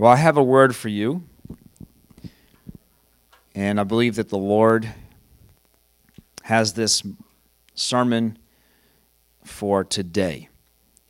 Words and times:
Well, 0.00 0.10
I 0.10 0.16
have 0.16 0.38
a 0.38 0.42
word 0.42 0.74
for 0.74 0.88
you. 0.88 1.24
And 3.54 3.78
I 3.78 3.84
believe 3.84 4.14
that 4.14 4.30
the 4.30 4.38
Lord 4.38 4.94
has 6.44 6.72
this 6.72 7.02
sermon 7.74 8.38
for 9.44 9.84
today. 9.84 10.48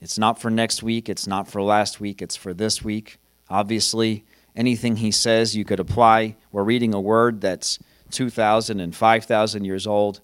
It's 0.00 0.18
not 0.18 0.40
for 0.40 0.50
next 0.50 0.82
week, 0.82 1.08
it's 1.08 1.28
not 1.28 1.46
for 1.46 1.62
last 1.62 2.00
week, 2.00 2.20
it's 2.20 2.34
for 2.34 2.52
this 2.52 2.82
week. 2.82 3.18
Obviously, 3.48 4.24
anything 4.56 4.96
he 4.96 5.12
says 5.12 5.54
you 5.54 5.64
could 5.64 5.78
apply. 5.78 6.34
We're 6.50 6.64
reading 6.64 6.92
a 6.92 7.00
word 7.00 7.40
that's 7.40 7.78
2,000 8.10 8.80
and 8.80 8.92
5,000 8.92 9.64
years 9.64 9.86
old, 9.86 10.20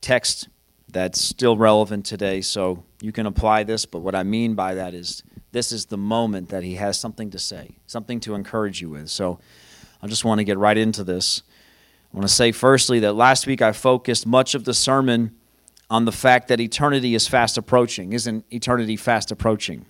text 0.00 0.48
that's 0.90 1.20
still 1.20 1.58
relevant 1.58 2.06
today, 2.06 2.40
so 2.40 2.84
you 3.02 3.12
can 3.12 3.26
apply 3.26 3.64
this. 3.64 3.84
But 3.84 3.98
what 3.98 4.14
I 4.14 4.22
mean 4.22 4.54
by 4.54 4.72
that 4.72 4.94
is 4.94 5.22
this 5.56 5.72
is 5.72 5.86
the 5.86 5.96
moment 5.96 6.50
that 6.50 6.62
he 6.62 6.74
has 6.74 7.00
something 7.00 7.30
to 7.30 7.38
say, 7.38 7.78
something 7.86 8.20
to 8.20 8.34
encourage 8.34 8.82
you 8.82 8.90
with. 8.90 9.08
So 9.08 9.38
I 10.02 10.06
just 10.06 10.22
want 10.22 10.38
to 10.38 10.44
get 10.44 10.58
right 10.58 10.76
into 10.76 11.02
this. 11.02 11.40
I 12.12 12.16
want 12.18 12.28
to 12.28 12.34
say, 12.34 12.52
firstly, 12.52 13.00
that 13.00 13.14
last 13.14 13.46
week 13.46 13.62
I 13.62 13.72
focused 13.72 14.26
much 14.26 14.54
of 14.54 14.64
the 14.64 14.74
sermon 14.74 15.34
on 15.88 16.04
the 16.04 16.12
fact 16.12 16.48
that 16.48 16.60
eternity 16.60 17.14
is 17.14 17.26
fast 17.26 17.56
approaching. 17.56 18.12
Isn't 18.12 18.44
eternity 18.50 18.96
fast 18.96 19.30
approaching? 19.30 19.86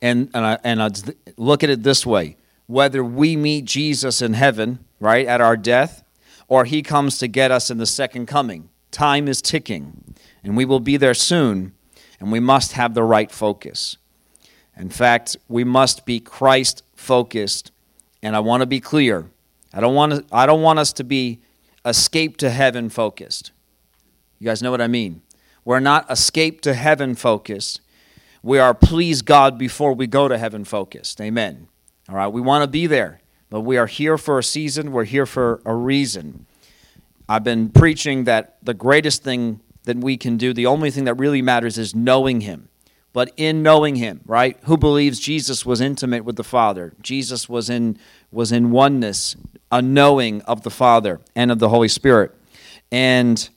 And, 0.00 0.30
and, 0.32 0.46
I, 0.46 0.58
and 0.64 0.82
I 0.82 0.88
look 1.36 1.62
at 1.62 1.68
it 1.68 1.82
this 1.82 2.06
way 2.06 2.38
whether 2.66 3.04
we 3.04 3.36
meet 3.36 3.66
Jesus 3.66 4.22
in 4.22 4.32
heaven, 4.32 4.82
right, 5.00 5.26
at 5.26 5.42
our 5.42 5.54
death, 5.54 6.02
or 6.48 6.64
he 6.64 6.80
comes 6.80 7.18
to 7.18 7.28
get 7.28 7.50
us 7.50 7.70
in 7.70 7.76
the 7.76 7.84
second 7.84 8.24
coming, 8.24 8.70
time 8.90 9.28
is 9.28 9.42
ticking, 9.42 10.14
and 10.42 10.56
we 10.56 10.64
will 10.64 10.80
be 10.80 10.96
there 10.96 11.12
soon, 11.12 11.74
and 12.18 12.32
we 12.32 12.40
must 12.40 12.72
have 12.72 12.94
the 12.94 13.02
right 13.02 13.30
focus. 13.30 13.98
In 14.76 14.90
fact, 14.90 15.36
we 15.48 15.64
must 15.64 16.04
be 16.04 16.20
Christ 16.20 16.82
focused. 16.94 17.70
And 18.22 18.34
I 18.34 18.40
want 18.40 18.62
to 18.62 18.66
be 18.66 18.80
clear. 18.80 19.30
I 19.72 19.80
don't 19.80 19.94
want 19.94 20.12
to, 20.12 20.24
I 20.34 20.46
don't 20.46 20.62
want 20.62 20.78
us 20.78 20.92
to 20.94 21.04
be 21.04 21.40
escape 21.84 22.36
to 22.38 22.50
heaven 22.50 22.88
focused. 22.88 23.52
You 24.38 24.46
guys 24.46 24.62
know 24.62 24.70
what 24.70 24.80
I 24.80 24.88
mean? 24.88 25.22
We're 25.64 25.80
not 25.80 26.10
escape 26.10 26.60
to 26.62 26.74
heaven 26.74 27.14
focused. 27.14 27.80
We 28.42 28.58
are 28.58 28.74
please 28.74 29.22
God 29.22 29.58
before 29.58 29.94
we 29.94 30.06
go 30.06 30.28
to 30.28 30.36
heaven 30.36 30.64
focused. 30.64 31.20
Amen. 31.20 31.68
All 32.08 32.16
right, 32.16 32.28
we 32.28 32.40
want 32.42 32.62
to 32.62 32.68
be 32.68 32.86
there, 32.86 33.20
but 33.48 33.60
we 33.62 33.78
are 33.78 33.86
here 33.86 34.18
for 34.18 34.38
a 34.38 34.42
season, 34.42 34.92
we're 34.92 35.04
here 35.04 35.24
for 35.24 35.62
a 35.64 35.74
reason. 35.74 36.44
I've 37.26 37.44
been 37.44 37.70
preaching 37.70 38.24
that 38.24 38.58
the 38.62 38.74
greatest 38.74 39.22
thing 39.22 39.60
that 39.84 39.96
we 39.96 40.18
can 40.18 40.36
do, 40.36 40.52
the 40.52 40.66
only 40.66 40.90
thing 40.90 41.04
that 41.04 41.14
really 41.14 41.40
matters 41.40 41.78
is 41.78 41.94
knowing 41.94 42.42
Him 42.42 42.68
but 43.14 43.32
in 43.36 43.62
knowing 43.62 43.94
him, 43.94 44.20
right? 44.26 44.58
Who 44.64 44.76
believes 44.76 45.20
Jesus 45.20 45.64
was 45.64 45.80
intimate 45.80 46.24
with 46.24 46.34
the 46.34 46.44
Father? 46.44 46.92
Jesus 47.00 47.48
was 47.48 47.70
in 47.70 47.96
was 48.32 48.50
in 48.50 48.72
oneness, 48.72 49.36
a 49.70 49.80
knowing 49.80 50.42
of 50.42 50.62
the 50.64 50.70
Father 50.70 51.20
and 51.34 51.52
of 51.52 51.60
the 51.60 51.68
Holy 51.68 51.88
Spirit. 51.88 52.34
And 52.90 53.48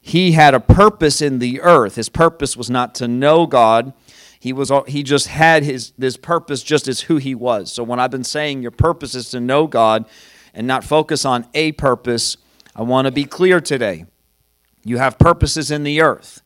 he 0.00 0.32
had 0.32 0.54
a 0.54 0.60
purpose 0.60 1.22
in 1.22 1.38
the 1.38 1.60
earth. 1.60 1.94
His 1.94 2.08
purpose 2.08 2.56
was 2.56 2.68
not 2.68 2.96
to 2.96 3.06
know 3.06 3.46
God. 3.46 3.94
He 4.40 4.52
was 4.52 4.72
he 4.88 5.04
just 5.04 5.28
had 5.28 5.62
his 5.62 5.92
this 5.96 6.16
purpose 6.16 6.64
just 6.64 6.88
as 6.88 7.02
who 7.02 7.18
he 7.18 7.34
was. 7.34 7.72
So 7.72 7.84
when 7.84 8.00
I've 8.00 8.10
been 8.10 8.24
saying 8.24 8.60
your 8.60 8.72
purpose 8.72 9.14
is 9.14 9.30
to 9.30 9.38
know 9.38 9.68
God 9.68 10.04
and 10.52 10.66
not 10.66 10.82
focus 10.82 11.24
on 11.24 11.46
a 11.54 11.70
purpose, 11.72 12.38
I 12.74 12.82
want 12.82 13.06
to 13.06 13.12
be 13.12 13.24
clear 13.24 13.60
today. 13.60 14.06
You 14.84 14.98
have 14.98 15.16
purposes 15.16 15.70
in 15.70 15.84
the 15.84 16.02
earth. 16.02 16.42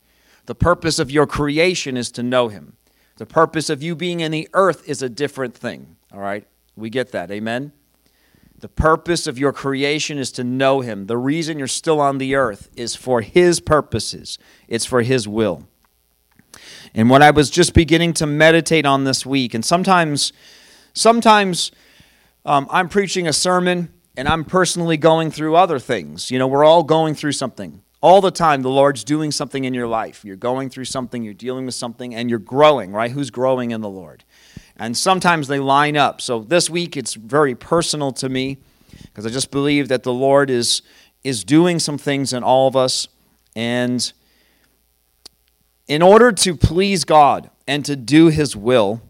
The 0.51 0.55
purpose 0.55 0.99
of 0.99 1.09
your 1.09 1.27
creation 1.27 1.95
is 1.95 2.11
to 2.11 2.21
know 2.21 2.49
Him. 2.49 2.75
The 3.15 3.25
purpose 3.25 3.69
of 3.69 3.81
you 3.81 3.95
being 3.95 4.19
in 4.19 4.33
the 4.33 4.49
earth 4.53 4.83
is 4.85 5.01
a 5.01 5.07
different 5.07 5.55
thing. 5.55 5.95
All 6.11 6.19
right? 6.19 6.45
We 6.75 6.89
get 6.89 7.13
that. 7.13 7.31
Amen? 7.31 7.71
The 8.59 8.67
purpose 8.67 9.27
of 9.27 9.39
your 9.39 9.53
creation 9.53 10.17
is 10.17 10.29
to 10.33 10.43
know 10.43 10.81
Him. 10.81 11.05
The 11.05 11.17
reason 11.17 11.57
you're 11.57 11.69
still 11.69 12.01
on 12.01 12.17
the 12.17 12.35
earth 12.35 12.69
is 12.75 12.97
for 12.97 13.21
His 13.21 13.61
purposes, 13.61 14.37
it's 14.67 14.83
for 14.83 15.03
His 15.03 15.25
will. 15.25 15.69
And 16.93 17.09
what 17.09 17.21
I 17.21 17.31
was 17.31 17.49
just 17.49 17.73
beginning 17.73 18.11
to 18.15 18.25
meditate 18.25 18.85
on 18.85 19.05
this 19.05 19.25
week, 19.25 19.53
and 19.53 19.63
sometimes, 19.63 20.33
sometimes 20.93 21.71
um, 22.43 22.67
I'm 22.69 22.89
preaching 22.89 23.25
a 23.25 23.31
sermon 23.31 23.87
and 24.17 24.27
I'm 24.27 24.43
personally 24.43 24.97
going 24.97 25.31
through 25.31 25.55
other 25.55 25.79
things. 25.79 26.29
You 26.29 26.39
know, 26.39 26.47
we're 26.47 26.65
all 26.65 26.83
going 26.83 27.15
through 27.15 27.31
something. 27.31 27.83
All 28.01 28.19
the 28.19 28.31
time, 28.31 28.63
the 28.63 28.69
Lord's 28.69 29.03
doing 29.03 29.31
something 29.31 29.63
in 29.63 29.75
your 29.75 29.87
life. 29.87 30.25
You're 30.25 30.35
going 30.35 30.71
through 30.71 30.85
something, 30.85 31.23
you're 31.23 31.35
dealing 31.35 31.67
with 31.67 31.75
something, 31.75 32.15
and 32.15 32.29
you're 32.29 32.39
growing, 32.39 32.91
right? 32.91 33.11
Who's 33.11 33.29
growing 33.29 33.69
in 33.71 33.81
the 33.81 33.89
Lord? 33.89 34.23
And 34.75 34.97
sometimes 34.97 35.47
they 35.47 35.59
line 35.59 35.95
up. 35.95 36.19
So 36.19 36.39
this 36.39 36.67
week, 36.67 36.97
it's 36.97 37.13
very 37.13 37.53
personal 37.53 38.11
to 38.13 38.27
me 38.27 38.57
because 39.03 39.25
I 39.25 39.29
just 39.29 39.51
believe 39.51 39.87
that 39.89 40.01
the 40.01 40.13
Lord 40.13 40.49
is, 40.49 40.81
is 41.23 41.43
doing 41.43 41.77
some 41.77 41.99
things 41.99 42.33
in 42.33 42.43
all 42.43 42.67
of 42.67 42.75
us. 42.75 43.07
And 43.55 44.11
in 45.87 46.01
order 46.01 46.31
to 46.31 46.55
please 46.55 47.03
God 47.03 47.51
and 47.67 47.85
to 47.85 47.95
do 47.95 48.27
His 48.29 48.55
will, 48.55 49.01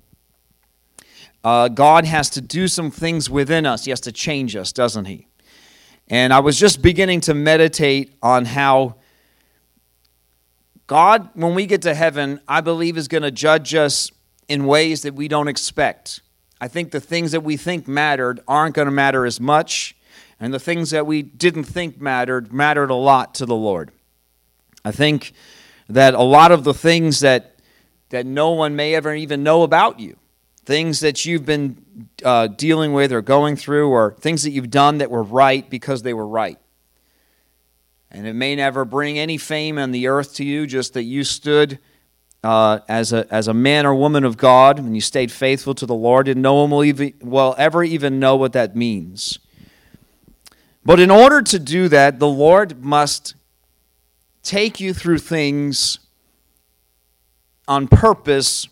uh, 1.44 1.69
God 1.69 2.06
has 2.06 2.29
to 2.31 2.41
do 2.41 2.68
some 2.68 2.91
things 2.91 3.29
within 3.29 3.66
us. 3.66 3.85
He 3.85 3.91
has 3.91 4.02
to 4.02 4.12
change 4.12 4.56
us, 4.56 4.73
doesn't 4.73 5.06
He? 5.06 5.28
And 6.09 6.34
I 6.34 6.39
was 6.39 6.59
just 6.59 6.81
beginning 6.81 7.22
to 7.22 7.34
meditate 7.34 8.13
on 8.22 8.45
how 8.45 8.95
God, 10.88 11.29
when 11.35 11.56
we 11.56 11.66
get 11.67 11.84
to 11.84 11.94
heaven, 11.94 12.41
I 12.47 12.59
believe 12.59 12.97
is 12.97 13.07
going 13.07 13.23
to 13.23 13.31
judge 13.31 13.73
us 13.73 14.11
in 14.50 14.66
ways 14.66 15.03
that 15.03 15.13
we 15.13 15.29
don't 15.29 15.47
expect. 15.47 16.22
I 16.59 16.67
think 16.67 16.91
the 16.91 17.00
things 17.00 17.31
that 17.31 17.41
we 17.41 17.56
think 17.56 17.88
mattered 17.88 18.41
aren't 18.47 18.75
going 18.75 18.88
to 18.88 18.91
matter 18.91 19.25
as 19.25 19.40
much, 19.40 19.95
and 20.40 20.53
the 20.53 20.59
things 20.59 20.90
that 20.90 21.07
we 21.07 21.22
didn't 21.22 21.63
think 21.63 22.01
mattered 22.01 22.51
mattered 22.51 22.90
a 22.90 22.95
lot 22.95 23.34
to 23.35 23.45
the 23.45 23.56
Lord. 23.56 23.91
I 24.84 24.91
think 24.91 25.31
that 25.88 26.13
a 26.13 26.23
lot 26.23 26.51
of 26.51 26.63
the 26.66 26.73
things 26.73 27.22
that 27.22 27.56
that 28.09 28.25
no 28.25 28.51
one 28.51 28.75
may 28.75 28.94
ever 28.94 29.13
even 29.16 29.41
know 29.44 29.63
about 29.63 30.00
you 30.00 30.17
things 30.72 31.02
that 31.02 31.26
you've 31.26 31.46
been 31.46 31.84
uh, 32.24 32.48
dealing 32.48 32.94
with 32.94 33.12
or 33.12 33.22
going 33.22 33.58
through, 33.58 33.90
or 33.90 34.16
things 34.22 34.44
that 34.44 34.52
you've 34.52 34.70
done 34.70 35.00
that 35.00 35.12
were 35.12 35.22
right 35.22 35.70
because 35.70 36.02
they 36.02 36.14
were 36.14 36.26
right. 36.26 36.58
And 38.09 38.26
it 38.26 38.32
may 38.36 38.56
never 38.56 38.86
bring 38.86 39.20
any 39.20 39.38
fame 39.38 39.78
on 39.78 39.92
the 39.92 40.08
earth 40.08 40.36
to 40.36 40.46
you, 40.46 40.66
just 40.66 40.94
that 40.94 41.04
you 41.04 41.26
stood 41.26 41.78
uh, 42.42 42.80
as, 42.88 43.12
a, 43.12 43.28
as 43.30 43.50
a 43.50 43.54
man 43.54 43.86
or 43.86 43.94
woman 43.94 44.24
of 44.24 44.38
God 44.38 44.80
and 44.80 44.96
you 44.96 45.02
stayed 45.02 45.30
faithful 45.30 45.76
to 45.76 45.86
the 45.86 45.94
Lord, 45.94 46.30
and 46.30 46.42
no 46.42 46.54
one 46.54 46.70
will, 46.70 46.86
even, 46.86 47.16
will 47.20 47.53
ever 47.58 47.84
even 47.84 48.18
know 48.22 48.38
what 48.38 48.53
that 48.53 48.74
means. 48.74 49.40
But 50.86 51.02
in 51.02 51.12
order 51.12 51.42
to 51.42 51.59
do 51.59 51.90
that, 51.90 52.20
the 52.20 52.30
Lord 52.30 52.82
must 52.82 53.36
take 54.42 54.80
you 54.80 54.94
through 54.94 55.18
things 55.18 56.00
on 57.68 57.90
purpose 57.90 58.70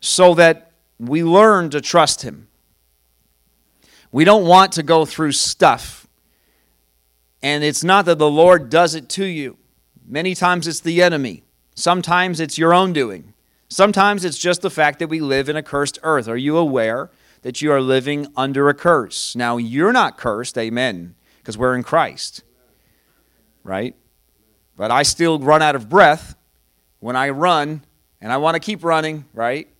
so 0.00 0.34
that 0.34 0.71
we 1.08 1.24
learn 1.24 1.70
to 1.70 1.80
trust 1.80 2.22
Him. 2.22 2.48
We 4.12 4.24
don't 4.24 4.46
want 4.46 4.72
to 4.72 4.82
go 4.82 5.04
through 5.04 5.32
stuff. 5.32 6.06
And 7.42 7.64
it's 7.64 7.82
not 7.82 8.04
that 8.04 8.18
the 8.18 8.30
Lord 8.30 8.70
does 8.70 8.94
it 8.94 9.08
to 9.10 9.24
you. 9.24 9.56
Many 10.06 10.34
times 10.34 10.68
it's 10.68 10.80
the 10.80 11.02
enemy. 11.02 11.42
Sometimes 11.74 12.38
it's 12.38 12.58
your 12.58 12.72
own 12.72 12.92
doing. 12.92 13.34
Sometimes 13.68 14.24
it's 14.24 14.38
just 14.38 14.62
the 14.62 14.70
fact 14.70 14.98
that 14.98 15.08
we 15.08 15.20
live 15.20 15.48
in 15.48 15.56
a 15.56 15.62
cursed 15.62 15.98
earth. 16.02 16.28
Are 16.28 16.36
you 16.36 16.56
aware 16.56 17.10
that 17.40 17.62
you 17.62 17.72
are 17.72 17.80
living 17.80 18.26
under 18.36 18.68
a 18.68 18.74
curse? 18.74 19.34
Now, 19.34 19.56
you're 19.56 19.92
not 19.92 20.18
cursed, 20.18 20.58
amen, 20.58 21.14
because 21.38 21.56
we're 21.56 21.74
in 21.74 21.82
Christ, 21.82 22.44
right? 23.64 23.96
But 24.76 24.90
I 24.90 25.02
still 25.02 25.38
run 25.38 25.62
out 25.62 25.74
of 25.74 25.88
breath 25.88 26.36
when 27.00 27.16
I 27.16 27.30
run, 27.30 27.82
and 28.20 28.30
I 28.30 28.36
want 28.36 28.54
to 28.54 28.60
keep 28.60 28.84
running, 28.84 29.24
right? 29.32 29.71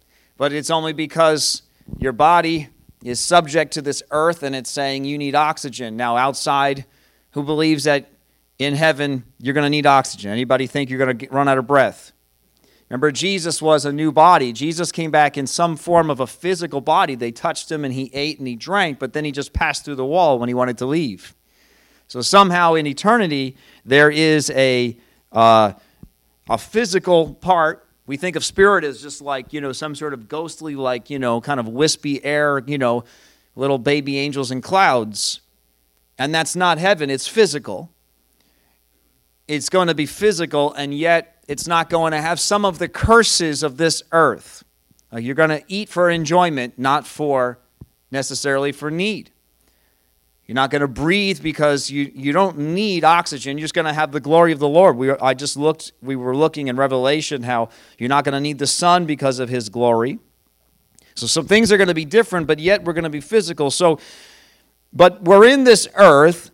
But 0.42 0.52
it's 0.52 0.70
only 0.70 0.92
because 0.92 1.62
your 1.98 2.10
body 2.10 2.68
is 3.04 3.20
subject 3.20 3.74
to 3.74 3.80
this 3.80 4.02
earth 4.10 4.42
and 4.42 4.56
it's 4.56 4.72
saying 4.72 5.04
you 5.04 5.16
need 5.16 5.36
oxygen. 5.36 5.96
Now, 5.96 6.16
outside, 6.16 6.84
who 7.30 7.44
believes 7.44 7.84
that 7.84 8.10
in 8.58 8.74
heaven 8.74 9.22
you're 9.38 9.54
going 9.54 9.66
to 9.66 9.70
need 9.70 9.86
oxygen? 9.86 10.32
Anybody 10.32 10.66
think 10.66 10.90
you're 10.90 10.98
going 10.98 11.16
to 11.16 11.28
run 11.28 11.46
out 11.46 11.58
of 11.58 11.68
breath? 11.68 12.10
Remember, 12.90 13.12
Jesus 13.12 13.62
was 13.62 13.84
a 13.84 13.92
new 13.92 14.10
body. 14.10 14.52
Jesus 14.52 14.90
came 14.90 15.12
back 15.12 15.38
in 15.38 15.46
some 15.46 15.76
form 15.76 16.10
of 16.10 16.18
a 16.18 16.26
physical 16.26 16.80
body. 16.80 17.14
They 17.14 17.30
touched 17.30 17.70
him 17.70 17.84
and 17.84 17.94
he 17.94 18.10
ate 18.12 18.40
and 18.40 18.48
he 18.48 18.56
drank, 18.56 18.98
but 18.98 19.12
then 19.12 19.24
he 19.24 19.30
just 19.30 19.52
passed 19.52 19.84
through 19.84 19.94
the 19.94 20.04
wall 20.04 20.40
when 20.40 20.48
he 20.48 20.54
wanted 20.54 20.76
to 20.78 20.86
leave. 20.86 21.36
So 22.08 22.20
somehow 22.20 22.74
in 22.74 22.88
eternity, 22.88 23.56
there 23.84 24.10
is 24.10 24.50
a, 24.50 24.98
uh, 25.30 25.74
a 26.48 26.58
physical 26.58 27.32
part 27.34 27.86
we 28.06 28.16
think 28.16 28.36
of 28.36 28.44
spirit 28.44 28.84
as 28.84 29.00
just 29.00 29.20
like, 29.20 29.52
you 29.52 29.60
know, 29.60 29.72
some 29.72 29.94
sort 29.94 30.12
of 30.12 30.28
ghostly, 30.28 30.74
like, 30.74 31.10
you 31.10 31.18
know, 31.18 31.40
kind 31.40 31.60
of 31.60 31.68
wispy 31.68 32.24
air, 32.24 32.62
you 32.66 32.78
know, 32.78 33.04
little 33.54 33.78
baby 33.78 34.18
angels 34.18 34.50
in 34.50 34.60
clouds. 34.60 35.40
And 36.18 36.34
that's 36.34 36.56
not 36.56 36.78
heaven, 36.78 37.10
it's 37.10 37.28
physical. 37.28 37.90
It's 39.48 39.68
going 39.68 39.88
to 39.88 39.94
be 39.94 40.06
physical, 40.06 40.72
and 40.72 40.94
yet 40.94 41.42
it's 41.48 41.66
not 41.66 41.90
going 41.90 42.12
to 42.12 42.20
have 42.20 42.38
some 42.38 42.64
of 42.64 42.78
the 42.78 42.88
curses 42.88 43.62
of 43.62 43.76
this 43.76 44.02
earth. 44.12 44.64
Uh, 45.12 45.18
you're 45.18 45.34
going 45.34 45.50
to 45.50 45.62
eat 45.68 45.88
for 45.88 46.08
enjoyment, 46.08 46.78
not 46.78 47.06
for 47.06 47.58
necessarily 48.10 48.72
for 48.72 48.90
need. 48.90 49.30
You're 50.46 50.56
not 50.56 50.70
going 50.70 50.80
to 50.80 50.88
breathe 50.88 51.40
because 51.40 51.88
you, 51.90 52.10
you 52.14 52.32
don't 52.32 52.58
need 52.58 53.04
oxygen. 53.04 53.56
You're 53.56 53.64
just 53.64 53.74
going 53.74 53.86
to 53.86 53.92
have 53.92 54.10
the 54.10 54.20
glory 54.20 54.52
of 54.52 54.58
the 54.58 54.68
Lord. 54.68 54.96
We, 54.96 55.10
I 55.12 55.34
just 55.34 55.56
looked, 55.56 55.92
we 56.02 56.16
were 56.16 56.36
looking 56.36 56.68
in 56.68 56.76
Revelation 56.76 57.42
how 57.44 57.68
you're 57.96 58.08
not 58.08 58.24
going 58.24 58.34
to 58.34 58.40
need 58.40 58.58
the 58.58 58.66
sun 58.66 59.06
because 59.06 59.38
of 59.38 59.48
his 59.48 59.68
glory. 59.68 60.18
So 61.14 61.26
some 61.26 61.46
things 61.46 61.70
are 61.70 61.76
going 61.76 61.88
to 61.88 61.94
be 61.94 62.04
different, 62.04 62.46
but 62.46 62.58
yet 62.58 62.84
we're 62.84 62.92
going 62.92 63.04
to 63.04 63.10
be 63.10 63.20
physical. 63.20 63.70
So, 63.70 63.98
but 64.92 65.22
we're 65.22 65.46
in 65.46 65.64
this 65.64 65.86
earth, 65.94 66.50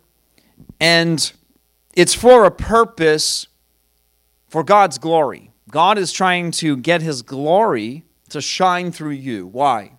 and 0.79 1.31
it's 1.93 2.13
for 2.13 2.45
a 2.45 2.51
purpose 2.51 3.47
for 4.47 4.63
God's 4.63 4.97
glory. 4.97 5.51
God 5.69 5.97
is 5.97 6.11
trying 6.11 6.51
to 6.51 6.77
get 6.77 7.01
his 7.01 7.21
glory 7.21 8.03
to 8.29 8.41
shine 8.41 8.91
through 8.91 9.11
you. 9.11 9.47
Why? 9.47 9.93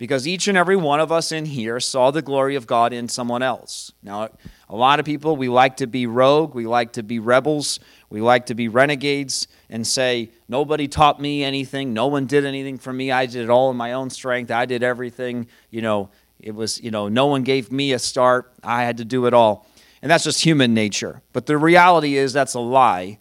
Because 0.00 0.26
each 0.26 0.48
and 0.48 0.56
every 0.56 0.76
one 0.76 0.98
of 0.98 1.12
us 1.12 1.30
in 1.30 1.44
here 1.44 1.78
saw 1.78 2.10
the 2.10 2.22
glory 2.22 2.56
of 2.56 2.66
God 2.66 2.94
in 2.94 3.06
someone 3.06 3.42
else. 3.42 3.92
Now, 4.02 4.30
a 4.66 4.74
lot 4.74 4.98
of 4.98 5.04
people, 5.04 5.36
we 5.36 5.50
like 5.50 5.76
to 5.76 5.86
be 5.86 6.06
rogue, 6.06 6.54
we 6.54 6.66
like 6.66 6.94
to 6.94 7.02
be 7.02 7.18
rebels, 7.18 7.80
we 8.08 8.22
like 8.22 8.46
to 8.46 8.54
be 8.54 8.66
renegades 8.66 9.46
and 9.68 9.86
say, 9.86 10.30
Nobody 10.48 10.88
taught 10.88 11.20
me 11.20 11.44
anything, 11.44 11.92
no 11.92 12.06
one 12.06 12.24
did 12.24 12.46
anything 12.46 12.78
for 12.78 12.94
me, 12.94 13.12
I 13.12 13.26
did 13.26 13.44
it 13.44 13.50
all 13.50 13.70
in 13.70 13.76
my 13.76 13.92
own 13.92 14.08
strength, 14.08 14.50
I 14.50 14.64
did 14.64 14.82
everything, 14.82 15.48
you 15.68 15.82
know, 15.82 16.08
it 16.38 16.54
was, 16.54 16.80
you 16.80 16.90
know, 16.90 17.08
no 17.08 17.26
one 17.26 17.42
gave 17.42 17.70
me 17.70 17.92
a 17.92 17.98
start, 17.98 18.54
I 18.64 18.84
had 18.84 18.96
to 18.96 19.04
do 19.04 19.26
it 19.26 19.34
all. 19.34 19.66
And 20.00 20.10
that's 20.10 20.24
just 20.24 20.42
human 20.42 20.72
nature. 20.72 21.20
But 21.34 21.44
the 21.44 21.58
reality 21.58 22.16
is 22.16 22.32
that's 22.32 22.54
a 22.54 22.60
lie 22.60 23.18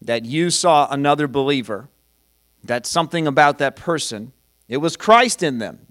that 0.00 0.24
you 0.24 0.50
saw 0.50 0.86
another 0.92 1.26
believer 1.26 1.88
that 2.62 2.86
something 2.86 3.26
about 3.26 3.58
that 3.58 3.74
person, 3.74 4.32
it 4.68 4.76
was 4.76 4.96
Christ 4.96 5.42
in 5.42 5.58
them, 5.58 5.88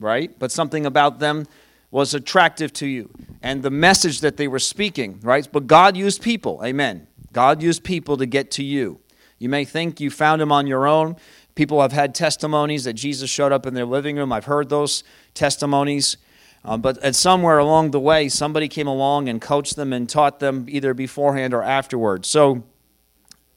right? 0.00 0.36
But 0.38 0.52
something 0.52 0.86
about 0.86 1.18
them 1.18 1.46
was 1.90 2.14
attractive 2.14 2.72
to 2.74 2.86
you. 2.86 3.10
And 3.42 3.62
the 3.62 3.70
message 3.70 4.20
that 4.20 4.36
they 4.36 4.48
were 4.48 4.58
speaking, 4.58 5.20
right? 5.22 5.48
But 5.50 5.66
God 5.66 5.96
used 5.96 6.22
people, 6.22 6.60
amen. 6.64 7.06
God 7.32 7.62
used 7.62 7.84
people 7.84 8.16
to 8.16 8.26
get 8.26 8.50
to 8.52 8.64
you. 8.64 9.00
You 9.38 9.48
may 9.48 9.64
think 9.64 10.00
you 10.00 10.10
found 10.10 10.42
him 10.42 10.50
on 10.50 10.66
your 10.66 10.86
own. 10.86 11.16
People 11.54 11.80
have 11.80 11.92
had 11.92 12.14
testimonies 12.14 12.84
that 12.84 12.94
Jesus 12.94 13.30
showed 13.30 13.52
up 13.52 13.66
in 13.66 13.74
their 13.74 13.84
living 13.84 14.16
room. 14.16 14.32
I've 14.32 14.46
heard 14.46 14.68
those 14.68 15.04
testimonies. 15.34 16.16
Um, 16.64 16.80
but 16.80 16.98
at 16.98 17.14
somewhere 17.14 17.58
along 17.58 17.92
the 17.92 18.00
way, 18.00 18.28
somebody 18.28 18.68
came 18.68 18.86
along 18.86 19.28
and 19.28 19.40
coached 19.40 19.76
them 19.76 19.92
and 19.92 20.08
taught 20.08 20.40
them 20.40 20.66
either 20.68 20.92
beforehand 20.92 21.54
or 21.54 21.62
afterwards. 21.62 22.28
So 22.28 22.64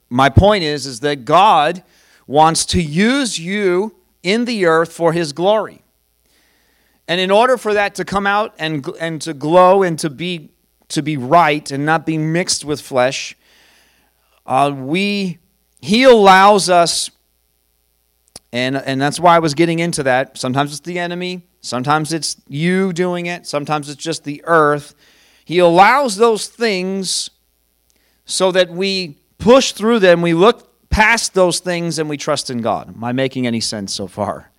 my 0.10 0.30
point 0.30 0.64
is, 0.64 0.86
is 0.86 1.00
that 1.00 1.26
God 1.26 1.84
wants 2.28 2.66
to 2.68 2.82
use 2.82 3.40
you 3.40 3.96
in 4.24 4.46
the 4.46 4.66
earth 4.66 4.94
for 4.94 5.14
his 5.14 5.34
glory. 5.34 5.81
And 7.12 7.20
in 7.20 7.30
order 7.30 7.58
for 7.58 7.74
that 7.74 7.96
to 7.96 8.06
come 8.06 8.26
out 8.26 8.56
and, 8.58 8.88
and 8.98 9.22
to 9.24 9.34
glow 9.34 9.84
and 9.84 10.00
to 10.00 10.10
be, 10.10 10.50
to 10.88 11.02
be 11.02 11.18
right 11.18 11.70
and 11.70 11.86
not 11.86 12.06
be 12.06 12.18
mixed 12.18 12.64
with 12.64 12.80
flesh, 12.80 13.36
uh, 14.46 14.74
we, 14.74 15.40
he 15.82 16.04
allows 16.04 16.70
us, 16.70 17.12
and, 18.54 18.78
and 18.78 19.02
that's 19.02 19.20
why 19.20 19.36
I 19.36 19.40
was 19.40 19.56
getting 19.56 19.80
into 19.80 20.04
that. 20.04 20.38
Sometimes 20.38 20.72
it's 20.72 20.80
the 20.80 21.00
enemy, 21.00 21.42
sometimes 21.60 22.14
it's 22.14 22.38
you 22.48 22.94
doing 22.94 23.26
it, 23.26 23.46
sometimes 23.46 23.90
it's 23.90 24.02
just 24.02 24.24
the 24.24 24.42
earth. 24.46 24.96
He 25.44 25.60
allows 25.60 26.16
those 26.16 26.48
things 26.48 27.30
so 28.24 28.54
that 28.54 28.70
we 28.70 29.18
push 29.38 29.74
through 29.74 30.00
them, 30.00 30.22
we 30.22 30.34
look 30.34 30.90
past 30.90 31.34
those 31.34 31.60
things 31.60 32.00
and 32.00 32.08
we 32.08 32.16
trust 32.16 32.50
in 32.50 32.62
God. 32.62 32.88
Am 32.88 33.04
I 33.04 33.12
making 33.12 33.48
any 33.48 33.60
sense 33.60 33.94
so 33.94 34.08
far? 34.08 34.50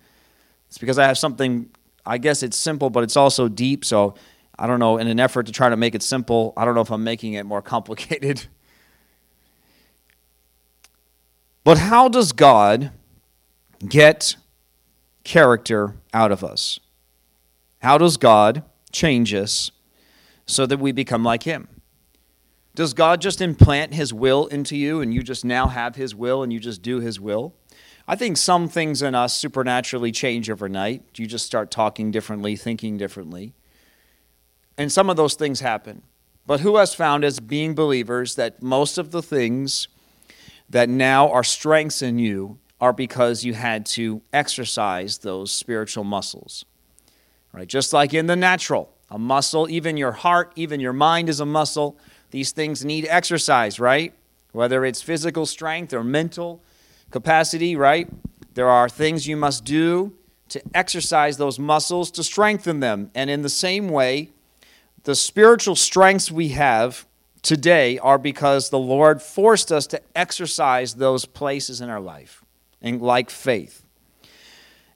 It's 0.67 0.77
because 0.77 0.99
I 0.99 1.07
have 1.07 1.17
something, 1.17 1.71
I 2.05 2.17
guess 2.17 2.43
it's 2.43 2.57
simple, 2.57 2.89
but 2.89 3.03
it's 3.03 3.15
also 3.17 3.47
deep. 3.47 3.85
So 3.85 4.15
I 4.57 4.67
don't 4.67 4.79
know, 4.79 4.97
in 4.97 5.07
an 5.07 5.19
effort 5.19 5.45
to 5.47 5.51
try 5.51 5.69
to 5.69 5.77
make 5.77 5.95
it 5.95 6.03
simple, 6.03 6.53
I 6.57 6.65
don't 6.65 6.75
know 6.75 6.81
if 6.81 6.91
I'm 6.91 7.03
making 7.03 7.33
it 7.33 7.45
more 7.45 7.61
complicated. 7.73 8.47
But 11.63 11.77
how 11.77 12.09
does 12.09 12.33
God 12.33 12.91
get 13.87 14.35
character 15.23 15.95
out 16.13 16.31
of 16.31 16.43
us? 16.43 16.79
How 17.81 17.97
does 17.97 18.17
God 18.17 18.63
change 18.91 19.33
us 19.33 19.71
so 20.45 20.65
that 20.65 20.79
we 20.79 20.91
become 20.91 21.23
like 21.23 21.43
Him? 21.43 21.67
Does 22.75 22.93
God 22.93 23.21
just 23.21 23.39
implant 23.39 23.93
His 23.93 24.13
will 24.13 24.47
into 24.47 24.75
you 24.75 24.99
and 24.99 25.13
you 25.13 25.23
just 25.23 25.45
now 25.45 25.67
have 25.67 25.95
His 25.95 26.15
will 26.15 26.43
and 26.43 26.51
you 26.51 26.59
just 26.59 26.81
do 26.81 26.99
His 26.99 27.19
will? 27.19 27.53
I 28.07 28.15
think 28.15 28.35
some 28.37 28.67
things 28.67 29.01
in 29.01 29.15
us 29.15 29.33
supernaturally 29.33 30.11
change 30.11 30.49
overnight. 30.49 31.03
You 31.15 31.25
just 31.25 31.45
start 31.45 31.71
talking 31.71 32.11
differently, 32.11 32.55
thinking 32.55 32.97
differently. 32.97 33.53
And 34.77 34.91
some 34.91 35.09
of 35.09 35.15
those 35.15 35.35
things 35.35 35.61
happen. 35.61 36.03
But 36.45 36.59
who 36.59 36.75
has 36.77 36.93
found 36.93 37.23
as 37.23 37.39
being 37.39 37.73
believers 37.73 38.35
that 38.35 38.61
most 38.61 38.97
of 38.97 39.11
the 39.11 39.21
things 39.21 39.87
that 40.69 40.89
now 40.89 41.31
are 41.31 41.43
strengths 41.43 42.01
in 42.01 42.19
you 42.19 42.59
are 42.81 42.91
because 42.91 43.45
you 43.45 43.53
had 43.53 43.85
to 43.85 44.21
exercise 44.33 45.19
those 45.19 45.53
spiritual 45.53 46.03
muscles? 46.03 46.65
Right? 47.53 47.67
Just 47.67 47.93
like 47.93 48.13
in 48.13 48.25
the 48.25 48.35
natural, 48.35 48.89
a 49.09 49.17
muscle, 49.17 49.69
even 49.69 49.95
your 49.95 50.11
heart, 50.11 50.51
even 50.57 50.81
your 50.81 50.91
mind 50.91 51.29
is 51.29 51.39
a 51.39 51.45
muscle. 51.45 51.97
These 52.31 52.51
things 52.51 52.83
need 52.83 53.07
exercise, 53.09 53.79
right? 53.79 54.13
Whether 54.51 54.83
it's 54.83 55.01
physical 55.01 55.45
strength 55.45 55.93
or 55.93 56.03
mental 56.03 56.61
capacity, 57.13 57.77
right? 57.77 58.09
There 58.55 58.67
are 58.67 58.89
things 58.89 59.25
you 59.25 59.37
must 59.37 59.63
do 59.63 60.13
to 60.49 60.61
exercise 60.73 61.37
those 61.37 61.57
muscles 61.57 62.11
to 62.11 62.23
strengthen 62.23 62.81
them. 62.81 63.09
And 63.15 63.29
in 63.29 63.41
the 63.41 63.49
same 63.49 63.87
way, 63.87 64.31
the 65.05 65.15
spiritual 65.15 65.77
strengths 65.77 66.29
we 66.29 66.49
have 66.49 67.05
today 67.41 67.97
are 67.99 68.17
because 68.17 68.69
the 68.69 68.79
Lord 68.79 69.21
forced 69.21 69.71
us 69.71 69.87
to 69.87 70.01
exercise 70.13 70.95
those 70.95 71.25
places 71.25 71.79
in 71.79 71.89
our 71.89 72.01
life, 72.01 72.43
and 72.81 73.01
like 73.01 73.29
faith. 73.29 73.85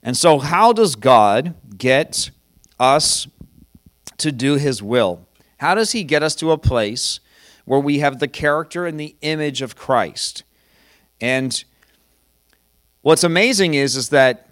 And 0.02 0.16
so, 0.16 0.38
how 0.38 0.72
does 0.72 0.94
God 0.94 1.54
get 1.76 2.30
us 2.78 3.26
to 4.18 4.30
do 4.30 4.54
His 4.54 4.82
will? 4.82 5.26
How 5.58 5.74
does 5.74 5.92
He 5.92 6.04
get 6.04 6.22
us 6.22 6.34
to 6.36 6.52
a 6.52 6.58
place 6.58 7.20
where 7.68 7.80
we 7.80 7.98
have 7.98 8.18
the 8.18 8.28
character 8.28 8.86
and 8.86 8.98
the 8.98 9.14
image 9.20 9.60
of 9.60 9.76
Christ. 9.76 10.42
And 11.20 11.62
what's 13.02 13.24
amazing 13.24 13.74
is, 13.74 13.96
is 13.96 14.10
that 14.10 14.48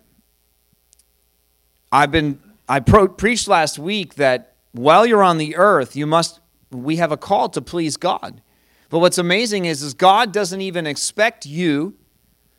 I've 1.93 2.11
been 2.11 2.41
I 2.69 2.81
pro- 2.81 3.09
preached 3.09 3.49
last 3.49 3.79
week 3.79 4.17
that 4.17 4.55
while 4.73 5.07
you're 5.07 5.23
on 5.23 5.39
the 5.39 5.57
earth, 5.57 5.97
you 5.97 6.07
must 6.07 6.41
we 6.71 6.97
have 6.97 7.13
a 7.13 7.17
call 7.17 7.49
to 7.51 7.63
please 7.63 7.97
God. 7.97 8.43
But 8.91 8.99
what's 8.99 9.19
amazing 9.19 9.65
is, 9.65 9.83
is 9.83 9.95
God 9.95 10.33
doesn't 10.33 10.61
even 10.61 10.87
expect 10.87 11.47
you 11.47 11.95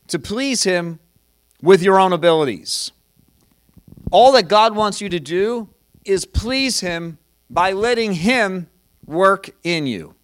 to 0.08 0.17
please 0.17 0.63
him 0.63 1.00
with 1.62 1.82
your 1.82 2.00
own 2.00 2.13
abilities. 2.13 2.91
All 4.12 4.32
that 4.34 4.48
God 4.48 4.75
wants 4.75 5.01
you 5.01 5.10
to 5.10 5.20
do 5.20 5.70
is 6.06 6.25
please 6.25 6.79
him 6.79 7.17
by 7.50 7.74
letting 7.74 8.13
him 8.13 8.67
work 9.06 9.50
in 9.63 9.88
you. 9.88 10.15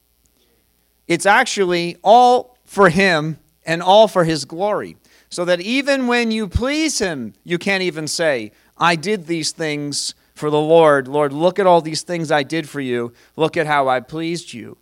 It's 1.08 1.26
actually 1.26 1.98
all 2.04 2.58
for 2.66 2.90
Him 2.90 3.40
and 3.66 3.82
all 3.82 4.08
for 4.08 4.24
His 4.24 4.46
glory. 4.46 4.98
So 5.34 5.46
that 5.46 5.62
even 5.62 6.06
when 6.06 6.30
you 6.30 6.48
please 6.48 7.00
Him, 7.00 7.34
you 7.44 7.58
can't 7.58 7.82
even 7.82 8.08
say, 8.08 8.52
I 8.78 8.96
did 8.96 9.26
these 9.26 9.52
things 9.52 10.14
for 10.36 10.52
the 10.52 10.62
Lord. 10.62 11.08
Lord, 11.08 11.34
look 11.34 11.58
at 11.58 11.66
all 11.66 11.82
these 11.82 12.04
things 12.04 12.32
I 12.32 12.44
did 12.44 12.70
for 12.70 12.80
you. 12.80 13.14
Look 13.36 13.58
at 13.58 13.66
how 13.66 13.88
I 13.88 14.00
pleased 14.00 14.54
you. 14.54 14.78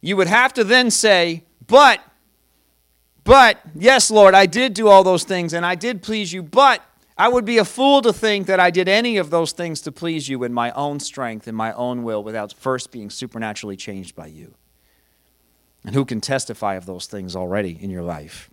You 0.00 0.16
would 0.16 0.26
have 0.26 0.54
to 0.54 0.64
then 0.64 0.90
say, 0.90 1.44
But, 1.66 2.00
but, 3.24 3.60
yes, 3.74 4.10
Lord, 4.10 4.32
I 4.32 4.46
did 4.46 4.72
do 4.72 4.88
all 4.88 5.04
those 5.04 5.24
things 5.24 5.52
and 5.52 5.66
I 5.66 5.74
did 5.74 6.02
please 6.02 6.32
you, 6.32 6.42
but 6.42 6.82
I 7.18 7.28
would 7.28 7.44
be 7.44 7.58
a 7.58 7.64
fool 7.66 8.00
to 8.00 8.12
think 8.14 8.46
that 8.46 8.60
I 8.60 8.70
did 8.70 8.88
any 8.88 9.18
of 9.18 9.28
those 9.28 9.52
things 9.52 9.82
to 9.82 9.92
please 9.92 10.30
you 10.30 10.44
in 10.44 10.54
my 10.54 10.70
own 10.70 10.98
strength, 10.98 11.46
in 11.46 11.54
my 11.54 11.74
own 11.74 12.04
will, 12.04 12.24
without 12.24 12.54
first 12.54 12.90
being 12.90 13.10
supernaturally 13.10 13.76
changed 13.76 14.16
by 14.16 14.28
you. 14.28 14.54
And 15.84 15.94
who 15.94 16.06
can 16.06 16.22
testify 16.22 16.76
of 16.76 16.86
those 16.86 17.04
things 17.04 17.36
already 17.36 17.78
in 17.78 17.90
your 17.90 18.02
life? 18.02 18.48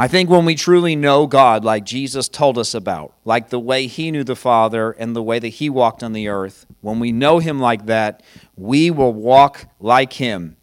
I 0.00 0.06
think 0.06 0.30
when 0.30 0.44
we 0.44 0.54
truly 0.54 0.94
know 0.94 1.26
God, 1.26 1.64
like 1.64 1.84
Jesus 1.84 2.28
told 2.28 2.56
us 2.56 2.72
about, 2.72 3.14
like 3.24 3.48
the 3.48 3.58
way 3.58 3.88
He 3.88 4.12
knew 4.12 4.22
the 4.22 4.36
Father 4.36 4.92
and 4.92 5.16
the 5.16 5.22
way 5.24 5.40
that 5.40 5.48
He 5.48 5.68
walked 5.68 6.04
on 6.04 6.12
the 6.12 6.28
earth, 6.28 6.66
when 6.82 7.00
we 7.00 7.10
know 7.10 7.40
Him 7.40 7.58
like 7.58 7.86
that, 7.86 8.22
we 8.56 8.92
will 8.92 9.12
walk 9.12 9.66
like 9.80 10.12
Him. 10.12 10.56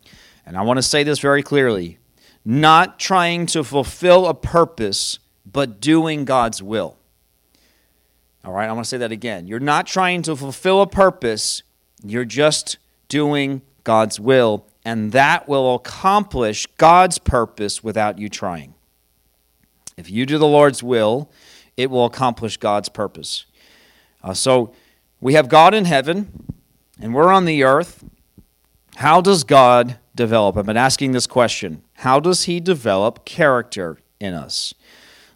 And 0.46 0.56
I 0.56 0.62
want 0.62 0.77
to 0.77 0.82
say 0.82 1.04
this 1.04 1.20
very 1.20 1.44
clearly 1.44 1.98
not 2.46 2.98
trying 2.98 3.46
to 3.48 3.63
fulfill 3.63 4.27
a 4.27 4.34
purpose, 4.34 5.20
but 5.46 5.82
doing 5.82 6.24
God's 6.24 6.63
will. 6.63 6.96
All 8.46 8.54
right, 8.54 8.70
I 8.70 8.72
want 8.72 8.86
to 8.86 8.89
say 8.89 9.00
that 9.00 9.12
again. 9.12 9.48
You're 9.48 9.60
not 9.60 9.86
trying 9.86 10.22
to 10.22 10.36
fulfill 10.38 10.82
a 10.82 10.88
purpose, 10.88 11.63
you're 12.06 12.24
just 12.24 12.77
doing 13.10 13.63
God's 13.84 14.18
will, 14.18 14.65
and 14.86 15.12
that 15.12 15.50
will 15.50 15.75
accomplish 15.75 16.68
God's 16.77 17.18
purpose 17.18 17.84
without 17.84 18.18
you 18.18 18.30
trying. 18.30 18.75
If 19.98 20.10
you 20.10 20.25
do 20.25 20.38
the 20.38 20.48
Lord's 20.48 20.84
will, 20.84 21.32
it 21.78 21.90
will 21.90 22.06
accomplish 22.06 22.58
God's 22.58 22.90
purpose. 22.90 23.46
Uh, 24.24 24.34
so 24.34 24.74
we 25.22 25.34
have 25.34 25.50
God 25.50 25.74
in 25.74 25.86
heaven, 25.86 26.54
and 27.00 27.14
we're 27.14 27.32
on 27.32 27.46
the 27.46 27.64
earth. 27.64 28.04
How 28.98 29.22
does 29.22 29.44
God 29.44 29.98
develop? 30.16 30.58
I've 30.58 30.66
been 30.66 30.78
asking 30.78 31.12
this 31.12 31.28
question. 31.28 31.84
How 31.96 32.20
does 32.20 32.44
He 32.44 32.60
develop 32.60 33.25
character 33.25 34.00
in 34.20 34.34
us? 34.34 34.74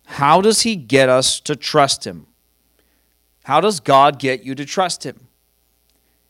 How 0.06 0.42
does 0.42 0.62
He 0.62 0.76
get 0.76 1.10
us 1.10 1.40
to 1.42 1.56
trust 1.56 2.06
Him? 2.06 2.28
How 3.44 3.62
does 3.62 3.80
God 3.80 4.20
get 4.20 4.44
you 4.44 4.56
to 4.56 4.66
trust 4.66 5.06
Him? 5.06 5.28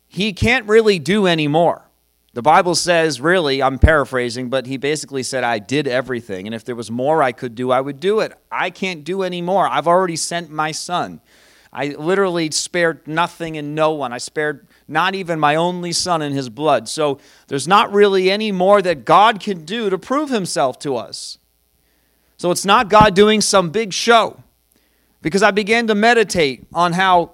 He 0.08 0.34
can't 0.34 0.68
really 0.68 1.00
do 1.00 1.28
any 1.28 1.48
more. 1.48 1.89
The 2.34 2.42
Bible 2.44 2.76
says, 2.76 3.20
really, 3.20 3.62
I'm 3.62 3.80
paraphrasing, 3.80 4.50
but 4.50 4.68
he 4.68 4.78
basically 4.78 5.24
said, 5.24 5.44
I 5.44 5.58
did 5.58 5.88
everything. 5.88 6.46
And 6.46 6.54
if 6.54 6.64
there 6.64 6.76
was 6.76 6.92
more 6.92 7.24
I 7.24 7.32
could 7.32 7.56
do, 7.56 7.72
I 7.72 7.82
would 7.82 8.00
do 8.00 8.20
it. 8.20 8.34
I 8.52 8.70
can't 8.70 9.04
do 9.04 9.24
any 9.24 9.42
more. 9.42 9.68
I've 9.68 9.88
already 9.88 10.16
sent 10.16 10.52
my 10.52 10.72
son. 10.72 11.22
I 11.74 11.88
literally 11.88 12.52
spared 12.52 13.08
nothing 13.08 13.58
and 13.58 13.74
no 13.74 13.94
one. 13.94 14.14
I 14.14 14.20
spared 14.20 14.68
not 14.88 15.16
even 15.16 15.40
my 15.40 15.56
only 15.56 15.92
son 15.92 16.22
in 16.22 16.34
his 16.34 16.50
blood. 16.50 16.88
So 16.88 17.20
there's 17.48 17.68
not 17.68 17.92
really 17.92 18.30
any 18.30 18.52
more 18.52 18.82
that 18.82 19.06
God 19.06 19.40
can 19.40 19.66
do 19.66 19.90
to 19.90 19.98
prove 19.98 20.30
himself 20.30 20.78
to 20.80 20.96
us. 20.96 21.40
So 22.38 22.52
it's 22.52 22.66
not 22.66 22.90
God 22.90 23.16
doing 23.16 23.42
some 23.42 23.70
big 23.70 23.92
show. 23.92 24.44
Because 25.22 25.44
I 25.44 25.52
began 25.52 25.88
to 25.88 25.96
meditate 25.96 26.66
on 26.74 26.94
how 26.94 27.34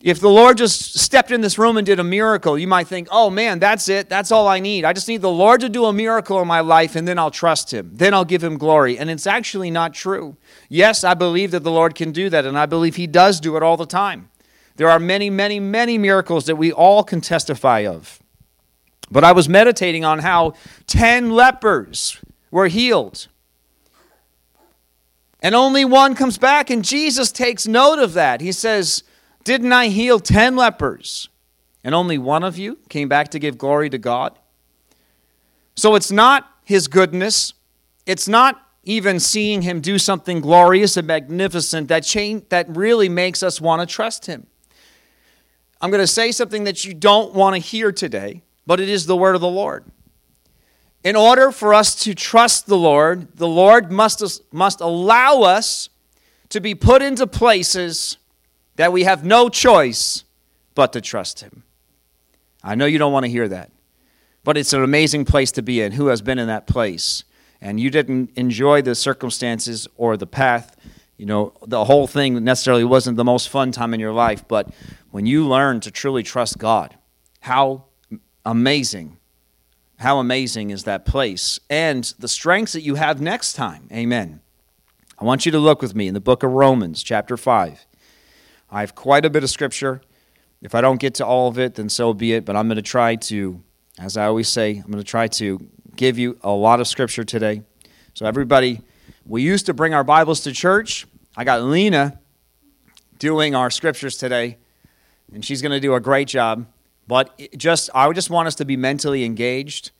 if 0.00 0.20
the 0.20 0.30
Lord 0.30 0.58
just 0.58 0.96
stepped 0.96 1.32
in 1.32 1.40
this 1.40 1.58
room 1.58 1.76
and 1.76 1.84
did 1.84 1.98
a 1.98 2.04
miracle, 2.04 2.56
you 2.56 2.68
might 2.68 2.86
think, 2.86 3.08
oh 3.10 3.30
man, 3.30 3.58
that's 3.58 3.88
it. 3.88 4.08
That's 4.08 4.30
all 4.30 4.46
I 4.46 4.60
need. 4.60 4.84
I 4.84 4.92
just 4.92 5.08
need 5.08 5.22
the 5.22 5.30
Lord 5.30 5.60
to 5.62 5.68
do 5.68 5.86
a 5.86 5.92
miracle 5.92 6.40
in 6.40 6.46
my 6.46 6.60
life 6.60 6.94
and 6.94 7.06
then 7.06 7.18
I'll 7.18 7.32
trust 7.32 7.74
Him. 7.74 7.90
Then 7.92 8.14
I'll 8.14 8.24
give 8.24 8.44
Him 8.44 8.58
glory. 8.58 8.96
And 8.96 9.10
it's 9.10 9.26
actually 9.26 9.72
not 9.72 9.94
true. 9.94 10.36
Yes, 10.68 11.02
I 11.02 11.14
believe 11.14 11.50
that 11.50 11.64
the 11.64 11.72
Lord 11.72 11.96
can 11.96 12.12
do 12.12 12.30
that, 12.30 12.46
and 12.46 12.56
I 12.56 12.66
believe 12.66 12.94
He 12.94 13.08
does 13.08 13.40
do 13.40 13.56
it 13.56 13.62
all 13.62 13.76
the 13.76 13.86
time. 13.86 14.30
There 14.76 14.88
are 14.88 15.00
many, 15.00 15.30
many, 15.30 15.58
many 15.58 15.98
miracles 15.98 16.46
that 16.46 16.54
we 16.54 16.70
all 16.70 17.02
can 17.02 17.20
testify 17.20 17.80
of. 17.80 18.22
But 19.10 19.24
I 19.24 19.32
was 19.32 19.48
meditating 19.48 20.04
on 20.04 20.20
how 20.20 20.52
10 20.86 21.30
lepers 21.30 22.20
were 22.52 22.68
healed. 22.68 23.26
And 25.40 25.56
only 25.56 25.84
one 25.84 26.14
comes 26.14 26.38
back, 26.38 26.70
and 26.70 26.84
Jesus 26.84 27.32
takes 27.32 27.66
note 27.66 27.98
of 27.98 28.12
that. 28.12 28.40
He 28.40 28.52
says, 28.52 29.02
didn't 29.48 29.72
I 29.72 29.88
heal 29.88 30.20
10 30.20 30.56
lepers? 30.56 31.30
And 31.82 31.94
only 31.94 32.18
one 32.18 32.44
of 32.44 32.58
you 32.58 32.76
came 32.90 33.08
back 33.08 33.30
to 33.30 33.38
give 33.38 33.56
glory 33.56 33.88
to 33.88 33.96
God? 33.96 34.38
So 35.74 35.94
it's 35.94 36.12
not 36.12 36.52
his 36.64 36.86
goodness. 36.86 37.54
It's 38.04 38.28
not 38.28 38.60
even 38.84 39.18
seeing 39.18 39.62
him 39.62 39.80
do 39.80 39.98
something 39.98 40.42
glorious 40.42 40.98
and 40.98 41.06
magnificent 41.06 41.88
that, 41.88 42.04
change, 42.04 42.44
that 42.50 42.68
really 42.76 43.08
makes 43.08 43.42
us 43.42 43.58
want 43.58 43.80
to 43.80 43.86
trust 43.86 44.26
him. 44.26 44.46
I'm 45.80 45.90
going 45.90 46.02
to 46.02 46.06
say 46.06 46.30
something 46.30 46.64
that 46.64 46.84
you 46.84 46.92
don't 46.92 47.32
want 47.32 47.56
to 47.56 47.58
hear 47.58 47.90
today, 47.90 48.42
but 48.66 48.80
it 48.80 48.90
is 48.90 49.06
the 49.06 49.16
word 49.16 49.34
of 49.34 49.40
the 49.40 49.48
Lord. 49.48 49.86
In 51.02 51.16
order 51.16 51.50
for 51.52 51.72
us 51.72 51.94
to 52.02 52.14
trust 52.14 52.66
the 52.66 52.76
Lord, 52.76 53.34
the 53.38 53.48
Lord 53.48 53.90
must, 53.90 54.42
must 54.52 54.82
allow 54.82 55.40
us 55.40 55.88
to 56.50 56.60
be 56.60 56.74
put 56.74 57.00
into 57.00 57.26
places 57.26 58.18
that 58.78 58.92
we 58.92 59.02
have 59.02 59.24
no 59.24 59.48
choice 59.48 60.24
but 60.74 60.92
to 60.92 61.00
trust 61.00 61.40
Him. 61.40 61.64
I 62.62 62.76
know 62.76 62.86
you 62.86 62.96
don't 62.96 63.12
want 63.12 63.24
to 63.24 63.30
hear 63.30 63.48
that, 63.48 63.72
but 64.44 64.56
it's 64.56 64.72
an 64.72 64.82
amazing 64.82 65.24
place 65.24 65.52
to 65.52 65.62
be 65.62 65.82
in. 65.82 65.92
Who 65.92 66.06
has 66.06 66.22
been 66.22 66.38
in 66.38 66.46
that 66.46 66.68
place? 66.68 67.24
And 67.60 67.80
you 67.80 67.90
didn't 67.90 68.30
enjoy 68.36 68.82
the 68.82 68.94
circumstances 68.94 69.88
or 69.96 70.16
the 70.16 70.28
path. 70.28 70.76
You 71.16 71.26
know, 71.26 71.54
the 71.66 71.84
whole 71.84 72.06
thing 72.06 72.44
necessarily 72.44 72.84
wasn't 72.84 73.16
the 73.16 73.24
most 73.24 73.48
fun 73.48 73.72
time 73.72 73.94
in 73.94 74.00
your 74.00 74.12
life, 74.12 74.46
but 74.46 74.72
when 75.10 75.26
you 75.26 75.46
learn 75.46 75.80
to 75.80 75.90
truly 75.90 76.22
trust 76.22 76.56
God, 76.58 76.96
how 77.40 77.86
amazing, 78.46 79.16
how 79.96 80.20
amazing 80.20 80.70
is 80.70 80.84
that 80.84 81.04
place 81.04 81.58
and 81.68 82.14
the 82.20 82.28
strengths 82.28 82.74
that 82.74 82.82
you 82.82 82.94
have 82.94 83.20
next 83.20 83.54
time. 83.54 83.88
Amen. 83.92 84.40
I 85.18 85.24
want 85.24 85.46
you 85.46 85.50
to 85.50 85.58
look 85.58 85.82
with 85.82 85.96
me 85.96 86.06
in 86.06 86.14
the 86.14 86.20
book 86.20 86.44
of 86.44 86.52
Romans, 86.52 87.02
chapter 87.02 87.36
5. 87.36 87.87
I 88.70 88.80
have 88.80 88.94
quite 88.94 89.24
a 89.24 89.30
bit 89.30 89.42
of 89.42 89.50
scripture. 89.50 90.02
If 90.60 90.74
I 90.74 90.80
don't 90.80 91.00
get 91.00 91.14
to 91.14 91.26
all 91.26 91.48
of 91.48 91.58
it, 91.58 91.76
then 91.76 91.88
so 91.88 92.12
be 92.12 92.32
it. 92.34 92.44
But 92.44 92.56
I'm 92.56 92.68
going 92.68 92.76
to 92.76 92.82
try 92.82 93.16
to, 93.16 93.62
as 93.98 94.16
I 94.16 94.26
always 94.26 94.48
say, 94.48 94.76
I'm 94.76 94.90
going 94.90 94.98
to 94.98 95.04
try 95.04 95.26
to 95.28 95.66
give 95.96 96.18
you 96.18 96.38
a 96.42 96.50
lot 96.50 96.80
of 96.80 96.86
scripture 96.86 97.24
today. 97.24 97.62
So, 98.12 98.26
everybody, 98.26 98.82
we 99.24 99.42
used 99.42 99.66
to 99.66 99.74
bring 99.74 99.94
our 99.94 100.04
Bibles 100.04 100.40
to 100.42 100.52
church. 100.52 101.06
I 101.36 101.44
got 101.44 101.62
Lena 101.62 102.18
doing 103.18 103.54
our 103.54 103.70
scriptures 103.70 104.16
today, 104.16 104.58
and 105.32 105.44
she's 105.44 105.62
going 105.62 105.72
to 105.72 105.80
do 105.80 105.94
a 105.94 106.00
great 106.00 106.28
job. 106.28 106.66
But 107.06 107.38
just, 107.56 107.88
I 107.94 108.12
just 108.12 108.28
want 108.28 108.48
us 108.48 108.54
to 108.56 108.66
be 108.66 108.76
mentally 108.76 109.24
engaged. 109.24 109.92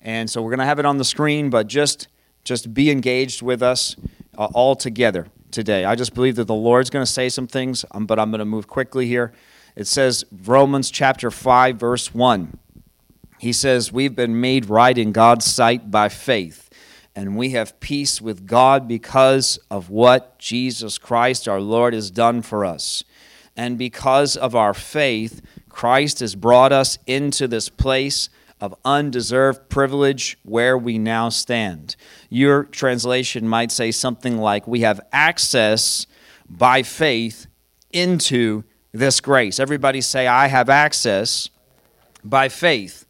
And 0.00 0.28
so 0.28 0.42
we're 0.42 0.50
going 0.50 0.58
to 0.60 0.66
have 0.66 0.78
it 0.80 0.86
on 0.86 0.98
the 0.98 1.04
screen, 1.04 1.48
but 1.48 1.68
just, 1.68 2.08
just 2.42 2.74
be 2.74 2.90
engaged 2.90 3.40
with 3.40 3.62
us 3.62 3.94
uh, 4.36 4.48
all 4.52 4.74
together 4.74 5.28
today. 5.50 5.84
I 5.84 5.94
just 5.94 6.14
believe 6.14 6.36
that 6.36 6.46
the 6.46 6.54
Lord's 6.54 6.90
going 6.90 7.04
to 7.04 7.10
say 7.10 7.28
some 7.28 7.46
things, 7.46 7.84
um, 7.92 8.06
but 8.06 8.18
I'm 8.18 8.30
going 8.30 8.38
to 8.40 8.44
move 8.44 8.66
quickly 8.66 9.06
here. 9.06 9.32
It 9.74 9.86
says, 9.86 10.24
Romans 10.44 10.90
chapter 10.90 11.30
5, 11.30 11.76
verse 11.76 12.14
1. 12.14 12.58
He 13.38 13.52
says, 13.52 13.92
We've 13.92 14.14
been 14.14 14.40
made 14.40 14.66
right 14.66 14.96
in 14.96 15.12
God's 15.12 15.44
sight 15.44 15.90
by 15.90 16.08
faith, 16.08 16.70
and 17.14 17.36
we 17.36 17.50
have 17.50 17.78
peace 17.80 18.20
with 18.20 18.46
God 18.46 18.88
because 18.88 19.58
of 19.70 19.90
what 19.90 20.38
Jesus 20.38 20.98
Christ 20.98 21.46
our 21.46 21.60
Lord 21.60 21.94
has 21.94 22.10
done 22.10 22.42
for 22.42 22.64
us. 22.64 23.04
And 23.56 23.78
because 23.78 24.36
of 24.36 24.54
our 24.54 24.74
faith, 24.74 25.42
Christ 25.68 26.20
has 26.20 26.34
brought 26.34 26.72
us 26.72 26.98
into 27.06 27.46
this 27.48 27.68
place 27.68 28.28
of 28.60 28.74
undeserved 28.84 29.68
privilege 29.68 30.38
where 30.42 30.78
we 30.78 30.98
now 30.98 31.28
stand. 31.28 31.96
Your 32.30 32.64
translation 32.64 33.48
might 33.48 33.70
say 33.70 33.90
something 33.90 34.38
like, 34.38 34.66
We 34.66 34.80
have 34.80 35.00
access 35.12 36.06
by 36.48 36.82
faith 36.82 37.46
into 37.92 38.64
this 38.92 39.20
grace. 39.20 39.60
Everybody 39.60 40.00
say, 40.00 40.26
I 40.26 40.46
have 40.46 40.68
access 40.68 41.50
by 42.24 42.48
faith 42.48 43.06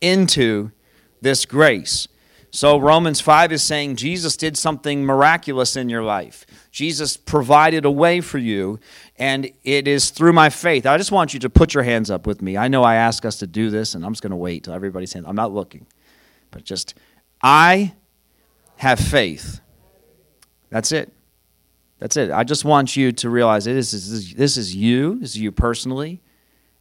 into 0.00 0.72
this 1.20 1.46
grace. 1.46 2.08
So 2.50 2.78
Romans 2.78 3.20
5 3.20 3.52
is 3.52 3.62
saying 3.62 3.96
Jesus 3.96 4.36
did 4.36 4.56
something 4.56 5.04
miraculous 5.04 5.76
in 5.76 5.88
your 5.88 6.02
life. 6.02 6.46
Jesus 6.76 7.16
provided 7.16 7.86
a 7.86 7.90
way 7.90 8.20
for 8.20 8.36
you, 8.36 8.78
and 9.18 9.50
it 9.64 9.88
is 9.88 10.10
through 10.10 10.34
my 10.34 10.50
faith. 10.50 10.84
I 10.84 10.98
just 10.98 11.10
want 11.10 11.32
you 11.32 11.40
to 11.40 11.48
put 11.48 11.72
your 11.72 11.84
hands 11.84 12.10
up 12.10 12.26
with 12.26 12.42
me. 12.42 12.58
I 12.58 12.68
know 12.68 12.84
I 12.84 12.96
ask 12.96 13.24
us 13.24 13.38
to 13.38 13.46
do 13.46 13.70
this, 13.70 13.94
and 13.94 14.04
I'm 14.04 14.12
just 14.12 14.22
going 14.22 14.32
to 14.32 14.36
wait 14.36 14.64
till 14.64 14.74
everybody's 14.74 15.10
hands. 15.14 15.24
I'm 15.26 15.36
not 15.36 15.54
looking, 15.54 15.86
but 16.50 16.64
just 16.64 16.92
I 17.40 17.94
have 18.76 19.00
faith. 19.00 19.62
That's 20.68 20.92
it. 20.92 21.14
That's 21.98 22.18
it. 22.18 22.30
I 22.30 22.44
just 22.44 22.66
want 22.66 22.94
you 22.94 23.10
to 23.10 23.30
realize 23.30 23.64
this 23.64 23.94
is, 23.94 24.34
this 24.34 24.58
is 24.58 24.76
you. 24.76 25.18
This 25.18 25.30
is 25.30 25.38
you 25.38 25.52
personally. 25.52 26.20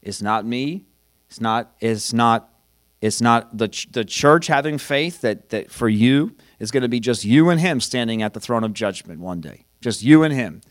It's 0.01 0.21
not 0.21 0.45
me. 0.45 0.83
It's 1.29 1.39
not. 1.39 1.73
It's 1.79 2.11
not 2.11 2.49
it's 3.01 3.21
not 3.21 3.57
the, 3.57 3.67
the 3.91 4.03
church 4.03 4.47
having 4.47 4.77
faith 4.77 5.21
that, 5.21 5.49
that 5.49 5.69
for 5.69 5.87
you 5.87 6.35
is 6.59 6.71
going 6.71 6.81
to 6.81 6.89
be 6.89 6.99
just 6.99 7.23
you 7.23 7.49
and 7.49 7.61
Him 7.61 7.79
standing 7.79 8.23
at 8.23 8.33
the 8.33 8.39
throne 8.39 8.63
of 8.63 8.73
judgment 8.73 9.19
one 9.19 9.41
day. 9.41 9.65
Just 9.85 10.01
you 10.01 10.23
and 10.23 10.33
Him. 10.33 10.61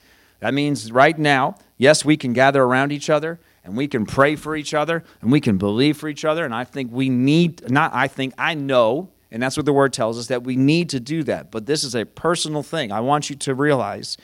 That 0.40 0.54
means 0.54 0.90
right 0.90 1.16
now, 1.16 1.54
yes, 1.78 2.04
we 2.04 2.16
can 2.16 2.33
gather 2.33 2.64
around 2.64 2.90
each 2.90 3.09
other 3.09 3.38
and 3.62 3.76
we 3.76 3.87
can 3.87 4.06
pray 4.06 4.35
for 4.35 4.56
each 4.56 4.75
other 4.75 5.04
and 5.23 5.30
we 5.30 5.40
can 5.40 5.56
believe 5.56 5.97
for 5.97 6.09
each 6.09 6.25
other. 6.25 6.44
And 6.44 6.52
I 6.52 6.64
think 6.64 6.90
we 6.90 7.09
need, 7.09 7.71
not 7.71 7.94
I 7.94 8.09
think, 8.09 8.35
I 8.37 8.54
know, 8.54 9.11
and 9.30 9.40
that's 9.40 9.56
what 9.56 9.66
the 9.66 9.73
word 9.73 9.92
tells 9.92 10.18
us, 10.18 10.26
that 10.26 10.42
we 10.42 10.56
need 10.56 10.88
to 10.90 10.99
do 10.99 11.23
that. 11.23 11.52
But 11.52 11.66
this 11.66 11.85
is 11.85 11.94
a 11.94 12.04
personal 12.04 12.64
thing. 12.64 12.90
I 12.90 12.99
want 12.99 13.30
you 13.30 13.37
to 13.37 13.54
realize 13.54 14.16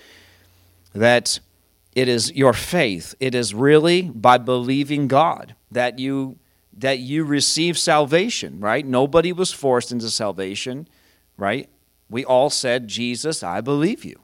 that 0.93 1.39
it 1.95 2.09
is 2.09 2.33
your 2.33 2.53
faith. 2.53 3.15
It 3.21 3.37
is 3.37 3.55
really 3.55 4.03
by 4.03 4.39
believing 4.39 5.07
God 5.07 5.55
that 5.71 6.01
you 6.01 6.37
that 6.77 6.99
you 6.99 7.25
receive 7.25 7.79
salvation, 7.79 8.59
right? 8.59 8.85
Nobody 8.85 9.33
was 9.33 9.53
forced 9.53 9.93
into 9.93 10.11
salvation, 10.11 10.89
right? 11.37 11.69
We 12.09 12.25
all 12.25 12.51
said, 12.51 12.89
Jesus, 12.89 13.45
I 13.45 13.61
believe 13.61 14.05
you. 14.05 14.19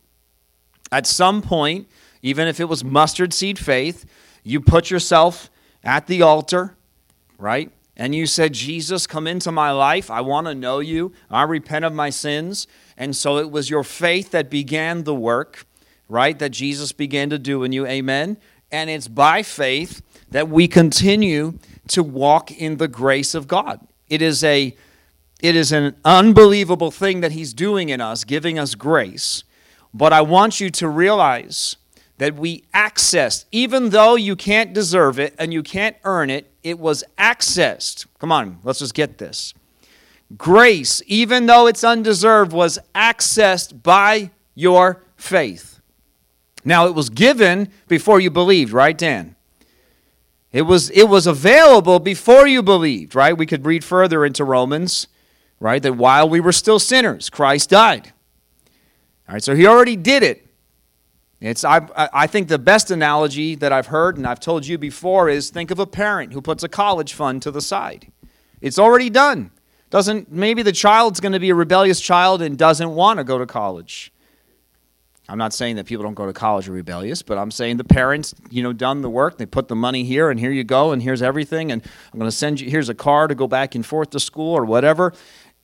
At 0.97 1.07
some 1.07 1.43
point, 1.43 1.89
even 2.23 2.49
if 2.49 2.59
it 2.59 2.71
was 2.71 2.83
mustard 2.83 3.35
seed 3.35 3.59
faith, 3.59 4.07
you 4.43 4.63
put 4.63 4.91
yourself 4.91 5.51
at 5.85 6.07
the 6.07 6.23
altar, 6.23 6.75
right? 7.37 7.71
And 7.99 8.15
you 8.15 8.25
said, 8.25 8.55
Jesus, 8.55 9.07
come 9.07 9.27
into 9.27 9.53
my 9.53 9.73
life. 9.73 10.11
I 10.11 10.23
want 10.23 10.47
to 10.47 10.55
know 10.55 10.79
you. 10.79 11.13
I 11.31 11.43
repent 11.43 11.85
of 11.85 11.93
my 11.93 12.09
sins. 12.09 12.67
And 12.97 13.15
so 13.15 13.37
it 13.37 13.51
was 13.51 13.69
your 13.69 13.85
faith 13.85 14.31
that 14.31 14.49
began 14.49 15.05
the 15.05 15.15
work, 15.15 15.67
right? 16.09 16.39
That 16.39 16.49
Jesus 16.49 16.93
began 16.93 17.29
to 17.29 17.39
do 17.39 17.63
in 17.63 17.73
you. 17.73 17.87
Amen. 17.87 18.39
And 18.73 18.89
it's 18.89 19.07
by 19.07 19.43
faith 19.43 20.01
that 20.31 20.49
we 20.49 20.67
continue 20.67 21.59
to 21.89 22.03
walk 22.03 22.51
in 22.51 22.79
the 22.79 22.89
grace 22.89 23.35
of 23.35 23.47
God. 23.47 23.87
It 24.09 24.23
is 24.23 24.43
a 24.43 24.75
it 25.43 25.55
is 25.55 25.73
an 25.73 25.95
unbelievable 26.07 26.91
thing 26.91 27.21
that 27.21 27.33
he's 27.33 27.53
doing 27.53 27.91
in 27.91 28.01
us, 28.01 28.25
giving 28.25 28.59
us 28.59 28.75
grace. 28.75 29.45
But 29.95 30.13
I 30.13 30.21
want 30.21 30.61
you 30.61 30.71
to 30.71 30.89
realize 30.89 31.77
that 32.19 32.35
we 32.35 32.63
accessed, 32.75 33.45
even 33.53 33.91
though 33.91 34.15
you 34.15 34.37
can't 34.37 34.73
deserve 34.73 35.19
it 35.19 35.35
and 35.39 35.53
you 35.53 35.63
can't 35.63 35.97
earn 36.05 36.31
it, 36.31 36.51
it 36.63 36.79
was 36.79 37.05
accessed. 37.19 38.07
Come 38.19 38.33
on, 38.33 38.59
let's 38.65 38.79
just 38.79 38.95
get 38.95 39.19
this. 39.19 39.55
Grace, 40.37 41.03
even 41.07 41.47
though 41.47 41.67
it's 41.67 41.85
undeserved, 41.85 42.53
was 42.53 42.79
accessed 42.95 43.83
by 43.83 44.31
your 44.55 45.03
faith. 45.17 45.81
Now, 46.65 46.87
it 46.87 46.95
was 46.95 47.11
given 47.11 47.71
before 47.87 48.19
you 48.19 48.31
believed, 48.31 48.73
right, 48.73 48.99
Dan? 48.99 49.37
It 50.51 50.63
was, 50.63 50.91
it 50.91 51.05
was 51.05 51.27
available 51.27 52.01
before 52.01 52.47
you 52.47 52.63
believed, 52.63 53.15
right? 53.15 53.37
We 53.37 53.47
could 53.47 53.67
read 53.67 53.85
further 53.85 54.25
into 54.25 54.43
Romans, 54.43 55.07
right? 55.61 55.83
That 55.83 55.97
while 55.97 56.29
we 56.29 56.41
were 56.41 56.53
still 56.53 56.79
sinners, 56.79 57.31
Christ 57.31 57.71
died. 57.71 58.13
All 59.29 59.35
right, 59.35 59.43
so 59.43 59.55
he 59.55 59.67
already 59.67 59.97
did 59.97 60.23
it. 60.23 60.47
It's, 61.41 61.65
I, 61.65 61.87
I 61.95 62.27
think 62.27 62.49
the 62.49 62.59
best 62.59 62.91
analogy 62.91 63.55
that 63.57 63.73
I've 63.73 63.89
heard 63.89 64.17
and 64.17 64.27
I've 64.27 64.41
told 64.41 64.67
you 64.67 64.79
before 64.79 65.29
is 65.29 65.51
think 65.51 65.71
of 65.71 65.79
a 65.79 65.87
parent 65.87 66.33
who 66.33 66.41
puts 66.41 66.63
a 66.63 66.69
college 66.69 67.13
fund 67.13 67.43
to 67.43 67.51
the 67.51 67.61
side. 67.61 68.11
It's 68.61 68.79
already 68.79 69.11
done. 69.11 69.51
Doesn't 69.91 70.33
maybe 70.33 70.63
the 70.63 70.73
child's 70.73 71.21
going 71.21 71.33
to 71.33 71.39
be 71.39 71.51
a 71.51 71.55
rebellious 71.55 72.01
child 72.01 72.41
and 72.41 72.57
doesn't 72.57 72.91
want 72.91 73.19
to 73.19 73.25
go 73.25 73.39
to 73.39 73.47
college. 73.47 74.13
I'm 75.29 75.39
not 75.39 75.53
saying 75.53 75.77
that 75.77 75.87
people 75.87 76.05
don't 76.05 76.15
go 76.15 76.27
to 76.27 76.33
college 76.33 76.69
are 76.69 76.73
rebellious, 76.73 77.23
but 77.23 77.37
I'm 77.37 77.51
saying 77.51 77.79
the 77.79 77.85
parents, 77.85 78.35
you 78.49 78.63
know, 78.63 78.73
done 78.73 79.03
the 79.03 79.11
work. 79.11 79.39
They 79.39 79.47
put 79.47 79.67
the 79.67 79.75
money 79.75 80.05
here, 80.05 80.31
and 80.31 80.39
here 80.39 80.53
you 80.53 80.63
go, 80.63 80.93
and 80.93 81.03
here's 81.03 81.21
everything, 81.21 81.73
and 81.73 81.83
I'm 82.13 82.19
going 82.19 82.31
to 82.31 82.37
send 82.37 82.61
you. 82.61 82.71
Here's 82.71 82.89
a 82.89 82.95
car 82.95 83.27
to 83.27 83.35
go 83.35 83.49
back 83.49 83.75
and 83.75 83.85
forth 83.85 84.11
to 84.11 84.21
school 84.21 84.57
or 84.57 84.65
whatever. 84.65 85.13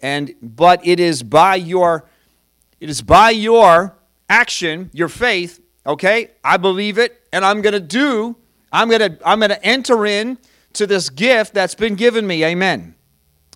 And 0.00 0.34
but 0.42 0.84
it 0.84 0.98
is 0.98 1.22
by 1.22 1.54
your, 1.54 2.04
it 2.82 2.90
is 2.90 3.00
by 3.00 3.30
your 3.30 3.96
action, 4.28 4.90
your 4.92 5.08
faith. 5.08 5.60
Okay, 5.86 6.32
I 6.42 6.56
believe 6.56 6.98
it, 6.98 7.22
and 7.32 7.44
I'm 7.44 7.62
going 7.62 7.74
to 7.74 7.80
do. 7.80 8.34
I'm 8.72 8.88
going 8.88 9.12
to 9.12 9.18
I'm 9.24 9.38
going 9.38 9.50
to 9.50 9.64
enter 9.64 10.04
in 10.04 10.36
to 10.72 10.88
this 10.88 11.08
gift 11.08 11.54
that's 11.54 11.76
been 11.76 11.94
given 11.94 12.26
me. 12.26 12.44
Amen. 12.44 12.96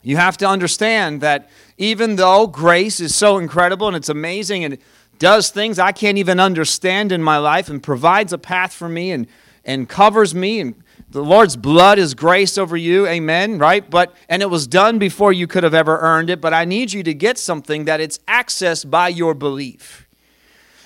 You 0.04 0.16
have 0.16 0.36
to 0.36 0.46
understand 0.46 1.22
that 1.22 1.50
even 1.76 2.14
though 2.14 2.46
grace 2.46 3.00
is 3.00 3.16
so 3.16 3.38
incredible 3.38 3.88
and 3.88 3.96
it's 3.96 4.08
amazing 4.08 4.62
and 4.62 4.78
does 5.18 5.50
things 5.50 5.80
I 5.80 5.90
can't 5.90 6.18
even 6.18 6.38
understand 6.38 7.10
in 7.10 7.20
my 7.20 7.38
life 7.38 7.68
and 7.68 7.82
provides 7.82 8.32
a 8.32 8.38
path 8.38 8.72
for 8.72 8.88
me 8.88 9.10
and, 9.10 9.26
and 9.64 9.88
covers 9.88 10.36
me 10.36 10.60
and 10.60 10.84
the 11.16 11.24
Lord's 11.24 11.56
blood 11.56 11.98
is 11.98 12.12
grace 12.12 12.58
over 12.58 12.76
you, 12.76 13.06
amen, 13.06 13.58
right? 13.58 13.88
But 13.88 14.14
and 14.28 14.42
it 14.42 14.50
was 14.50 14.66
done 14.66 14.98
before 14.98 15.32
you 15.32 15.46
could 15.46 15.64
have 15.64 15.72
ever 15.72 15.98
earned 15.98 16.28
it, 16.28 16.42
but 16.42 16.52
I 16.52 16.66
need 16.66 16.92
you 16.92 17.02
to 17.04 17.14
get 17.14 17.38
something 17.38 17.86
that 17.86 18.02
it's 18.02 18.18
accessed 18.28 18.90
by 18.90 19.08
your 19.08 19.32
belief. 19.32 20.06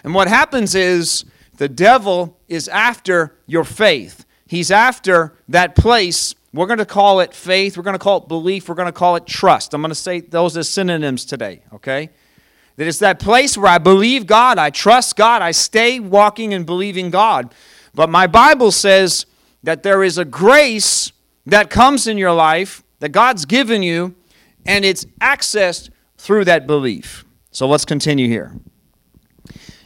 And 0.05 0.15
what 0.15 0.29
happens 0.29 0.77
is 0.77 1.25
the 1.57 1.69
devil 1.69 2.39
is 2.47 2.69
after 2.69 3.35
your 3.49 3.65
faith. 3.65 4.25
He's 4.47 4.71
after 4.71 5.35
that 5.49 5.75
place. 5.75 6.37
We're 6.55 6.67
going 6.67 6.79
to 6.79 6.87
call 6.87 7.19
it 7.19 7.35
faith, 7.35 7.77
we're 7.77 7.83
going 7.83 7.95
to 7.95 7.99
call 7.99 8.19
it 8.19 8.29
belief, 8.29 8.69
we're 8.69 8.77
going 8.77 8.87
to 8.87 8.93
call 8.93 9.17
it 9.17 9.27
trust. 9.27 9.75
I'm 9.75 9.83
going 9.83 9.89
to 9.89 9.97
say 9.97 10.21
those 10.21 10.57
as 10.57 10.69
synonyms 10.69 11.25
today, 11.25 11.63
okay? 11.73 12.11
That 12.77 12.87
it's 12.87 13.01
that 13.01 13.19
place 13.19 13.59
where 13.59 13.73
I 13.73 13.79
believe 13.79 14.29
God, 14.29 14.59
I 14.59 14.71
trust 14.71 15.17
God, 15.17 15.43
I 15.43 15.51
stay 15.51 15.99
walking 15.99 16.55
and 16.55 16.65
believing 16.65 17.11
God. 17.11 17.53
But 17.97 18.11
my 18.11 18.29
Bible 18.29 18.71
says 18.71 19.27
that 19.63 19.83
there 19.83 20.03
is 20.03 20.19
a 20.19 20.25
grace 20.25 21.13
that 21.47 21.71
comes 21.71 22.07
in 22.07 22.19
your 22.19 22.33
life 22.33 22.83
that 23.01 23.11
God's 23.11 23.45
given 23.45 23.83
you, 23.83 24.15
and 24.67 24.85
it's 24.85 25.05
accessed 25.21 25.91
through 26.19 26.45
that 26.45 26.67
belief. 26.67 27.25
So 27.51 27.67
let's 27.67 27.85
continue 27.85 28.29
here. 28.29 28.55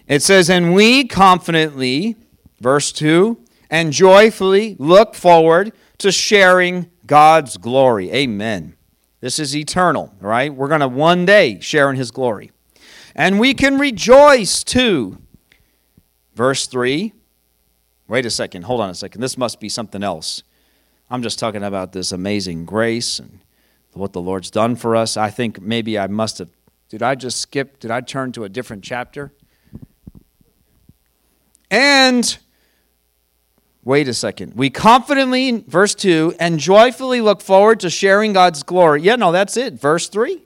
It 0.07 0.23
says, 0.23 0.50
And 0.50 0.75
we 0.75 1.07
confidently, 1.07 2.16
verse 2.61 2.93
2, 2.93 3.38
and 3.71 3.93
joyfully 3.93 4.76
look 4.78 5.14
forward 5.14 5.73
to 5.99 6.12
sharing 6.12 6.90
God's 7.07 7.57
glory. 7.57 8.12
Amen. 8.12 8.77
This 9.20 9.38
is 9.38 9.57
eternal, 9.57 10.14
right? 10.20 10.55
We're 10.55 10.68
going 10.68 10.81
to 10.81 10.88
one 10.88 11.25
day 11.25 11.61
share 11.61 11.88
in 11.90 11.96
His 11.96 12.11
glory 12.11 12.51
and 13.14 13.38
we 13.38 13.55
can 13.55 13.79
rejoice 13.79 14.64
too. 14.64 15.18
Verse 16.35 16.66
3. 16.66 17.12
Wait 18.07 18.27
a 18.27 18.31
second. 18.31 18.62
Hold 18.62 18.81
on 18.81 18.90
a 18.90 18.95
second. 18.95 19.21
This 19.21 19.38
must 19.38 19.61
be 19.61 19.69
something 19.69 20.03
else. 20.03 20.43
I'm 21.11 21.23
just 21.23 21.38
talking 21.38 21.62
about 21.62 21.93
this 21.93 22.12
amazing 22.12 22.64
grace 22.64 23.19
and 23.19 23.40
what 23.93 24.12
the 24.12 24.21
Lord's 24.21 24.51
done 24.51 24.77
for 24.77 24.97
us. 24.97 25.17
I 25.17 25.31
think 25.31 25.61
maybe 25.61 25.99
I 25.99 26.07
must 26.07 26.38
have. 26.38 26.49
Did 26.88 27.03
I 27.03 27.14
just 27.14 27.40
skip? 27.40 27.81
Did 27.81 27.90
I 27.90 28.01
turn 28.01 28.33
to 28.33 28.45
a 28.45 28.49
different 28.49 28.85
chapter? 28.85 29.33
And 31.71 32.37
wait 33.85 34.07
a 34.09 34.14
second. 34.14 34.55
We 34.55 34.71
confidently, 34.71 35.64
verse 35.67 35.95
2, 35.95 36.37
and 36.38 36.59
joyfully 36.59 37.21
look 37.21 37.40
forward 37.40 37.81
to 37.81 37.90
sharing 37.90 38.33
God's 38.33 38.62
glory. 38.62 39.03
Yeah, 39.03 39.17
no, 39.17 39.33
that's 39.33 39.57
it. 39.57 39.75
Verse 39.75 40.09
3. 40.09 40.43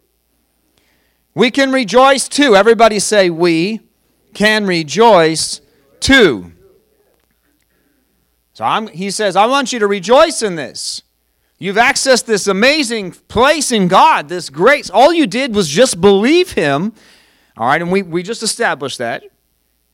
We 1.34 1.50
can 1.50 1.70
rejoice 1.72 2.28
too. 2.28 2.56
Everybody 2.56 2.98
say, 2.98 3.30
We 3.30 3.80
can 4.34 4.66
rejoice 4.66 5.60
too. 6.00 6.52
So 8.58 8.64
I'm, 8.64 8.88
he 8.88 9.12
says, 9.12 9.36
I 9.36 9.46
want 9.46 9.72
you 9.72 9.78
to 9.78 9.86
rejoice 9.86 10.42
in 10.42 10.56
this. 10.56 11.02
You've 11.60 11.76
accessed 11.76 12.24
this 12.24 12.48
amazing 12.48 13.12
place 13.12 13.70
in 13.70 13.86
God, 13.86 14.28
this 14.28 14.50
grace. 14.50 14.90
All 14.90 15.12
you 15.12 15.28
did 15.28 15.54
was 15.54 15.68
just 15.68 16.00
believe 16.00 16.50
Him. 16.50 16.92
All 17.56 17.68
right, 17.68 17.80
and 17.80 17.92
we, 17.92 18.02
we 18.02 18.24
just 18.24 18.42
established 18.42 18.98
that. 18.98 19.22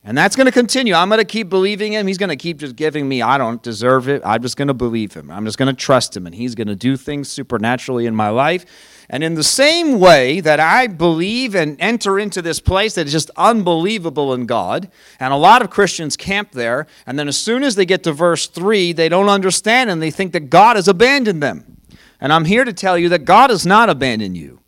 And 0.07 0.15
that's 0.15 0.35
going 0.35 0.45
to 0.45 0.51
continue. 0.51 0.93
I'm 0.93 1.09
going 1.09 1.17
to 1.17 1.25
keep 1.25 1.49
believing 1.49 1.93
Him. 1.93 2.05
He's 2.05 2.19
going 2.19 2.29
to 2.29 2.35
keep 2.35 2.59
just 2.59 2.75
giving 2.75 3.09
me, 3.09 3.23
I 3.23 3.39
don't 3.39 3.61
deserve 3.63 4.07
it. 4.07 4.21
I'm 4.23 4.39
just 4.39 4.55
going 4.55 4.67
to 4.67 4.73
believe 4.75 5.15
Him. 5.15 5.31
I'm 5.31 5.45
just 5.45 5.57
going 5.57 5.67
to 5.67 5.73
trust 5.73 6.15
Him, 6.15 6.27
and 6.27 6.35
He's 6.35 6.53
going 6.53 6.67
to 6.67 6.75
do 6.75 6.95
things 6.95 7.27
supernaturally 7.27 8.05
in 8.05 8.15
my 8.15 8.29
life. 8.29 8.67
And 9.09 9.23
in 9.23 9.33
the 9.33 9.43
same 9.43 9.99
way 9.99 10.41
that 10.41 10.59
I 10.59 10.85
believe 10.85 11.55
and 11.55 11.75
enter 11.79 12.19
into 12.19 12.43
this 12.43 12.59
place 12.59 12.93
that 12.95 13.07
is 13.07 13.11
just 13.11 13.31
unbelievable 13.35 14.31
in 14.35 14.45
God, 14.45 14.91
and 15.19 15.33
a 15.33 15.37
lot 15.37 15.63
of 15.63 15.71
Christians 15.71 16.15
camp 16.15 16.51
there, 16.51 16.85
and 17.07 17.17
then 17.17 17.27
as 17.27 17.37
soon 17.37 17.63
as 17.63 17.73
they 17.73 17.85
get 17.85 18.03
to 18.03 18.11
verse 18.11 18.45
3, 18.45 18.93
they 18.93 19.09
don't 19.09 19.29
understand 19.29 19.89
and 19.89 20.03
they 20.03 20.11
think 20.11 20.33
that 20.33 20.51
God 20.51 20.75
has 20.75 20.87
abandoned 20.87 21.41
them. 21.41 21.81
And 22.21 22.31
I'm 22.31 22.45
here 22.45 22.63
to 22.63 22.73
tell 22.73 22.95
you 22.97 23.09
that 23.09 23.25
God 23.25 23.49
has 23.49 23.65
not 23.65 23.89
abandoned 23.89 24.37
you. 24.37 24.61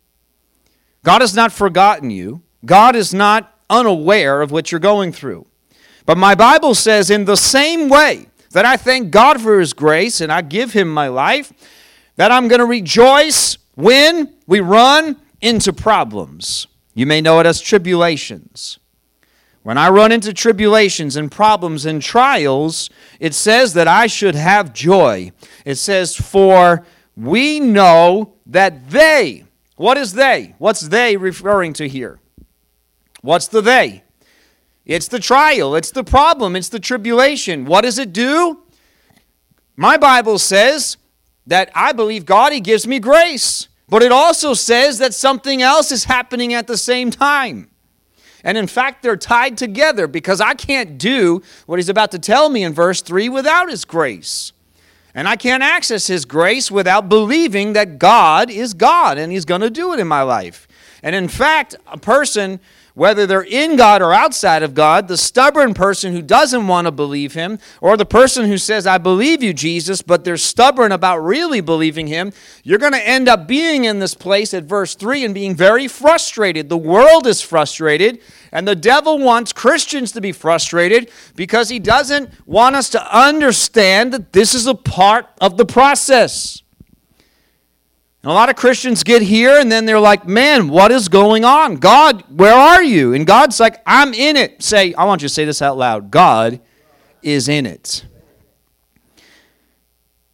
God 1.04 1.20
has 1.20 1.34
not 1.34 1.52
forgotten 1.52 2.10
you. 2.10 2.42
God 2.64 2.96
is 2.96 3.14
not 3.14 3.57
unaware 3.70 4.42
of 4.42 4.50
what 4.50 4.70
you're 4.70 4.80
going 4.80 5.12
through. 5.12 5.46
But 6.06 6.18
my 6.18 6.34
Bible 6.34 6.74
says, 6.74 7.10
in 7.10 7.24
the 7.24 7.36
same 7.36 7.88
way 7.88 8.26
that 8.52 8.64
I 8.64 8.76
thank 8.76 9.10
God 9.10 9.40
for 9.40 9.60
His 9.60 9.72
grace 9.72 10.20
and 10.20 10.32
I 10.32 10.40
give 10.40 10.72
Him 10.72 10.88
my 10.92 11.08
life, 11.08 11.52
that 12.16 12.32
I'm 12.32 12.48
going 12.48 12.60
to 12.60 12.66
rejoice 12.66 13.58
when 13.74 14.34
we 14.46 14.60
run 14.60 15.16
into 15.40 15.72
problems, 15.72 16.66
you 16.94 17.06
may 17.06 17.20
know 17.20 17.38
it 17.40 17.46
as 17.46 17.60
tribulations. 17.60 18.78
When 19.62 19.76
I 19.78 19.90
run 19.90 20.12
into 20.12 20.32
tribulations 20.32 21.14
and 21.16 21.30
problems 21.30 21.84
and 21.84 22.00
trials, 22.00 22.90
it 23.20 23.34
says 23.34 23.74
that 23.74 23.86
I 23.86 24.06
should 24.06 24.34
have 24.34 24.72
joy. 24.72 25.30
It 25.64 25.74
says, 25.74 26.16
For 26.16 26.86
we 27.16 27.60
know 27.60 28.34
that 28.46 28.90
they, 28.90 29.44
what 29.76 29.98
is 29.98 30.14
they? 30.14 30.54
What's 30.58 30.80
they 30.80 31.16
referring 31.16 31.74
to 31.74 31.88
here? 31.88 32.18
What's 33.28 33.48
the 33.48 33.60
they? 33.60 34.04
It's 34.86 35.06
the 35.06 35.18
trial, 35.18 35.76
it's 35.76 35.90
the 35.90 36.02
problem, 36.02 36.56
it's 36.56 36.70
the 36.70 36.80
tribulation. 36.80 37.66
What 37.66 37.82
does 37.82 37.98
it 37.98 38.14
do? 38.14 38.62
My 39.76 39.98
Bible 39.98 40.38
says 40.38 40.96
that 41.46 41.70
I 41.74 41.92
believe 41.92 42.24
God, 42.24 42.54
He 42.54 42.60
gives 42.60 42.86
me 42.86 42.98
grace. 42.98 43.68
But 43.86 44.02
it 44.02 44.12
also 44.12 44.54
says 44.54 44.96
that 45.00 45.12
something 45.12 45.60
else 45.60 45.92
is 45.92 46.04
happening 46.04 46.54
at 46.54 46.68
the 46.68 46.78
same 46.78 47.10
time. 47.10 47.68
And 48.44 48.56
in 48.56 48.66
fact, 48.66 49.02
they're 49.02 49.14
tied 49.14 49.58
together 49.58 50.06
because 50.06 50.40
I 50.40 50.54
can't 50.54 50.96
do 50.96 51.42
what 51.66 51.78
He's 51.78 51.90
about 51.90 52.10
to 52.12 52.18
tell 52.18 52.48
me 52.48 52.64
in 52.64 52.72
verse 52.72 53.02
3 53.02 53.28
without 53.28 53.68
His 53.68 53.84
grace. 53.84 54.52
And 55.14 55.28
I 55.28 55.36
can't 55.36 55.62
access 55.62 56.06
His 56.06 56.24
grace 56.24 56.70
without 56.70 57.10
believing 57.10 57.74
that 57.74 57.98
God 57.98 58.50
is 58.50 58.72
God 58.72 59.18
and 59.18 59.30
He's 59.30 59.44
going 59.44 59.60
to 59.60 59.68
do 59.68 59.92
it 59.92 60.00
in 60.00 60.08
my 60.08 60.22
life. 60.22 60.66
And 61.02 61.14
in 61.14 61.28
fact, 61.28 61.76
a 61.86 61.98
person 61.98 62.58
whether 62.98 63.28
they're 63.28 63.42
in 63.42 63.76
God 63.76 64.02
or 64.02 64.12
outside 64.12 64.64
of 64.64 64.74
God, 64.74 65.06
the 65.06 65.16
stubborn 65.16 65.72
person 65.72 66.12
who 66.12 66.20
doesn't 66.20 66.66
want 66.66 66.86
to 66.86 66.90
believe 66.90 67.32
him, 67.34 67.60
or 67.80 67.96
the 67.96 68.04
person 68.04 68.46
who 68.46 68.58
says, 68.58 68.88
I 68.88 68.98
believe 68.98 69.40
you, 69.40 69.54
Jesus, 69.54 70.02
but 70.02 70.24
they're 70.24 70.36
stubborn 70.36 70.90
about 70.90 71.18
really 71.18 71.60
believing 71.60 72.08
him, 72.08 72.32
you're 72.64 72.80
going 72.80 72.92
to 72.92 73.08
end 73.08 73.28
up 73.28 73.46
being 73.46 73.84
in 73.84 74.00
this 74.00 74.14
place 74.14 74.52
at 74.52 74.64
verse 74.64 74.96
3 74.96 75.24
and 75.24 75.32
being 75.32 75.54
very 75.54 75.86
frustrated. 75.86 76.68
The 76.68 76.76
world 76.76 77.28
is 77.28 77.40
frustrated, 77.40 78.20
and 78.50 78.66
the 78.66 78.74
devil 78.74 79.20
wants 79.20 79.52
Christians 79.52 80.10
to 80.12 80.20
be 80.20 80.32
frustrated 80.32 81.08
because 81.36 81.68
he 81.68 81.78
doesn't 81.78 82.30
want 82.46 82.74
us 82.74 82.90
to 82.90 83.16
understand 83.16 84.12
that 84.12 84.32
this 84.32 84.56
is 84.56 84.66
a 84.66 84.74
part 84.74 85.26
of 85.40 85.56
the 85.56 85.66
process. 85.66 86.64
And 88.28 88.32
a 88.32 88.34
lot 88.34 88.50
of 88.50 88.56
Christians 88.56 89.04
get 89.04 89.22
here 89.22 89.58
and 89.58 89.72
then 89.72 89.86
they're 89.86 89.98
like, 89.98 90.28
man, 90.28 90.68
what 90.68 90.92
is 90.92 91.08
going 91.08 91.46
on? 91.46 91.76
God, 91.76 92.22
where 92.28 92.52
are 92.52 92.82
you? 92.82 93.14
And 93.14 93.26
God's 93.26 93.58
like, 93.58 93.80
I'm 93.86 94.12
in 94.12 94.36
it. 94.36 94.62
Say, 94.62 94.92
I 94.92 95.04
want 95.04 95.22
you 95.22 95.28
to 95.28 95.34
say 95.34 95.46
this 95.46 95.62
out 95.62 95.78
loud 95.78 96.10
God 96.10 96.60
is 97.22 97.48
in 97.48 97.64
it. 97.64 98.04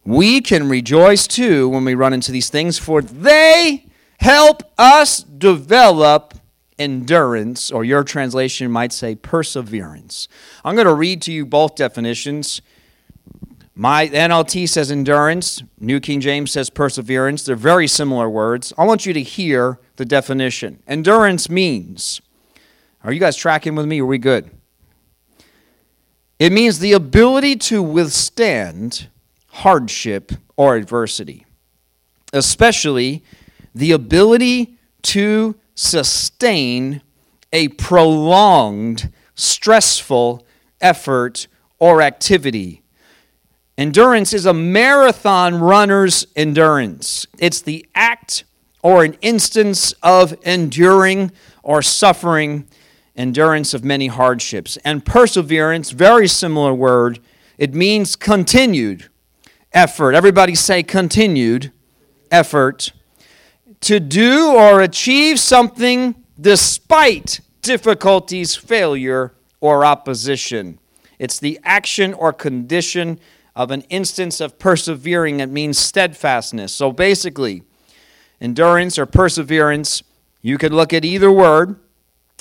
We 0.03 0.41
can 0.41 0.67
rejoice 0.67 1.25
too 1.25 1.69
when 1.69 1.85
we 1.85 1.95
run 1.95 2.11
into 2.11 2.33
these 2.33 2.49
things, 2.49 2.77
for 2.77 3.01
they 3.01 3.85
help 4.19 4.63
us 4.77 5.19
develop 5.19 6.33
endurance, 6.77 7.71
or 7.71 7.85
your 7.85 8.03
translation 8.03 8.69
might 8.69 8.91
say 8.91 9.15
perseverance. 9.15 10.27
I'm 10.65 10.75
going 10.75 10.85
to 10.85 10.93
read 10.93 11.21
to 11.21 11.31
you 11.31 11.45
both 11.45 11.75
definitions. 11.75 12.61
My 13.77 14.07
NLT 14.07 14.69
says 14.69 14.89
endurance, 14.89 15.61
New 15.81 15.99
King 15.99 16.21
James 16.21 16.51
says 16.51 16.69
perseverance. 16.69 17.43
They're 17.43 17.57
very 17.57 17.87
similar 17.87 18.29
words. 18.29 18.71
I 18.77 18.85
want 18.85 19.05
you 19.05 19.11
to 19.11 19.21
hear 19.21 19.79
the 19.97 20.05
definition. 20.05 20.81
Endurance 20.87 21.49
means, 21.49 22.21
are 23.03 23.11
you 23.11 23.19
guys 23.19 23.35
tracking 23.35 23.75
with 23.75 23.85
me? 23.85 23.99
Are 23.99 24.05
we 24.05 24.17
good? 24.17 24.49
It 26.39 26.53
means 26.53 26.79
the 26.79 26.93
ability 26.93 27.57
to 27.57 27.83
withstand 27.83 29.09
hardship 29.47 30.31
or 30.55 30.77
adversity, 30.77 31.45
especially 32.31 33.25
the 33.73 33.91
ability 33.91 34.77
to 35.01 35.55
sustain 35.75 37.01
a 37.51 37.67
prolonged, 37.69 39.11
stressful 39.35 40.45
effort 40.79 41.47
or 41.77 42.01
activity. 42.01 42.81
Endurance 43.77 44.33
is 44.33 44.45
a 44.45 44.53
marathon 44.53 45.55
runner's 45.55 46.25
endurance. 46.35 47.27
It's 47.37 47.61
the 47.61 47.85
act 47.93 48.45
or 48.81 49.03
an 49.03 49.17
instance 49.21 49.93
of 50.01 50.33
enduring 50.43 51.31
or 51.61 51.81
suffering 51.81 52.67
endurance 53.17 53.73
of 53.73 53.83
many 53.83 54.07
hardships. 54.07 54.77
And 54.85 55.05
perseverance, 55.05 55.91
very 55.91 56.27
similar 56.27 56.73
word, 56.73 57.19
it 57.57 57.73
means 57.73 58.15
continued 58.15 59.09
effort. 59.73 60.15
Everybody 60.15 60.55
say 60.55 60.81
continued 60.81 61.73
effort 62.31 62.93
to 63.81 63.99
do 63.99 64.53
or 64.53 64.81
achieve 64.81 65.37
something 65.37 66.15
despite 66.39 67.41
difficulties, 67.61 68.55
failure, 68.55 69.33
or 69.59 69.83
opposition. 69.83 70.79
It's 71.19 71.39
the 71.39 71.59
action 71.63 72.13
or 72.13 72.31
condition 72.31 73.19
of 73.55 73.71
an 73.71 73.81
instance 73.89 74.41
of 74.41 74.59
persevering. 74.59 75.39
It 75.39 75.49
means 75.49 75.77
steadfastness. 75.77 76.73
So 76.73 76.91
basically, 76.91 77.63
endurance 78.41 78.99
or 78.99 79.05
perseverance, 79.05 80.03
you 80.41 80.57
could 80.57 80.73
look 80.73 80.93
at 80.93 81.05
either 81.05 81.31
word, 81.31 81.79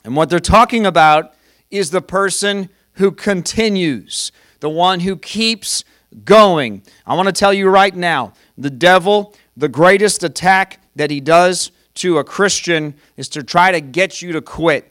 and 0.05 0.16
what 0.16 0.29
they're 0.29 0.40
talking 0.40 0.85
about 0.85 1.35
is 1.70 1.90
the 1.90 2.03
person 2.03 2.68
who 2.94 3.11
continues, 3.11 4.33
the 4.61 4.68
one 4.68 5.00
who 5.00 5.16
keeps 5.16 5.85
going. 6.24 6.83
I 7.07 7.14
want 7.14 7.27
to 7.27 7.33
tell 7.33 7.53
you 7.53 7.68
right 7.68 7.94
now 7.94 8.35
the 8.57 8.70
devil, 8.70 9.35
the 9.57 9.68
greatest 9.68 10.22
attack 10.22 10.81
that 10.94 11.11
he 11.11 11.20
does 11.20 11.72
to 11.94 12.18
a 12.18 12.24
Christian 12.24 12.94
is 13.16 13.29
to 13.31 13.42
try 13.42 13.72
to 13.72 13.81
get 13.81 14.20
you 14.20 14.33
to 14.33 14.42
quit. 14.42 14.90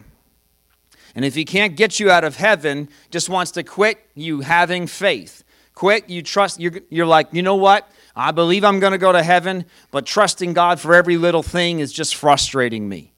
And 1.15 1.23
if 1.23 1.35
he 1.35 1.45
can't 1.45 1.75
get 1.75 1.99
you 1.99 2.09
out 2.09 2.23
of 2.23 2.37
heaven, 2.37 2.89
just 3.11 3.29
wants 3.29 3.51
to 3.51 3.63
quit 3.63 3.99
you 4.15 4.41
having 4.41 4.87
faith. 4.87 5.42
Quit, 5.75 6.09
you 6.09 6.21
trust, 6.21 6.59
you're, 6.59 6.73
you're 6.89 7.05
like, 7.05 7.27
you 7.31 7.41
know 7.41 7.55
what? 7.55 7.89
I 8.15 8.31
believe 8.31 8.63
I'm 8.63 8.79
going 8.79 8.91
to 8.91 8.97
go 8.97 9.11
to 9.11 9.23
heaven, 9.23 9.65
but 9.91 10.05
trusting 10.05 10.53
God 10.53 10.79
for 10.79 10.93
every 10.93 11.17
little 11.17 11.43
thing 11.43 11.79
is 11.79 11.91
just 11.91 12.15
frustrating 12.15 12.87
me. 12.87 13.13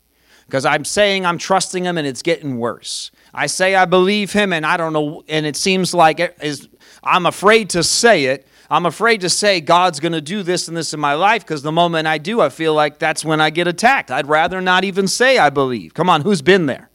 Because 0.45 0.65
I'm 0.65 0.85
saying 0.85 1.25
I'm 1.25 1.37
trusting 1.37 1.83
Him 1.83 1.97
and 1.97 2.07
it's 2.07 2.21
getting 2.21 2.57
worse. 2.57 3.11
I 3.33 3.47
say 3.47 3.75
I 3.75 3.85
believe 3.85 4.31
Him 4.31 4.53
and 4.53 4.65
I 4.65 4.77
don't 4.77 4.93
know, 4.93 5.23
and 5.27 5.45
it 5.45 5.55
seems 5.55 5.93
like 5.93 6.19
it 6.19 6.37
is, 6.41 6.69
I'm 7.03 7.25
afraid 7.25 7.71
to 7.71 7.83
say 7.83 8.25
it 8.25 8.47
I'm 8.69 8.85
afraid 8.85 9.21
to 9.21 9.29
say 9.29 9.61
God's 9.61 9.99
going 9.99 10.13
to 10.13 10.21
do 10.21 10.41
this 10.41 10.67
and 10.67 10.75
this 10.75 10.93
in 10.93 10.99
my 10.99 11.13
life 11.13 11.43
because 11.43 11.61
the 11.61 11.71
moment 11.71 12.07
I 12.07 12.17
do, 12.17 12.41
I 12.41 12.49
feel 12.49 12.73
like 12.73 12.97
that's 12.97 13.23
when 13.23 13.39
I 13.39 13.49
get 13.49 13.67
attacked. 13.67 14.09
I'd 14.09 14.27
rather 14.27 14.59
not 14.59 14.83
even 14.83 15.07
say 15.07 15.37
I 15.37 15.49
believe. 15.49 15.93
Come 15.93 16.09
on, 16.09 16.21
who's 16.21 16.41
been 16.41 16.65
there? 16.65 16.89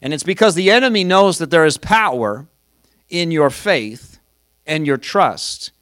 And 0.00 0.12
it's 0.12 0.24
because 0.24 0.54
the 0.54 0.70
enemy 0.70 1.04
knows 1.04 1.38
that 1.38 1.50
there 1.50 1.64
is 1.64 1.78
power 1.78 2.46
in 3.08 3.30
your 3.30 3.50
faith 3.50 4.11
and 4.66 4.86
your 4.86 4.96
trust. 4.96 5.72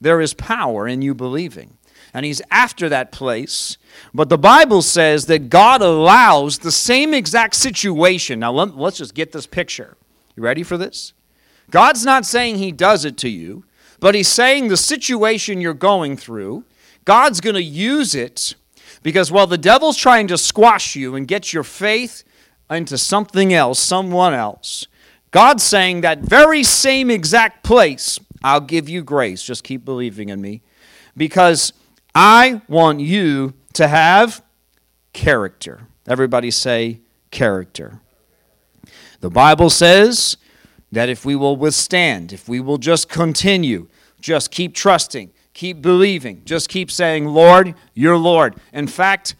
There 0.00 0.20
is 0.20 0.34
power 0.34 0.88
in 0.88 1.02
you 1.02 1.14
believing. 1.14 1.76
And 2.12 2.26
he's 2.26 2.42
after 2.50 2.88
that 2.88 3.12
place. 3.12 3.76
But 4.12 4.28
the 4.28 4.38
Bible 4.38 4.82
says 4.82 5.26
that 5.26 5.48
God 5.48 5.82
allows 5.82 6.58
the 6.58 6.72
same 6.72 7.14
exact 7.14 7.54
situation. 7.54 8.40
Now, 8.40 8.52
let's 8.52 8.98
just 8.98 9.14
get 9.14 9.32
this 9.32 9.46
picture. 9.46 9.96
You 10.34 10.42
ready 10.42 10.62
for 10.62 10.76
this? 10.76 11.12
God's 11.70 12.04
not 12.04 12.26
saying 12.26 12.56
he 12.56 12.72
does 12.72 13.04
it 13.04 13.16
to 13.18 13.28
you. 13.28 13.64
But 14.00 14.14
he's 14.14 14.28
saying 14.28 14.68
the 14.68 14.78
situation 14.78 15.60
you're 15.60 15.74
going 15.74 16.16
through, 16.16 16.64
God's 17.04 17.40
going 17.40 17.54
to 17.54 17.62
use 17.62 18.14
it 18.14 18.54
because 19.02 19.30
while 19.30 19.46
the 19.46 19.58
devil's 19.58 19.96
trying 19.96 20.26
to 20.28 20.38
squash 20.38 20.96
you 20.96 21.14
and 21.14 21.28
get 21.28 21.52
your 21.52 21.62
faith 21.62 22.24
into 22.70 22.96
something 22.96 23.52
else, 23.52 23.78
someone 23.78 24.32
else, 24.32 24.86
God's 25.30 25.62
saying 25.62 26.00
that 26.00 26.20
very 26.20 26.64
same 26.64 27.10
exact 27.10 27.62
place, 27.62 28.18
I'll 28.42 28.60
give 28.60 28.88
you 28.88 29.02
grace. 29.02 29.42
Just 29.42 29.64
keep 29.64 29.84
believing 29.84 30.28
in 30.28 30.40
me 30.40 30.62
because 31.16 31.72
I 32.14 32.62
want 32.68 33.00
you 33.00 33.54
to 33.74 33.88
have 33.88 34.42
character. 35.12 35.86
Everybody 36.06 36.50
say 36.50 37.00
character. 37.30 38.00
The 39.20 39.30
Bible 39.30 39.70
says 39.70 40.36
that 40.92 41.08
if 41.08 41.24
we 41.24 41.36
will 41.36 41.56
withstand, 41.56 42.32
if 42.32 42.48
we 42.48 42.60
will 42.60 42.78
just 42.78 43.08
continue, 43.08 43.88
just 44.20 44.50
keep 44.50 44.74
trusting, 44.74 45.30
keep 45.52 45.82
believing, 45.82 46.42
just 46.44 46.68
keep 46.68 46.90
saying, 46.90 47.26
Lord, 47.26 47.74
you're 47.94 48.16
Lord. 48.16 48.56
In 48.72 48.86
fact, 48.86 49.34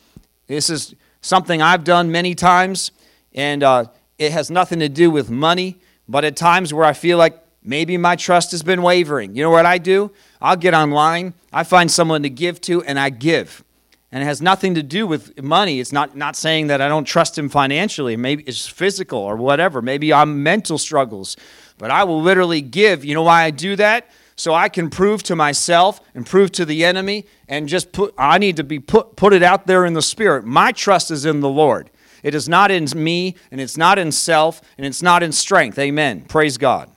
this 0.46 0.70
is 0.70 0.94
something 1.22 1.60
I've 1.62 1.84
done 1.84 2.12
many 2.12 2.34
times, 2.34 2.92
and 3.34 3.62
uh, 3.62 3.86
it 4.18 4.32
has 4.32 4.50
nothing 4.50 4.78
to 4.80 4.88
do 4.88 5.10
with 5.10 5.30
money, 5.30 5.78
but 6.08 6.24
at 6.24 6.36
times 6.36 6.74
where 6.74 6.84
I 6.84 6.92
feel 6.92 7.18
like 7.18 7.42
maybe 7.62 7.96
my 7.96 8.16
trust 8.16 8.50
has 8.52 8.62
been 8.62 8.82
wavering. 8.82 9.34
You 9.34 9.42
know 9.42 9.50
what 9.50 9.66
I 9.66 9.78
do? 9.78 10.10
I'll 10.40 10.56
get 10.56 10.74
online, 10.74 11.34
I 11.52 11.64
find 11.64 11.90
someone 11.90 12.22
to 12.22 12.30
give 12.30 12.60
to, 12.62 12.82
and 12.84 12.98
I 12.98 13.10
give 13.10 13.64
and 14.12 14.22
it 14.22 14.26
has 14.26 14.42
nothing 14.42 14.74
to 14.74 14.82
do 14.82 15.06
with 15.06 15.40
money. 15.40 15.78
It's 15.78 15.92
not, 15.92 16.16
not 16.16 16.34
saying 16.34 16.66
that 16.66 16.80
I 16.80 16.88
don't 16.88 17.04
trust 17.04 17.38
him 17.38 17.48
financially. 17.48 18.16
Maybe 18.16 18.42
it's 18.44 18.66
physical 18.66 19.20
or 19.20 19.36
whatever. 19.36 19.80
Maybe 19.80 20.12
I'm 20.12 20.42
mental 20.42 20.78
struggles. 20.78 21.36
But 21.78 21.90
I 21.90 22.04
will 22.04 22.20
literally 22.20 22.60
give. 22.60 23.04
You 23.04 23.14
know 23.14 23.22
why 23.22 23.44
I 23.44 23.50
do 23.50 23.76
that? 23.76 24.08
So 24.34 24.54
I 24.54 24.68
can 24.68 24.90
prove 24.90 25.22
to 25.24 25.36
myself 25.36 26.00
and 26.14 26.26
prove 26.26 26.50
to 26.52 26.64
the 26.64 26.84
enemy 26.84 27.26
and 27.46 27.68
just 27.68 27.92
put, 27.92 28.12
I 28.18 28.38
need 28.38 28.56
to 28.56 28.64
be 28.64 28.80
put, 28.80 29.14
put 29.14 29.32
it 29.32 29.42
out 29.42 29.66
there 29.66 29.84
in 29.84 29.92
the 29.92 30.02
spirit. 30.02 30.44
My 30.44 30.72
trust 30.72 31.10
is 31.10 31.24
in 31.24 31.40
the 31.40 31.48
Lord. 31.48 31.90
It 32.22 32.34
is 32.34 32.48
not 32.48 32.70
in 32.70 32.86
me, 32.96 33.36
and 33.50 33.60
it's 33.60 33.78
not 33.78 33.98
in 33.98 34.12
self, 34.12 34.60
and 34.76 34.86
it's 34.86 35.02
not 35.02 35.22
in 35.22 35.32
strength. 35.32 35.78
Amen. 35.78 36.22
Praise 36.22 36.58
God. 36.58 36.90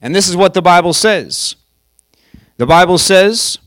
And 0.00 0.14
this 0.14 0.28
is 0.28 0.36
what 0.36 0.54
the 0.54 0.62
Bible 0.62 0.92
says. 0.92 1.56
The 2.56 2.66
Bible 2.66 2.98
says, 2.98 3.58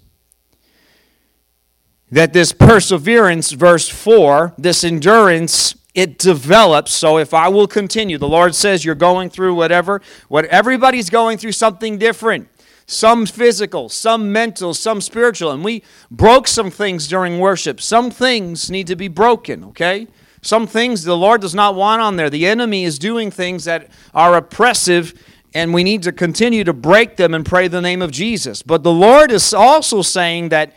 that 2.11 2.33
this 2.33 2.51
perseverance, 2.51 3.53
verse 3.53 3.87
4, 3.87 4.53
this 4.57 4.83
endurance, 4.83 5.75
it 5.95 6.17
develops. 6.19 6.91
So 6.91 7.17
if 7.17 7.33
I 7.33 7.47
will 7.47 7.67
continue, 7.67 8.17
the 8.17 8.27
Lord 8.27 8.53
says 8.53 8.83
you're 8.83 8.95
going 8.95 9.29
through 9.29 9.55
whatever, 9.55 10.01
what 10.27 10.45
everybody's 10.45 11.09
going 11.09 11.37
through 11.37 11.53
something 11.53 11.97
different. 11.97 12.49
Some 12.85 13.25
physical, 13.25 13.87
some 13.87 14.33
mental, 14.33 14.73
some 14.73 14.99
spiritual. 14.99 15.51
And 15.51 15.63
we 15.63 15.83
broke 16.09 16.47
some 16.47 16.69
things 16.69 17.07
during 17.07 17.39
worship. 17.39 17.79
Some 17.79 18.11
things 18.11 18.69
need 18.69 18.87
to 18.87 18.97
be 18.97 19.07
broken, 19.07 19.63
okay? 19.65 20.07
Some 20.41 20.67
things 20.67 21.03
the 21.03 21.15
Lord 21.15 21.39
does 21.39 21.55
not 21.55 21.75
want 21.75 22.01
on 22.01 22.17
there. 22.17 22.29
The 22.29 22.47
enemy 22.47 22.83
is 22.83 22.99
doing 22.99 23.31
things 23.31 23.63
that 23.63 23.89
are 24.13 24.35
oppressive 24.35 25.13
and 25.53 25.73
we 25.73 25.83
need 25.83 26.03
to 26.03 26.11
continue 26.11 26.63
to 26.63 26.73
break 26.73 27.17
them 27.17 27.33
and 27.33 27.45
pray 27.45 27.67
the 27.67 27.81
name 27.81 28.01
of 28.01 28.11
Jesus. 28.11 28.61
But 28.61 28.83
the 28.83 28.91
Lord 28.91 29.31
is 29.31 29.53
also 29.53 30.01
saying 30.01 30.49
that 30.49 30.73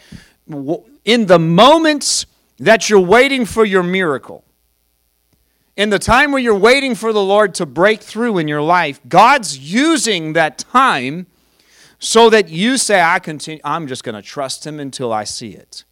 in 1.05 1.27
the 1.27 1.39
moments 1.39 2.27
that 2.59 2.91
you're 2.91 3.01
waiting 3.01 3.45
for 3.45 3.65
your 3.65 3.83
miracle, 3.83 4.45
in 5.77 5.91
the 5.91 5.99
time 5.99 6.31
where 6.33 6.41
you're 6.41 6.55
waiting 6.55 6.95
for 6.95 7.13
the 7.13 7.23
Lord 7.23 7.55
to 7.57 7.67
break 7.67 8.01
through 8.01 8.39
in 8.39 8.49
your 8.49 8.63
life, 8.63 9.01
God's 9.09 9.59
using 9.59 10.33
that 10.35 10.59
time 10.59 11.27
so 11.99 12.31
that 12.31 12.49
you 12.49 12.77
say, 12.77 13.01
I 13.01 13.19
continue, 13.19 13.61
I'm 13.65 13.87
just 13.87 14.05
going 14.05 14.15
to 14.15 14.23
trust 14.23 14.67
Him 14.67 14.79
until 14.79 15.13
I 15.13 15.25
see 15.25 15.51
it. 15.51 15.85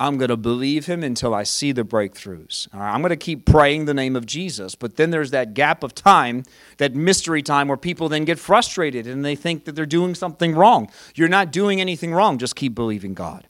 I'm 0.00 0.16
going 0.16 0.30
to 0.30 0.36
believe 0.38 0.86
Him 0.86 1.04
until 1.04 1.34
I 1.34 1.42
see 1.42 1.72
the 1.72 1.84
breakthroughs. 1.84 2.66
I'm 2.72 3.02
going 3.02 3.10
to 3.10 3.16
keep 3.16 3.44
praying 3.44 3.84
the 3.84 3.92
name 3.92 4.16
of 4.16 4.24
Jesus. 4.24 4.74
But 4.74 4.96
then 4.96 5.10
there's 5.10 5.30
that 5.30 5.52
gap 5.52 5.84
of 5.84 5.94
time, 5.94 6.44
that 6.78 6.94
mystery 6.94 7.42
time, 7.42 7.68
where 7.68 7.76
people 7.76 8.08
then 8.08 8.24
get 8.24 8.38
frustrated 8.38 9.06
and 9.06 9.22
they 9.22 9.36
think 9.36 9.66
that 9.66 9.72
they're 9.72 9.84
doing 9.84 10.14
something 10.14 10.54
wrong. 10.54 10.90
You're 11.14 11.28
not 11.28 11.52
doing 11.52 11.82
anything 11.82 12.14
wrong, 12.14 12.38
just 12.38 12.56
keep 12.56 12.74
believing 12.74 13.12
God. 13.12 13.46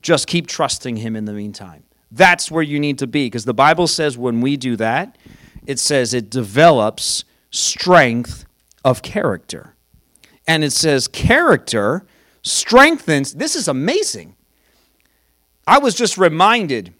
Just 0.00 0.28
keep 0.28 0.46
trusting 0.46 0.98
Him 0.98 1.16
in 1.16 1.24
the 1.24 1.32
meantime. 1.32 1.82
That's 2.12 2.52
where 2.52 2.62
you 2.62 2.78
need 2.78 2.98
to 3.00 3.08
be 3.08 3.26
because 3.26 3.44
the 3.44 3.52
Bible 3.52 3.88
says 3.88 4.16
when 4.16 4.40
we 4.40 4.56
do 4.56 4.76
that, 4.76 5.18
it 5.66 5.80
says 5.80 6.14
it 6.14 6.30
develops 6.30 7.24
strength 7.50 8.44
of 8.84 9.02
character. 9.02 9.74
And 10.46 10.62
it 10.62 10.72
says 10.72 11.08
character 11.08 12.06
strengthens. 12.42 13.32
This 13.32 13.56
is 13.56 13.66
amazing. 13.66 14.36
I 15.66 15.78
was 15.78 15.94
just 15.94 16.18
reminded, 16.18 16.94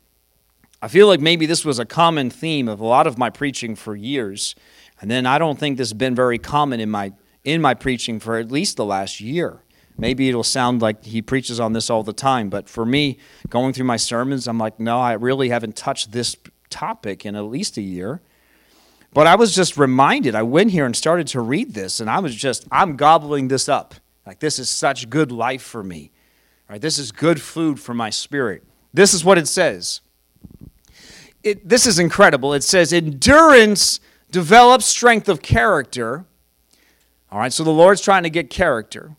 I 0.80 0.88
feel 0.88 1.06
like 1.06 1.20
maybe 1.20 1.46
this 1.46 1.64
was 1.64 1.78
a 1.78 1.84
common 1.84 2.30
theme 2.30 2.68
of 2.68 2.80
a 2.80 2.86
lot 2.86 3.06
of 3.06 3.18
my 3.18 3.30
preaching 3.30 3.76
for 3.76 3.94
years. 3.94 4.54
And 5.00 5.10
then 5.10 5.26
I 5.26 5.38
don't 5.38 5.58
think 5.58 5.76
this 5.76 5.88
has 5.88 5.94
been 5.94 6.14
very 6.14 6.38
common 6.38 6.80
in 6.80 6.90
my 6.90 7.12
in 7.44 7.60
my 7.60 7.74
preaching 7.74 8.18
for 8.20 8.38
at 8.38 8.50
least 8.50 8.76
the 8.76 8.84
last 8.84 9.20
year. 9.20 9.60
Maybe 9.96 10.28
it'll 10.28 10.42
sound 10.42 10.82
like 10.82 11.04
he 11.04 11.22
preaches 11.22 11.60
on 11.60 11.72
this 11.74 11.90
all 11.90 12.02
the 12.02 12.12
time, 12.12 12.48
but 12.48 12.68
for 12.68 12.84
me, 12.84 13.18
going 13.48 13.72
through 13.72 13.84
my 13.84 13.96
sermons, 13.96 14.48
I'm 14.48 14.58
like, 14.58 14.80
no, 14.80 14.98
I 14.98 15.12
really 15.12 15.50
haven't 15.50 15.76
touched 15.76 16.10
this 16.10 16.36
topic 16.68 17.24
in 17.24 17.36
at 17.36 17.42
least 17.44 17.76
a 17.76 17.82
year. 17.82 18.20
But 19.12 19.28
I 19.28 19.36
was 19.36 19.54
just 19.54 19.76
reminded, 19.76 20.34
I 20.34 20.42
went 20.42 20.72
here 20.72 20.84
and 20.86 20.96
started 20.96 21.28
to 21.28 21.40
read 21.40 21.74
this, 21.74 22.00
and 22.00 22.10
I 22.10 22.18
was 22.18 22.34
just, 22.34 22.66
I'm 22.72 22.96
gobbling 22.96 23.46
this 23.46 23.68
up. 23.68 23.94
Like, 24.26 24.40
this 24.40 24.58
is 24.58 24.68
such 24.68 25.08
good 25.08 25.30
life 25.30 25.62
for 25.62 25.84
me. 25.84 26.10
Right? 26.68 26.80
This 26.80 26.98
is 26.98 27.12
good 27.12 27.40
food 27.40 27.78
for 27.78 27.94
my 27.94 28.10
spirit. 28.10 28.62
This 28.92 29.12
is 29.12 29.24
what 29.24 29.38
it 29.38 29.48
says. 29.48 30.00
It, 31.42 31.68
this 31.68 31.86
is 31.86 31.98
incredible. 31.98 32.54
It 32.54 32.62
says, 32.62 32.92
endurance 32.92 34.00
develops 34.30 34.86
strength 34.86 35.28
of 35.28 35.42
character. 35.42 36.24
All 37.30 37.38
right, 37.38 37.52
so 37.52 37.64
the 37.64 37.70
Lord's 37.70 38.00
trying 38.00 38.22
to 38.22 38.30
get 38.30 38.48
character. 38.48 39.16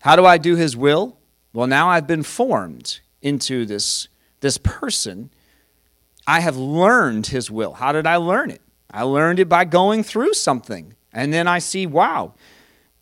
How 0.00 0.16
do 0.16 0.26
I 0.26 0.38
do 0.38 0.56
his 0.56 0.76
will? 0.76 1.18
Well, 1.52 1.66
now 1.66 1.88
I've 1.88 2.06
been 2.06 2.22
formed 2.22 3.00
into 3.20 3.64
this, 3.64 4.08
this 4.40 4.58
person. 4.58 5.30
I 6.26 6.40
have 6.40 6.56
learned 6.56 7.28
his 7.28 7.50
will. 7.50 7.74
How 7.74 7.92
did 7.92 8.06
I 8.06 8.16
learn 8.16 8.50
it? 8.50 8.62
I 8.90 9.02
learned 9.02 9.38
it 9.38 9.48
by 9.48 9.64
going 9.64 10.02
through 10.02 10.34
something. 10.34 10.94
And 11.12 11.32
then 11.32 11.46
I 11.46 11.58
see, 11.58 11.86
wow, 11.86 12.34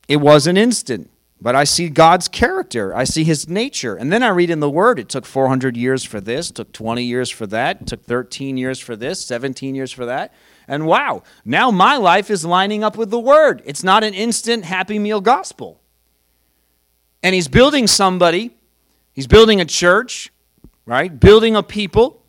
it 0.08 0.16
was 0.16 0.46
an 0.46 0.56
instant. 0.56 1.10
But 1.42 1.56
I 1.56 1.64
see 1.64 1.88
God's 1.88 2.28
character. 2.28 2.94
I 2.94 3.04
see 3.04 3.24
his 3.24 3.48
nature. 3.48 3.96
And 3.96 4.12
then 4.12 4.22
I 4.22 4.28
read 4.28 4.50
in 4.50 4.60
the 4.60 4.68
Word, 4.68 4.98
it 4.98 5.08
took 5.08 5.24
400 5.24 5.76
years 5.76 6.04
for 6.04 6.20
this, 6.20 6.50
took 6.50 6.72
20 6.72 7.02
years 7.02 7.30
for 7.30 7.46
that, 7.46 7.86
took 7.86 8.04
13 8.04 8.58
years 8.58 8.78
for 8.78 8.94
this, 8.94 9.24
17 9.24 9.74
years 9.74 9.90
for 9.90 10.04
that. 10.06 10.34
And 10.68 10.86
wow, 10.86 11.22
now 11.44 11.70
my 11.70 11.96
life 11.96 12.30
is 12.30 12.44
lining 12.44 12.84
up 12.84 12.98
with 12.98 13.10
the 13.10 13.18
Word. 13.18 13.62
It's 13.64 13.82
not 13.82 14.04
an 14.04 14.12
instant 14.12 14.64
happy 14.66 14.98
meal 14.98 15.20
gospel 15.20 15.80
and 17.22 17.34
he's 17.34 17.48
building 17.48 17.86
somebody, 17.86 18.50
he's 19.12 19.26
building 19.26 19.60
a 19.60 19.64
church, 19.64 20.32
right? 20.86 21.18
Building 21.18 21.56
a 21.56 21.62
people 21.62 22.22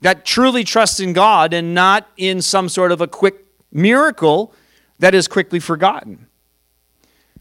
that 0.00 0.24
truly 0.24 0.64
trust 0.64 1.00
in 1.00 1.12
God 1.12 1.54
and 1.54 1.74
not 1.74 2.08
in 2.16 2.42
some 2.42 2.68
sort 2.68 2.92
of 2.92 3.00
a 3.00 3.06
quick 3.06 3.46
miracle 3.72 4.52
that 4.98 5.14
is 5.14 5.28
quickly 5.28 5.60
forgotten. 5.60 6.25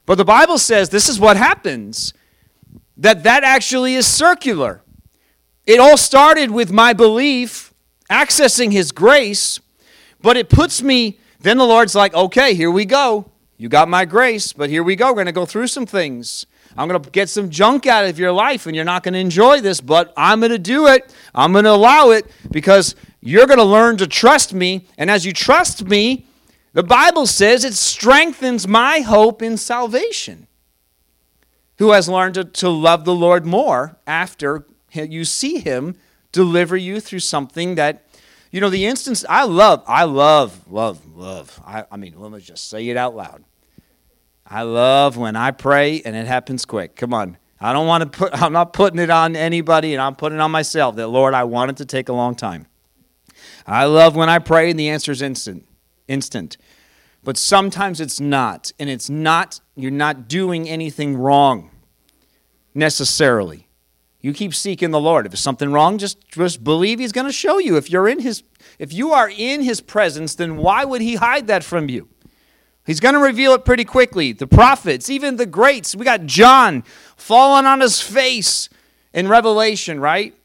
But 0.06 0.16
the 0.16 0.26
Bible 0.26 0.58
says 0.58 0.90
this 0.90 1.10
is 1.10 1.20
what 1.20 1.38
happens 1.38 2.14
that 2.98 3.24
that 3.24 3.44
actually 3.44 3.96
is 3.96 4.08
circular. 4.08 4.82
It 5.66 5.80
all 5.80 5.98
started 5.98 6.52
with 6.52 6.72
my 6.72 6.94
belief 6.94 7.74
accessing 8.10 8.72
his 8.72 8.92
grace, 8.92 9.60
but 10.22 10.38
it 10.38 10.50
puts 10.50 10.82
me 10.82 11.20
then 11.40 11.58
the 11.58 11.66
Lord's 11.66 11.94
like, 11.94 12.14
"Okay, 12.14 12.56
here 12.56 12.72
we 12.72 12.86
go. 12.86 13.30
You 13.58 13.70
got 13.70 13.88
my 13.88 14.06
grace, 14.06 14.52
but 14.52 14.70
here 14.70 14.84
we 14.84 14.96
go. 14.96 15.08
We're 15.10 15.16
going 15.16 15.26
to 15.28 15.32
go 15.32 15.46
through 15.46 15.68
some 15.68 15.86
things." 15.86 16.46
I'm 16.78 16.90
going 16.90 17.02
to 17.02 17.10
get 17.10 17.30
some 17.30 17.50
junk 17.50 17.88
out 17.88 18.06
of 18.06 18.20
your 18.20 18.34
life 18.34 18.66
and 18.66 18.76
you're 18.76 18.84
not 18.84 19.04
going 19.04 19.14
to 19.14 19.20
enjoy 19.20 19.62
this, 19.62 19.80
but 19.80 20.14
I'm 20.18 20.40
going 20.42 20.52
to 20.52 20.60
do 20.60 20.88
it. 20.88 21.14
I'm 21.34 21.54
going 21.54 21.64
to 21.64 21.72
allow 21.72 22.10
it 22.10 22.30
because 22.52 22.96
you're 23.22 23.48
going 23.48 23.60
to 23.60 23.64
learn 23.64 23.98
to 23.98 24.08
trust 24.08 24.54
me. 24.54 24.86
And 24.98 25.10
as 25.10 25.26
you 25.26 25.32
trust 25.32 25.86
me, 25.86 26.26
the 26.76 26.84
Bible 26.84 27.26
says 27.26 27.64
it 27.64 27.74
strengthens 27.74 28.68
my 28.68 29.00
hope 29.00 29.42
in 29.42 29.56
salvation. 29.56 30.48
Who 31.78 31.92
has 31.92 32.10
learned 32.10 32.34
to, 32.34 32.44
to 32.44 32.70
love 32.70 33.06
the 33.06 33.16
Lord 33.16 33.46
more 33.46 33.98
after 34.06 34.66
you 34.92 35.24
see 35.24 35.60
Him 35.60 35.96
deliver 36.34 36.76
you 36.76 37.00
through 37.00 37.20
something 37.20 37.76
that, 37.76 38.06
you 38.52 38.60
know, 38.60 38.70
the 38.70 38.86
instance 38.86 39.24
I 39.30 39.46
love, 39.46 39.86
I 39.88 40.04
love, 40.04 40.70
love, 40.70 41.16
love. 41.16 41.62
I, 41.66 41.86
I 41.90 41.96
mean, 41.96 42.16
let 42.18 42.34
me 42.34 42.42
just 42.42 42.70
say 42.70 42.90
it 42.90 42.98
out 42.98 43.16
loud. 43.16 43.46
I 44.46 44.64
love 44.64 45.16
when 45.16 45.38
I 45.38 45.52
pray 45.52 46.02
and 46.02 46.14
it 46.14 46.28
happens 46.28 46.66
quick. 46.66 46.98
Come 46.98 47.14
on. 47.14 47.38
I 47.62 47.72
don't 47.72 47.88
want 47.88 48.12
to 48.12 48.18
put 48.20 48.34
I'm 48.34 48.52
not 48.52 48.74
putting 48.74 49.00
it 49.00 49.10
on 49.10 49.38
anybody 49.38 49.94
and 49.94 50.02
I'm 50.02 50.16
putting 50.18 50.40
it 50.40 50.42
on 50.42 50.52
myself 50.52 50.98
that 50.98 51.08
Lord, 51.08 51.34
I 51.34 51.46
want 51.46 51.72
it 51.72 51.78
to 51.78 51.86
take 51.86 52.10
a 52.10 52.14
long 52.14 52.36
time. 52.36 52.68
I 53.66 53.86
love 53.86 54.18
when 54.18 54.28
I 54.28 54.40
pray 54.40 54.70
and 54.72 54.78
the 54.78 54.90
answer 54.90 55.14
is 55.14 55.22
instant. 55.22 55.66
Instant. 56.08 56.58
But 57.24 57.38
sometimes 57.38 58.00
it's 58.00 58.20
not. 58.20 58.72
And 58.80 58.90
it's 58.90 59.10
not 59.10 59.60
you're 59.76 59.92
not 59.92 60.28
doing 60.28 60.70
anything 60.70 61.18
wrong 61.18 61.72
necessarily. 62.74 63.68
You 64.22 64.34
keep 64.34 64.56
seeking 64.56 64.92
the 64.92 65.00
Lord. 65.00 65.26
If 65.26 65.34
there's 65.34 65.40
something 65.40 65.72
wrong, 65.72 65.98
just, 65.98 66.28
just 66.30 66.64
believe 66.64 67.00
He's 67.00 67.12
going 67.12 67.28
to 67.28 67.34
show 67.34 67.60
you. 67.60 67.78
If 67.78 67.92
you're 67.92 68.08
in 68.08 68.20
His 68.20 68.44
if 68.80 68.92
you 68.92 69.12
are 69.12 69.30
in 69.30 69.62
His 69.62 69.82
presence, 69.82 70.36
then 70.36 70.58
why 70.58 70.84
would 70.84 71.02
He 71.02 71.16
hide 71.16 71.48
that 71.48 71.64
from 71.64 71.90
you? 71.90 72.10
He's 72.86 73.00
going 73.00 73.16
to 73.16 73.20
reveal 73.20 73.54
it 73.54 73.66
pretty 73.66 73.84
quickly. 73.86 74.32
The 74.32 74.48
prophets, 74.48 75.10
even 75.10 75.38
the 75.38 75.46
greats. 75.46 75.96
We 75.96 76.06
got 76.06 76.26
John 76.26 76.84
falling 77.16 77.66
on 77.66 77.82
his 77.82 78.00
face 78.00 78.70
in 79.14 79.28
Revelation, 79.28 80.00
right? 80.00 80.36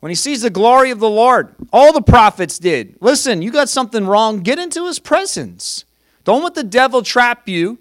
When 0.00 0.10
he 0.10 0.16
sees 0.16 0.42
the 0.42 0.50
glory 0.50 0.90
of 0.90 1.00
the 1.00 1.10
Lord. 1.10 1.54
All 1.72 1.92
the 1.92 2.02
prophets 2.02 2.58
did. 2.58 2.96
Listen, 3.00 3.42
you 3.42 3.50
got 3.50 3.68
something 3.68 4.06
wrong, 4.06 4.40
get 4.40 4.58
into 4.58 4.86
his 4.86 4.98
presence. 4.98 5.84
Don't 6.24 6.42
let 6.42 6.54
the 6.54 6.62
devil 6.62 7.02
trap 7.02 7.48
you. 7.48 7.78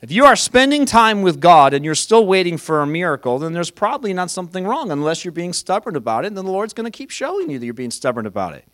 If 0.00 0.12
you 0.12 0.24
are 0.26 0.36
spending 0.36 0.86
time 0.86 1.22
with 1.22 1.40
God 1.40 1.72
and 1.74 1.84
you're 1.84 1.94
still 1.94 2.26
waiting 2.26 2.58
for 2.58 2.82
a 2.82 2.86
miracle, 2.86 3.38
then 3.38 3.52
there's 3.52 3.70
probably 3.70 4.12
not 4.12 4.30
something 4.30 4.64
wrong 4.64 4.90
unless 4.90 5.24
you're 5.24 5.32
being 5.32 5.52
stubborn 5.52 5.96
about 5.96 6.24
it. 6.24 6.28
And 6.28 6.36
then 6.36 6.44
the 6.44 6.52
Lord's 6.52 6.74
going 6.74 6.84
to 6.84 6.96
keep 6.96 7.10
showing 7.10 7.50
you 7.50 7.58
that 7.58 7.64
you're 7.64 7.74
being 7.74 7.90
stubborn 7.90 8.26
about 8.26 8.54
it. 8.54 8.64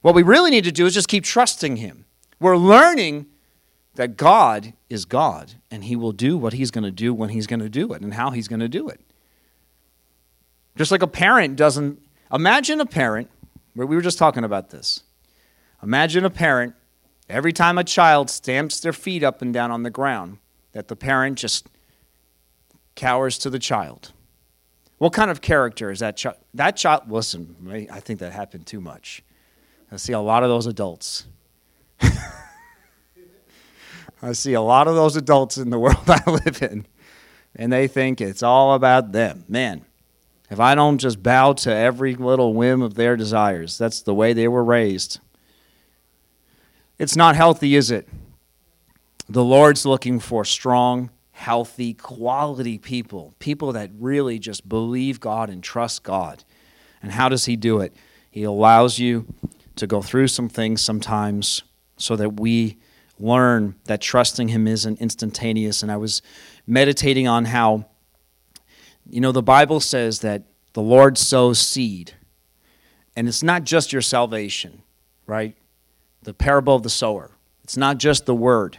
What 0.00 0.14
we 0.14 0.22
really 0.22 0.50
need 0.50 0.64
to 0.64 0.72
do 0.72 0.86
is 0.86 0.94
just 0.94 1.08
keep 1.08 1.24
trusting 1.24 1.76
him. 1.76 2.06
We're 2.40 2.56
learning 2.56 3.26
that 3.96 4.16
God 4.16 4.72
is 4.88 5.04
God 5.04 5.52
and 5.70 5.84
he 5.84 5.94
will 5.94 6.12
do 6.12 6.38
what 6.38 6.54
he's 6.54 6.70
going 6.70 6.84
to 6.84 6.90
do 6.90 7.12
when 7.12 7.28
he's 7.28 7.46
going 7.46 7.60
to 7.60 7.68
do 7.68 7.92
it 7.92 8.00
and 8.00 8.14
how 8.14 8.30
he's 8.30 8.48
going 8.48 8.60
to 8.60 8.68
do 8.68 8.88
it. 8.88 9.00
Just 10.76 10.90
like 10.90 11.02
a 11.02 11.08
parent 11.08 11.56
doesn't 11.56 12.00
imagine 12.32 12.80
a 12.80 12.86
parent, 12.86 13.30
we 13.74 13.84
were 13.84 14.00
just 14.00 14.18
talking 14.18 14.44
about 14.44 14.70
this. 14.70 15.02
Imagine 15.82 16.24
a 16.24 16.30
parent, 16.30 16.74
every 17.28 17.52
time 17.52 17.78
a 17.78 17.84
child 17.84 18.30
stamps 18.30 18.80
their 18.80 18.92
feet 18.92 19.22
up 19.22 19.42
and 19.42 19.52
down 19.52 19.70
on 19.70 19.82
the 19.82 19.90
ground, 19.90 20.38
that 20.72 20.88
the 20.88 20.96
parent 20.96 21.38
just 21.38 21.66
cowers 22.94 23.38
to 23.38 23.50
the 23.50 23.58
child. 23.58 24.12
What 24.98 25.12
kind 25.14 25.30
of 25.30 25.40
character 25.40 25.90
is 25.90 26.00
that 26.00 26.16
child? 26.16 26.36
That 26.54 26.76
child, 26.76 27.10
listen, 27.10 27.88
I 27.90 28.00
think 28.00 28.18
that 28.20 28.32
happened 28.32 28.66
too 28.66 28.80
much. 28.80 29.22
I 29.90 29.96
see 29.96 30.12
a 30.12 30.20
lot 30.20 30.42
of 30.42 30.50
those 30.50 30.66
adults. 30.66 31.26
I 34.22 34.32
see 34.32 34.52
a 34.52 34.60
lot 34.60 34.86
of 34.86 34.94
those 34.94 35.16
adults 35.16 35.56
in 35.56 35.70
the 35.70 35.78
world 35.84 36.04
I 36.06 36.22
live 36.30 36.62
in, 36.62 36.86
and 37.56 37.72
they 37.72 37.88
think 37.88 38.20
it's 38.20 38.42
all 38.42 38.74
about 38.74 39.12
them. 39.12 39.44
Man, 39.48 39.86
if 40.50 40.58
I 40.58 40.74
don't 40.74 40.98
just 40.98 41.22
bow 41.22 41.52
to 41.54 41.72
every 41.72 42.14
little 42.14 42.54
whim 42.54 42.82
of 42.82 42.94
their 42.94 43.16
desires, 43.16 43.78
that's 43.78 44.02
the 44.02 44.14
way 44.14 44.32
they 44.32 44.48
were 44.48 44.64
raised. 44.64 45.20
It's 46.98 47.16
not 47.16 47.36
healthy, 47.36 47.76
is 47.76 47.90
it? 47.90 48.08
The 49.28 49.44
Lord's 49.44 49.86
looking 49.86 50.18
for 50.18 50.44
strong, 50.44 51.10
healthy, 51.30 51.94
quality 51.94 52.78
people, 52.78 53.32
people 53.38 53.72
that 53.72 53.90
really 53.98 54.38
just 54.38 54.68
believe 54.68 55.20
God 55.20 55.48
and 55.48 55.62
trust 55.62 56.02
God. 56.02 56.44
And 57.02 57.12
how 57.12 57.28
does 57.28 57.44
He 57.44 57.56
do 57.56 57.80
it? 57.80 57.94
He 58.30 58.42
allows 58.42 58.98
you 58.98 59.26
to 59.76 59.86
go 59.86 60.02
through 60.02 60.28
some 60.28 60.48
things 60.48 60.82
sometimes 60.82 61.62
so 61.96 62.16
that 62.16 62.40
we 62.40 62.76
learn 63.18 63.76
that 63.84 64.00
trusting 64.00 64.48
Him 64.48 64.66
isn't 64.66 65.00
instantaneous. 65.00 65.82
And 65.82 65.92
I 65.92 65.96
was 65.96 66.22
meditating 66.66 67.28
on 67.28 67.46
how, 67.46 67.86
you 69.10 69.20
know, 69.20 69.32
the 69.32 69.42
Bible 69.42 69.80
says 69.80 70.20
that 70.20 70.44
the 70.72 70.82
Lord 70.82 71.18
sows 71.18 71.58
seed. 71.58 72.14
And 73.16 73.28
it's 73.28 73.42
not 73.42 73.64
just 73.64 73.92
your 73.92 74.02
salvation, 74.02 74.82
right? 75.26 75.56
The 76.22 76.34
parable 76.34 76.76
of 76.76 76.82
the 76.82 76.90
sower. 76.90 77.32
It's 77.64 77.76
not 77.76 77.98
just 77.98 78.26
the 78.26 78.34
word, 78.34 78.78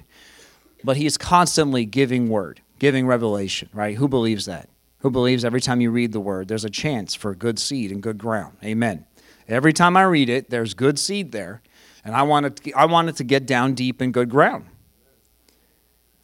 but 0.83 0.97
He 0.97 1.05
is 1.05 1.17
constantly 1.17 1.85
giving 1.85 2.29
word, 2.29 2.61
giving 2.79 3.05
revelation, 3.05 3.69
right? 3.73 3.95
Who 3.97 4.07
believes 4.07 4.45
that? 4.45 4.69
Who 4.99 5.09
believes 5.09 5.43
every 5.43 5.61
time 5.61 5.81
you 5.81 5.91
read 5.91 6.11
the 6.11 6.19
word, 6.19 6.47
there's 6.47 6.65
a 6.65 6.69
chance 6.69 7.15
for 7.15 7.35
good 7.35 7.59
seed 7.59 7.91
and 7.91 8.01
good 8.01 8.17
ground? 8.17 8.57
Amen. 8.63 9.05
Every 9.47 9.73
time 9.73 9.97
I 9.97 10.03
read 10.03 10.29
it, 10.29 10.49
there's 10.49 10.73
good 10.73 10.97
seed 10.97 11.31
there 11.31 11.61
and 12.03 12.15
I 12.15 12.23
wanted 12.23 12.57
to, 12.57 12.73
I 12.73 12.85
wanted 12.85 13.17
to 13.17 13.23
get 13.23 13.45
down 13.45 13.73
deep 13.73 14.01
in 14.01 14.11
good 14.11 14.29
ground. 14.29 14.65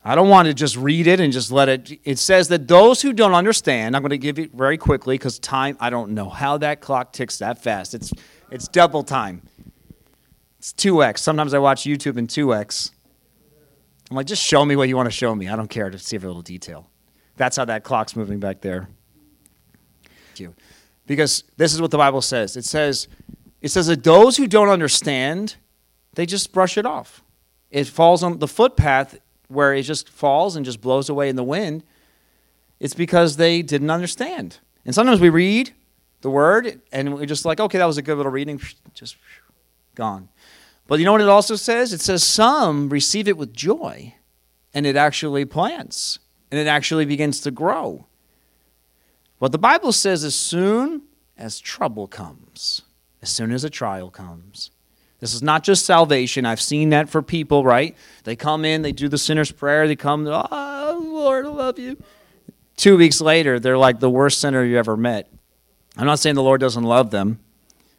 I 0.08 0.15
don't 0.15 0.30
want 0.30 0.48
to 0.48 0.54
just 0.54 0.78
read 0.78 1.06
it 1.06 1.20
and 1.20 1.34
just 1.34 1.52
let 1.52 1.67
it. 1.67 2.00
It 2.06 2.17
says 2.17 2.48
that 2.48 2.65
those 2.65 3.02
who 3.02 3.12
don't 3.12 3.34
understand, 3.34 3.93
I'm 3.93 4.02
going 4.02 4.12
to 4.12 4.17
give 4.17 4.39
it 4.39 4.54
very 4.54 4.78
quickly 4.78 5.15
because 5.15 5.38
time, 5.38 5.76
I 5.82 5.89
don't 5.89 6.12
know 6.12 6.30
how 6.30 6.58
that 6.60 6.80
clock 6.80 7.12
ticks 7.12 7.39
that 7.39 7.62
fast. 7.62 7.93
It's, 7.93 8.13
it's 8.50 8.70
double 8.70 9.04
time. 9.04 9.41
It's 10.60 10.72
2x. 10.72 11.17
Sometimes 11.17 11.54
I 11.54 11.60
watch 11.60 11.84
YouTube 11.84 12.15
in 12.15 12.26
2x. 12.26 12.91
I'm 14.10 14.15
like, 14.15 14.28
just 14.28 14.41
show 14.41 14.63
me 14.63 14.78
what 14.78 14.88
you 14.88 14.96
want 14.96 15.08
to 15.08 15.12
show 15.12 15.36
me. 15.36 15.50
I 15.50 15.58
don't 15.58 15.70
care 15.70 15.89
to 15.89 16.00
see 16.00 16.15
every 16.15 16.28
little 16.28 16.41
detail. 16.41 16.89
That's 17.36 17.58
how 17.58 17.65
that 17.65 17.84
clock's 17.84 18.15
moving 18.15 18.39
back 18.39 18.62
there. 18.62 18.88
You. 20.38 20.56
Because 21.06 21.43
this 21.58 21.74
is 21.74 21.82
what 21.82 21.91
the 21.91 21.98
Bible 21.98 22.22
says. 22.22 22.56
It 22.56 22.63
says, 22.63 23.10
it 23.62 23.72
says 23.72 23.88
that 23.88 24.06
those 24.06 24.38
who 24.38 24.48
don't 24.48 24.70
understand, 24.70 25.58
they 26.13 26.26
just 26.26 26.54
brush 26.54 26.78
it 26.78 26.86
off. 26.86 27.26
It 27.70 27.88
falls 27.88 28.24
on 28.24 28.39
the 28.39 28.48
footpath 28.48 29.20
where 29.47 29.73
it 29.73 29.83
just 29.83 30.10
falls 30.10 30.55
and 30.55 30.65
just 30.65 30.81
blows 30.81 31.10
away 31.10 31.29
in 31.29 31.36
the 31.36 31.43
wind, 31.43 31.83
it's 32.79 32.93
because 32.93 33.38
they 33.38 33.62
didn't 33.62 33.89
understand. 33.89 34.60
And 34.86 34.93
sometimes 34.93 35.19
we 35.19 35.29
read 35.29 35.73
the 36.21 36.29
word 36.29 36.81
and 36.91 37.15
we're 37.15 37.25
just 37.25 37.45
like, 37.45 37.60
okay, 37.60 37.77
that 37.77 37.86
was 37.86 37.97
a 37.97 38.01
good 38.01 38.17
little 38.17 38.31
reading, 38.31 38.62
just 38.93 39.17
gone. 39.95 40.29
But 40.88 40.99
you 40.99 41.05
know 41.05 41.12
what 41.12 41.21
it 41.21 41.29
also 41.29 41.55
says? 41.55 41.91
It 41.93 42.01
says 42.01 42.23
some 42.23 42.89
receive 42.89 43.27
it 43.27 43.38
with 43.38 43.53
joy 43.53 44.15
and 44.73 44.86
it 44.86 44.95
actually 44.95 45.45
plants 45.45 46.19
and 46.51 46.60
it 46.60 46.67
actually 46.67 47.05
begins 47.05 47.41
to 47.41 47.51
grow. 47.51 48.05
What 49.39 49.51
the 49.51 49.57
Bible 49.57 49.91
says 49.91 50.23
as 50.23 50.36
soon 50.36 51.03
as 51.38 51.60
trouble 51.60 52.07
comes, 52.07 52.81
as 53.21 53.29
soon 53.29 53.51
as 53.51 53.63
a 53.63 53.69
trial 53.69 54.10
comes, 54.10 54.71
this 55.19 55.34
is 55.34 55.41
not 55.41 55.63
just 55.63 55.86
salvation. 55.86 56.45
I've 56.45 56.62
seen 56.62 56.89
that 56.89 57.10
for 57.10 57.21
people, 57.21 57.63
right? 57.63 57.95
They 58.23 58.36
come 58.36 58.65
in, 58.65 58.84
they 58.84 58.91
do 58.91 59.10
the 59.10 59.17
sinner's 59.17 59.51
prayer, 59.51 59.88
they 59.88 59.95
come, 59.95 60.27
oh, 60.27 61.03
Lord, 61.03 61.45
I 61.45 61.49
love 61.49 61.80
you. 61.80 61.97
Two 62.75 62.97
weeks 62.97 63.19
later, 63.19 63.60
they're 63.60 63.77
like 63.77 63.99
the 63.99 64.10
worst 64.10 64.39
sinner 64.39 64.63
you 64.63 64.77
ever 64.77 64.95
met. 64.95 65.32
I'm 65.97 66.06
not 66.06 66.19
saying 66.19 66.36
the 66.36 66.43
Lord 66.43 66.62
doesn't 66.62 66.84
love 66.84 67.10
them, 67.10 67.39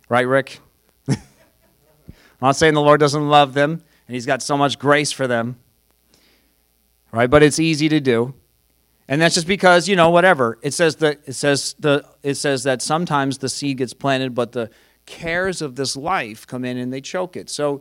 right, 0.09 0.27
Rick? 0.27 0.61
I'm 1.09 1.19
not 2.41 2.57
saying 2.57 2.75
the 2.75 2.81
Lord 2.81 3.01
doesn't 3.01 3.29
love 3.29 3.55
them 3.55 3.83
and 4.09 4.15
He's 4.15 4.27
got 4.27 4.41
so 4.41 4.57
much 4.57 4.79
grace 4.79 5.13
for 5.13 5.27
them, 5.27 5.59
right? 7.13 7.29
But 7.29 7.43
it's 7.43 7.59
easy 7.59 7.89
to 7.91 8.01
do. 8.01 8.35
And 9.09 9.21
that's 9.21 9.35
just 9.35 9.47
because, 9.47 9.89
you 9.89 9.97
know, 9.97 10.11
whatever. 10.11 10.59
It 10.63 10.75
says 10.75 10.97
that 10.97 11.21
it 11.25 11.33
says 11.33 11.75
the 11.79 12.05
it 12.23 12.35
says 12.35 12.65
that 12.65 12.83
sometimes 12.83 13.39
the 13.39 13.49
seed 13.49 13.79
gets 13.79 13.95
planted, 13.95 14.35
but 14.35 14.53
the 14.53 14.71
cares 15.09 15.61
of 15.61 15.75
this 15.75 15.97
life 15.97 16.47
come 16.47 16.65
in 16.65 16.77
and 16.77 16.93
they 16.93 17.01
choke 17.01 17.37
it. 17.37 17.51
So, 17.51 17.81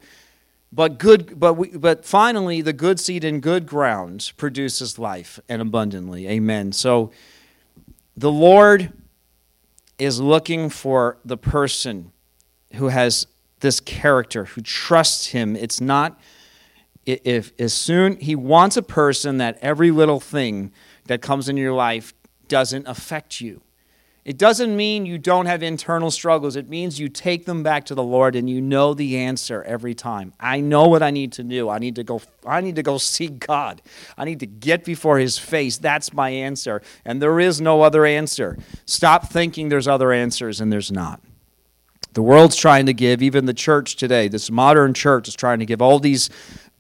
but 0.72 0.98
good, 0.98 1.40
but 1.40 1.54
we, 1.54 1.70
but 1.70 2.04
finally, 2.06 2.62
the 2.62 2.74
good 2.74 3.00
seed 3.00 3.24
in 3.24 3.40
good 3.40 3.68
ground 3.68 4.32
produces 4.38 4.98
life 4.98 5.40
and 5.48 5.62
abundantly. 5.62 6.28
Amen. 6.28 6.72
So, 6.72 7.12
the 8.16 8.32
Lord 8.32 8.92
is 10.00 10.20
looking 10.20 10.70
for 10.70 11.18
the 11.24 11.38
person 11.38 12.12
who 12.76 12.88
has 12.88 13.28
this 13.60 13.80
character, 13.80 14.46
who 14.46 14.62
trusts 14.62 15.28
Him. 15.28 15.56
It's 15.56 15.82
not 15.82 16.20
if 17.06 17.54
as 17.60 17.74
soon 17.74 18.18
He 18.20 18.36
wants 18.36 18.78
a 18.78 18.82
person 18.82 19.38
that 19.38 19.58
every 19.62 19.92
little 19.92 20.20
thing 20.20 20.72
that 21.06 21.22
comes 21.22 21.48
in 21.48 21.58
your 21.58 21.74
life 21.74 22.13
doesn't 22.48 22.88
affect 22.88 23.42
you. 23.42 23.62
It 24.28 24.38
doesn't 24.38 24.76
mean 24.76 25.06
you 25.06 25.18
don't 25.18 25.46
have 25.46 25.63
internal 25.63 26.12
struggles. 26.12 26.58
It 26.58 26.68
means 26.68 27.00
you 27.00 27.08
take 27.08 27.46
them 27.46 27.63
back 27.63 27.86
to 27.86 27.96
the 27.96 28.04
Lord 28.04 28.36
and 28.36 28.50
you 28.50 28.60
know 28.60 28.94
the 28.94 29.20
answer 29.20 29.63
every 29.63 29.96
time. 29.96 30.34
I 30.38 30.60
know 30.60 30.90
what 30.90 31.02
I 31.02 31.12
need 31.12 31.32
to 31.34 31.44
do. 31.44 31.70
I 31.70 31.80
need 31.80 31.96
to 31.96 32.04
go 32.04 32.22
I 32.46 32.60
need 32.60 32.76
to 32.76 32.84
go 32.84 32.98
see 32.98 33.30
God. 33.30 33.82
I 34.18 34.26
need 34.26 34.42
to 34.42 34.46
get 34.46 34.84
before 34.84 35.18
his 35.18 35.38
face. 35.38 35.78
That's 35.78 36.12
my 36.12 36.30
answer. 36.30 36.82
And 37.06 37.22
there 37.22 37.40
is 37.40 37.62
no 37.62 37.84
other 37.84 38.06
answer. 38.06 38.58
Stop 38.86 39.30
thinking 39.30 39.70
there's 39.70 39.88
other 39.88 40.12
answers 40.12 40.60
and 40.60 40.74
there's 40.74 40.92
not. 40.92 41.22
The 42.12 42.22
world's 42.22 42.58
trying 42.58 42.88
to 42.88 42.94
give, 42.94 43.22
even 43.22 43.46
the 43.46 43.54
church 43.54 43.96
today, 43.96 44.28
this 44.28 44.52
modern 44.52 44.94
church 44.94 45.30
is 45.30 45.36
trying 45.36 45.60
to 45.60 45.66
give 45.66 45.82
all 45.82 46.00
these 46.00 46.30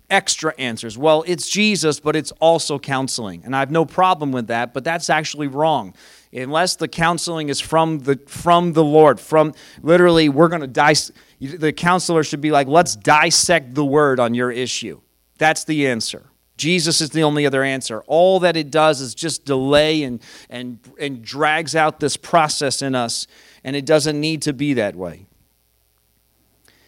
extra 0.09 0.53
answers. 0.57 0.97
Well, 0.97 1.23
it's 1.27 1.49
Jesus, 1.49 1.99
but 1.99 2.15
it's 2.15 2.31
also 2.39 2.79
counseling. 2.79 3.41
And 3.43 3.55
I 3.55 3.59
have 3.59 3.71
no 3.71 3.85
problem 3.85 4.31
with 4.31 4.47
that, 4.47 4.73
but 4.73 4.83
that's 4.83 5.09
actually 5.09 5.47
wrong 5.47 5.93
unless 6.33 6.75
the 6.75 6.87
counseling 6.87 7.49
is 7.49 7.59
from 7.59 7.99
the 7.99 8.19
from 8.27 8.73
the 8.73 8.83
Lord, 8.83 9.19
from 9.19 9.53
literally 9.81 10.29
we're 10.29 10.49
going 10.49 10.61
to 10.61 10.67
dice 10.67 11.11
the 11.39 11.73
counselor 11.73 12.23
should 12.23 12.41
be 12.41 12.51
like, 12.51 12.67
let's 12.67 12.95
dissect 12.95 13.75
the 13.75 13.85
word 13.85 14.19
on 14.19 14.33
your 14.33 14.51
issue. 14.51 15.01
That's 15.37 15.63
the 15.63 15.87
answer. 15.87 16.25
Jesus 16.57 17.01
is 17.01 17.11
the 17.11 17.23
only 17.23 17.45
other 17.45 17.63
answer. 17.63 18.01
All 18.07 18.39
that 18.39 18.57
it 18.57 18.71
does 18.71 18.99
is 18.99 19.13
just 19.13 19.45
delay 19.45 20.03
and 20.03 20.21
and 20.49 20.79
and 20.99 21.21
drags 21.21 21.75
out 21.75 21.99
this 21.99 22.17
process 22.17 22.81
in 22.81 22.95
us, 22.95 23.27
and 23.63 23.75
it 23.75 23.85
doesn't 23.85 24.19
need 24.19 24.41
to 24.43 24.53
be 24.53 24.73
that 24.73 24.95
way. 24.95 25.27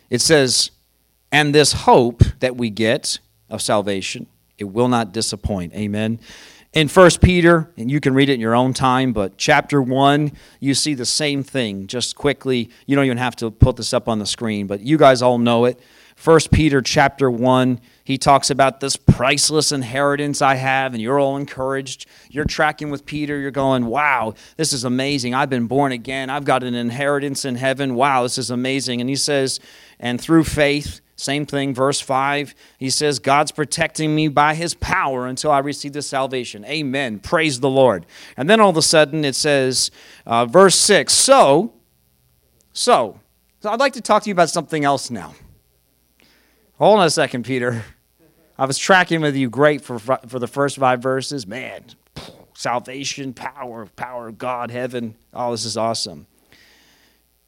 It 0.09 0.21
says, 0.21 0.71
and 1.31 1.53
this 1.53 1.73
hope 1.73 2.23
that 2.39 2.55
we 2.55 2.69
get 2.69 3.19
of 3.49 3.61
salvation, 3.61 4.27
it 4.57 4.65
will 4.65 4.87
not 4.87 5.11
disappoint. 5.11 5.73
Amen 5.73 6.19
in 6.73 6.87
First 6.87 7.19
Peter, 7.21 7.71
and 7.77 7.89
you 7.89 7.99
can 7.99 8.13
read 8.13 8.29
it 8.29 8.33
in 8.33 8.39
your 8.39 8.53
own 8.53 8.73
time, 8.73 9.11
but 9.11 9.37
chapter 9.37 9.81
1, 9.81 10.31
you 10.59 10.75
see 10.75 10.93
the 10.93 11.05
same 11.05 11.41
thing. 11.41 11.87
Just 11.87 12.15
quickly, 12.15 12.69
you 12.85 12.95
don't 12.95 13.05
even 13.05 13.17
have 13.17 13.35
to 13.37 13.49
put 13.49 13.75
this 13.75 13.93
up 13.93 14.07
on 14.07 14.19
the 14.19 14.25
screen, 14.25 14.67
but 14.67 14.81
you 14.81 14.97
guys 14.97 15.21
all 15.21 15.39
know 15.39 15.65
it. 15.65 15.79
First 16.15 16.51
Peter 16.51 16.81
chapter 16.81 17.31
1, 17.31 17.79
he 18.03 18.17
talks 18.17 18.49
about 18.51 18.81
this 18.81 18.97
priceless 18.97 19.71
inheritance 19.71 20.41
I 20.41 20.55
have, 20.55 20.93
and 20.93 21.01
you're 21.01 21.17
all 21.17 21.37
encouraged. 21.37 22.07
You're 22.29 22.45
tracking 22.45 22.91
with 22.91 23.05
Peter. 23.05 23.39
You're 23.39 23.51
going, 23.51 23.85
wow, 23.85 24.35
this 24.57 24.73
is 24.73 24.83
amazing. 24.83 25.33
I've 25.33 25.49
been 25.49 25.67
born 25.67 25.91
again. 25.91 26.29
I've 26.29 26.45
got 26.45 26.63
an 26.63 26.75
inheritance 26.75 27.45
in 27.45 27.55
heaven. 27.55 27.95
Wow, 27.95 28.23
this 28.23 28.37
is 28.37 28.51
amazing. 28.51 28.99
And 28.99 29.09
he 29.09 29.15
says, 29.15 29.59
and 29.99 30.19
through 30.19 30.43
faith, 30.43 30.99
same 31.19 31.45
thing, 31.45 31.73
verse 31.73 31.99
5, 31.99 32.55
he 32.77 32.89
says, 32.89 33.19
God's 33.19 33.51
protecting 33.51 34.15
me 34.15 34.29
by 34.29 34.55
his 34.55 34.73
power 34.73 35.27
until 35.27 35.51
I 35.51 35.59
receive 35.59 35.91
the 35.91 36.01
salvation. 36.01 36.63
Amen. 36.63 37.19
Praise 37.19 37.59
the 37.59 37.69
Lord. 37.69 38.05
And 38.37 38.49
then 38.49 38.61
all 38.61 38.69
of 38.69 38.77
a 38.77 38.81
sudden 38.81 39.25
it 39.25 39.35
says, 39.35 39.91
uh, 40.25 40.45
verse 40.45 40.75
6, 40.75 41.11
so, 41.11 41.73
so, 42.71 43.19
so 43.59 43.69
I'd 43.69 43.81
like 43.81 43.93
to 43.93 44.01
talk 44.01 44.23
to 44.23 44.29
you 44.29 44.33
about 44.33 44.49
something 44.49 44.85
else 44.85 45.11
now. 45.11 45.35
Hold 46.77 46.99
on 46.99 47.05
a 47.05 47.09
second, 47.09 47.43
Peter. 47.43 47.83
I 48.57 48.65
was 48.65 48.77
tracking 48.77 49.19
with 49.19 49.35
you 49.35 49.49
great 49.49 49.81
for, 49.81 49.99
for 49.99 50.39
the 50.39 50.47
first 50.47 50.77
five 50.77 51.01
verses. 51.01 51.45
Man, 51.45 51.83
salvation, 52.53 53.33
power, 53.33 53.87
power 53.97 54.29
of 54.29 54.37
God, 54.37 54.71
heaven. 54.71 55.15
Oh, 55.33 55.51
this 55.51 55.65
is 55.65 55.75
awesome. 55.75 56.27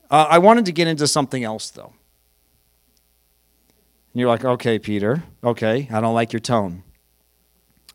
Uh, 0.09 0.27
I 0.29 0.39
wanted 0.39 0.65
to 0.65 0.73
get 0.73 0.89
into 0.89 1.07
something 1.07 1.45
else, 1.45 1.69
though. 1.69 1.93
And 4.13 4.19
you're 4.19 4.29
like, 4.29 4.43
okay, 4.43 4.77
Peter, 4.77 5.23
okay, 5.43 5.87
I 5.91 6.01
don't 6.01 6.13
like 6.13 6.33
your 6.33 6.39
tone. 6.39 6.83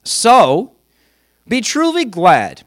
So, 0.02 0.72
be 1.48 1.61
truly 1.61 2.05
glad. 2.05 2.62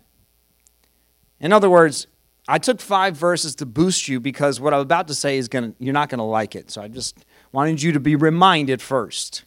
In 1.40 1.52
other 1.54 1.70
words, 1.70 2.08
I 2.48 2.58
took 2.58 2.82
five 2.82 3.16
verses 3.16 3.56
to 3.56 3.66
boost 3.66 4.08
you 4.08 4.20
because 4.20 4.60
what 4.60 4.74
I'm 4.74 4.82
about 4.82 5.08
to 5.08 5.16
say 5.16 5.38
is 5.38 5.48
going 5.48 5.72
to, 5.72 5.76
you're 5.80 5.94
not 5.94 6.10
going 6.10 6.20
to 6.20 6.24
like 6.24 6.56
it. 6.56 6.72
So 6.72 6.82
I 6.82 6.88
just 6.88 7.24
wanted 7.52 7.82
you 7.82 7.92
to 7.92 8.00
be 8.00 8.16
reminded 8.16 8.82
first. 8.82 9.44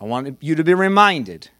I 0.00 0.04
wanted 0.04 0.36
you 0.40 0.54
to 0.54 0.64
be 0.64 0.74
reminded 0.74 1.50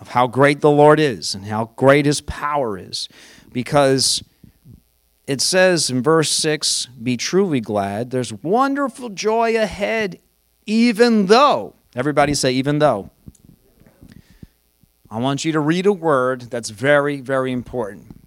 of 0.00 0.08
how 0.08 0.26
great 0.26 0.60
the 0.60 0.70
Lord 0.70 1.00
is 1.00 1.34
and 1.34 1.44
how 1.46 1.72
great 1.76 2.06
his 2.06 2.20
power 2.20 2.78
is 2.78 3.08
because 3.52 4.22
it 5.26 5.40
says 5.40 5.90
in 5.90 6.02
verse 6.02 6.30
6 6.30 6.86
be 7.02 7.16
truly 7.16 7.60
glad 7.60 8.10
there's 8.10 8.32
wonderful 8.32 9.08
joy 9.08 9.56
ahead 9.56 10.18
even 10.66 11.26
though, 11.26 11.74
everybody 11.94 12.34
say, 12.34 12.52
even 12.52 12.78
though. 12.80 13.10
I 15.08 15.18
want 15.18 15.44
you 15.44 15.52
to 15.52 15.60
read 15.60 15.86
a 15.86 15.92
word 15.92 16.42
that's 16.42 16.70
very, 16.70 17.20
very 17.20 17.52
important. 17.52 18.20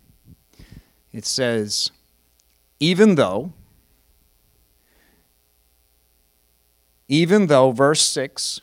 It 1.11 1.25
says, 1.25 1.91
even 2.79 3.15
though, 3.15 3.51
even 7.09 7.47
though, 7.47 7.71
verse 7.71 8.01
6. 8.01 8.61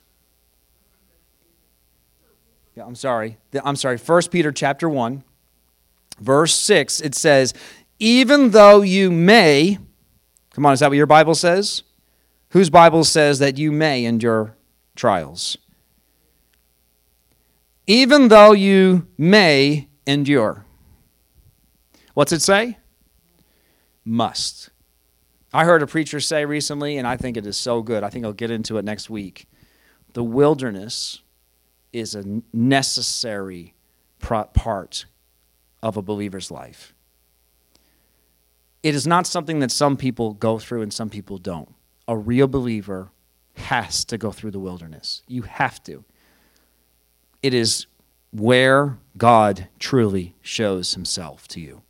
Yeah, 2.74 2.84
I'm 2.86 2.94
sorry. 2.94 3.36
I'm 3.62 3.76
sorry. 3.76 3.98
1 3.98 4.22
Peter 4.30 4.52
chapter 4.52 4.88
1, 4.88 5.24
verse 6.20 6.54
6, 6.54 7.00
it 7.00 7.14
says, 7.14 7.52
even 7.98 8.50
though 8.50 8.82
you 8.82 9.10
may, 9.10 9.78
come 10.50 10.64
on, 10.64 10.72
is 10.72 10.80
that 10.80 10.88
what 10.88 10.96
your 10.96 11.06
Bible 11.06 11.34
says? 11.34 11.82
Whose 12.56 12.70
Bible 12.70 13.04
says 13.04 13.38
that 13.38 13.58
you 13.58 13.70
may 13.70 14.06
endure 14.06 14.56
trials. 14.94 15.58
Even 17.86 18.28
though 18.28 18.52
you 18.52 19.06
may 19.18 19.90
endure. 20.06 20.64
What's 22.14 22.32
it 22.32 22.40
say? 22.40 22.78
Must. 24.06 24.70
I 25.52 25.66
heard 25.66 25.82
a 25.82 25.86
preacher 25.86 26.18
say 26.18 26.46
recently, 26.46 26.96
and 26.96 27.06
I 27.06 27.18
think 27.18 27.36
it 27.36 27.46
is 27.46 27.58
so 27.58 27.82
good. 27.82 28.02
I 28.02 28.08
think 28.08 28.24
I'll 28.24 28.32
get 28.32 28.50
into 28.50 28.78
it 28.78 28.86
next 28.86 29.10
week. 29.10 29.46
The 30.14 30.24
wilderness 30.24 31.20
is 31.92 32.14
a 32.14 32.40
necessary 32.54 33.74
part 34.18 35.04
of 35.82 35.98
a 35.98 36.02
believer's 36.02 36.50
life. 36.50 36.94
It 38.82 38.94
is 38.94 39.06
not 39.06 39.26
something 39.26 39.58
that 39.58 39.70
some 39.70 39.98
people 39.98 40.32
go 40.32 40.58
through 40.58 40.80
and 40.80 40.90
some 40.90 41.10
people 41.10 41.36
don't. 41.36 41.75
A 42.08 42.16
real 42.16 42.46
believer 42.46 43.10
has 43.54 44.04
to 44.06 44.18
go 44.18 44.30
through 44.30 44.52
the 44.52 44.60
wilderness. 44.60 45.22
You 45.26 45.42
have 45.42 45.82
to. 45.84 46.04
It 47.42 47.54
is 47.54 47.86
where 48.32 48.98
God 49.16 49.68
truly 49.78 50.34
shows 50.42 50.94
himself 50.94 51.48
to 51.48 51.60
you. 51.60 51.82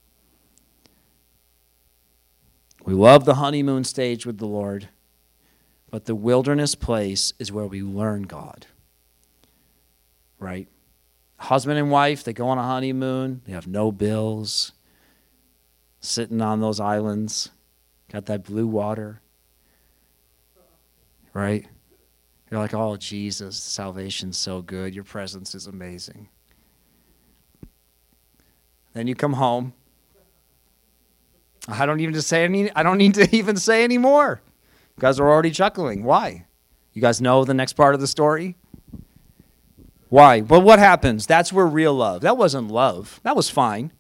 We 2.85 2.95
love 2.95 3.25
the 3.25 3.35
honeymoon 3.35 3.83
stage 3.83 4.25
with 4.25 4.39
the 4.39 4.47
Lord, 4.47 4.89
but 5.91 6.05
the 6.05 6.15
wilderness 6.15 6.77
place 6.77 7.33
is 7.39 7.51
where 7.51 7.67
we 7.67 7.83
learn 7.83 8.23
God. 8.23 8.67
Right? 10.39 10.69
Husband 11.39 11.79
and 11.79 11.91
wife, 11.91 12.23
they 12.23 12.33
go 12.33 12.49
on 12.49 12.59
a 12.59 12.63
honeymoon, 12.63 13.43
they 13.45 13.53
have 13.53 13.67
no 13.67 13.91
bills, 13.91 14.73
sitting 16.01 16.41
on 16.41 16.61
those 16.61 16.79
islands, 16.79 17.51
got 18.11 18.27
that 18.27 18.45
blue 18.45 18.69
water. 18.69 19.21
Right? 21.37 21.67
You're 22.51 22.61
like, 22.61 22.75
oh, 22.75 22.97
Jesus, 22.97 23.57
salvation's 23.57 24.39
so 24.39 24.63
good. 24.63 24.95
Your 24.95 25.05
presence 25.05 25.55
is 25.55 25.67
amazing. 25.67 26.29
Then 28.95 29.07
you 29.07 29.15
come 29.15 29.35
home 29.35 29.75
I 31.69 31.87
don't 31.87 32.01
even 32.01 32.15
to 32.15 32.23
say 32.23 32.45
any. 32.45 32.71
I 32.75 32.83
don't 32.83 32.99
need 32.99 33.15
to 33.15 33.29
even 33.37 33.57
say 33.57 33.85
any 33.85 33.99
more. 33.99 34.41
You 34.97 35.01
guys 35.01 35.21
are 35.21 35.29
already 35.29 35.51
chuckling. 35.51 36.05
Why? 36.05 36.47
You 36.93 37.03
guys 37.03 37.21
know 37.21 37.45
the 37.45 37.55
next 37.55 37.75
part 37.75 37.95
of 37.95 38.01
the 38.01 38.07
story. 38.07 38.57
Why? 40.09 40.41
But 40.41 40.61
what 40.61 40.79
happens? 40.79 41.27
That's 41.27 41.53
where 41.53 41.67
real 41.67 41.95
love. 41.95 42.23
That 42.23 42.37
wasn't 42.37 42.69
love. 42.69 43.21
That 43.25 43.37
was 43.37 43.51
fine, 43.51 43.93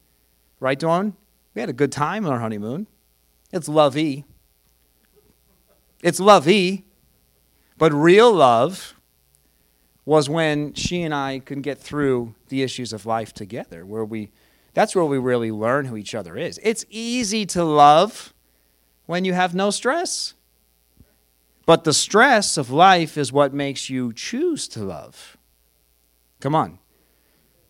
right, 0.60 0.78
Dawn? 0.78 1.14
We 1.54 1.60
had 1.60 1.68
a 1.68 1.74
good 1.74 1.92
time 1.92 2.24
on 2.24 2.32
our 2.32 2.40
honeymoon. 2.40 2.86
It's 3.52 3.68
lovey. 3.68 4.24
It's 6.02 6.20
lovey. 6.20 6.85
But 7.78 7.92
real 7.92 8.32
love 8.32 8.94
was 10.04 10.28
when 10.28 10.72
she 10.74 11.02
and 11.02 11.14
I 11.14 11.40
could 11.40 11.62
get 11.62 11.78
through 11.78 12.34
the 12.48 12.62
issues 12.62 12.92
of 12.92 13.06
life 13.06 13.32
together, 13.34 13.84
where 13.84 14.04
we 14.04 14.30
that's 14.72 14.94
where 14.94 15.04
we 15.04 15.16
really 15.18 15.50
learn 15.50 15.86
who 15.86 15.96
each 15.96 16.14
other 16.14 16.36
is. 16.36 16.60
It's 16.62 16.84
easy 16.90 17.46
to 17.46 17.64
love 17.64 18.34
when 19.06 19.24
you 19.24 19.32
have 19.32 19.54
no 19.54 19.70
stress. 19.70 20.34
But 21.64 21.84
the 21.84 21.94
stress 21.94 22.56
of 22.56 22.70
life 22.70 23.16
is 23.16 23.32
what 23.32 23.54
makes 23.54 23.88
you 23.88 24.12
choose 24.12 24.68
to 24.68 24.84
love. 24.84 25.36
Come 26.40 26.54
on. 26.54 26.78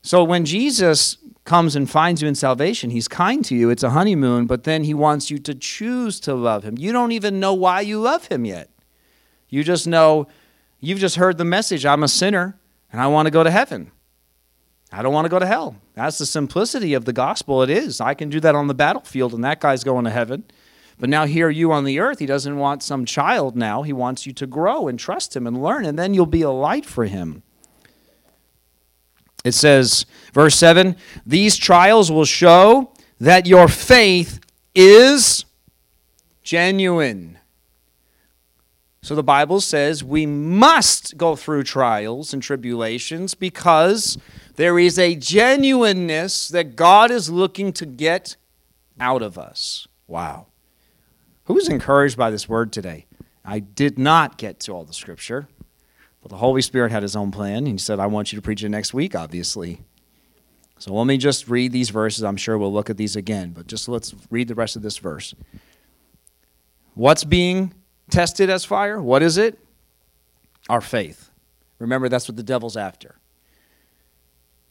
So 0.03 0.23
when 0.23 0.45
Jesus 0.45 1.17
comes 1.45 1.77
and 1.77 1.89
finds 1.89 2.21
you 2.23 2.29
in 2.29 2.35
salvation, 2.35 2.91
he's 2.91 3.09
kind 3.09 3.45
to 3.45 3.55
you. 3.55 3.71
It's 3.71 3.83
a 3.83 3.91
honeymoon, 3.91 4.47
but 4.47 4.65
then 4.65 4.85
he 4.85 4.93
wants 4.93 5.31
you 5.31 5.39
to 5.39 5.55
choose 5.55 6.21
to 6.21 6.35
love 6.35 6.65
him. 6.65 6.77
You 6.77 6.93
don't 6.93 7.13
even 7.13 7.41
know 7.41 7.55
why 7.55 7.81
you 7.81 8.01
love 8.01 8.27
him 8.27 8.45
yet. 8.45 8.69
You 9.49 9.65
just 9.65 9.87
know, 9.87 10.27
you've 10.81 10.99
just 10.99 11.17
heard 11.17 11.39
the 11.39 11.45
message 11.45 11.87
I'm 11.87 12.03
a 12.03 12.09
sinner 12.09 12.59
and 12.93 13.01
I 13.01 13.07
want 13.07 13.27
to 13.27 13.31
go 13.31 13.43
to 13.43 13.51
heaven. 13.51 13.91
I 14.93 15.03
don't 15.03 15.13
want 15.13 15.25
to 15.25 15.31
go 15.31 15.39
to 15.39 15.47
hell. 15.47 15.77
That's 15.95 16.19
the 16.19 16.27
simplicity 16.27 16.95
of 16.95 17.05
the 17.05 17.13
gospel. 17.13 17.63
It 17.63 17.71
is. 17.71 18.01
I 18.01 18.15
can 18.15 18.31
do 18.31 18.41
that 18.41 18.55
on 18.55 18.69
the 18.69 18.75
battlefield, 18.75 19.35
and 19.35 19.43
that 19.45 19.61
guy's 19.61 19.83
going 19.83 20.05
to 20.05 20.11
heaven. 20.11 20.45
But 20.99 21.11
now, 21.11 21.27
here 21.27 21.51
you 21.51 21.73
on 21.73 21.85
the 21.85 21.99
earth, 21.99 22.21
he 22.21 22.27
doesn't 22.27 22.57
want 22.57 22.83
some 22.83 23.05
child 23.05 23.57
now. 23.57 23.83
He 23.83 23.93
wants 23.93 24.27
you 24.27 24.33
to 24.35 24.47
grow 24.47 24.89
and 24.89 24.99
trust 24.99 25.37
him 25.37 25.47
and 25.47 25.63
learn, 25.63 25.85
and 25.85 25.99
then 25.99 26.15
you'll 26.15 26.25
be 26.25 26.43
a 26.43 26.51
light 26.51 26.87
for 26.87 27.05
him. 27.05 27.43
It 29.45 29.53
says, 29.53 30.07
verse 30.33 30.57
7 30.57 30.97
These 31.27 31.57
trials 31.57 32.11
will 32.11 32.25
show 32.25 32.93
that 33.21 33.47
your 33.47 33.69
faith 33.69 34.41
is 34.75 35.45
genuine. 36.43 37.39
So 39.07 39.15
the 39.15 39.23
Bible 39.23 39.61
says 39.61 40.03
we 40.03 40.27
must 40.27 41.17
go 41.17 41.37
through 41.37 41.63
trials 41.63 42.33
and 42.33 42.43
tribulations 42.43 43.35
because 43.35 44.19
there 44.57 44.81
is 44.81 44.99
a 44.99 45.15
genuineness 45.15 46.49
that 46.49 46.75
God 46.75 47.13
is 47.13 47.31
looking 47.31 47.73
to 47.75 47.87
get 47.87 48.35
out 48.99 49.23
of 49.23 49.39
us. 49.39 49.87
Wow. 50.09 50.47
Who 51.45 51.55
was 51.55 51.69
encouraged 51.69 52.17
by 52.17 52.33
this 52.33 52.49
word 52.49 52.73
today? 52.73 53.07
I 53.45 53.61
did 53.61 53.97
not 53.97 54.39
get 54.39 54.59
to 54.63 54.73
all 54.73 54.83
the 54.83 54.93
scripture, 54.93 55.47
but 56.21 56.31
the 56.31 56.39
Holy 56.39 56.61
Spirit 56.61 56.91
had 56.91 57.05
his 57.05 57.15
own 57.15 57.31
plan. 57.31 57.67
He 57.67 57.79
said, 57.79 58.01
I 58.01 58.07
want 58.07 58.33
you 58.33 58.37
to 58.39 58.43
preach 58.43 58.65
it 58.65 58.71
next 58.71 58.93
week, 58.93 59.15
obviously. 59.15 59.83
So 60.81 60.93
let 60.93 61.07
me 61.07 61.17
just 61.17 61.47
read 61.47 61.71
these 61.71 61.91
verses. 61.91 62.25
I'm 62.25 62.37
sure 62.37 62.59
we'll 62.59 62.73
look 62.73 62.91
at 62.91 62.97
these 62.97 63.15
again, 63.15 63.53
but 63.53 63.69
just 63.69 63.89
let's 63.89 64.17
read 64.33 64.49
the 64.49 64.57
rest 64.57 64.75
of 64.75 64.83
this 64.83 64.99
verse. 64.99 65.33
What's 66.95 67.23
being 67.23 67.73
tested 68.11 68.51
as 68.51 68.65
fire? 68.65 69.01
What 69.01 69.23
is 69.23 69.37
it? 69.37 69.59
Our 70.69 70.81
faith. 70.81 71.31
Remember, 71.79 72.09
that's 72.09 72.29
what 72.29 72.37
the 72.37 72.43
devil's 72.43 72.77
after. 72.77 73.17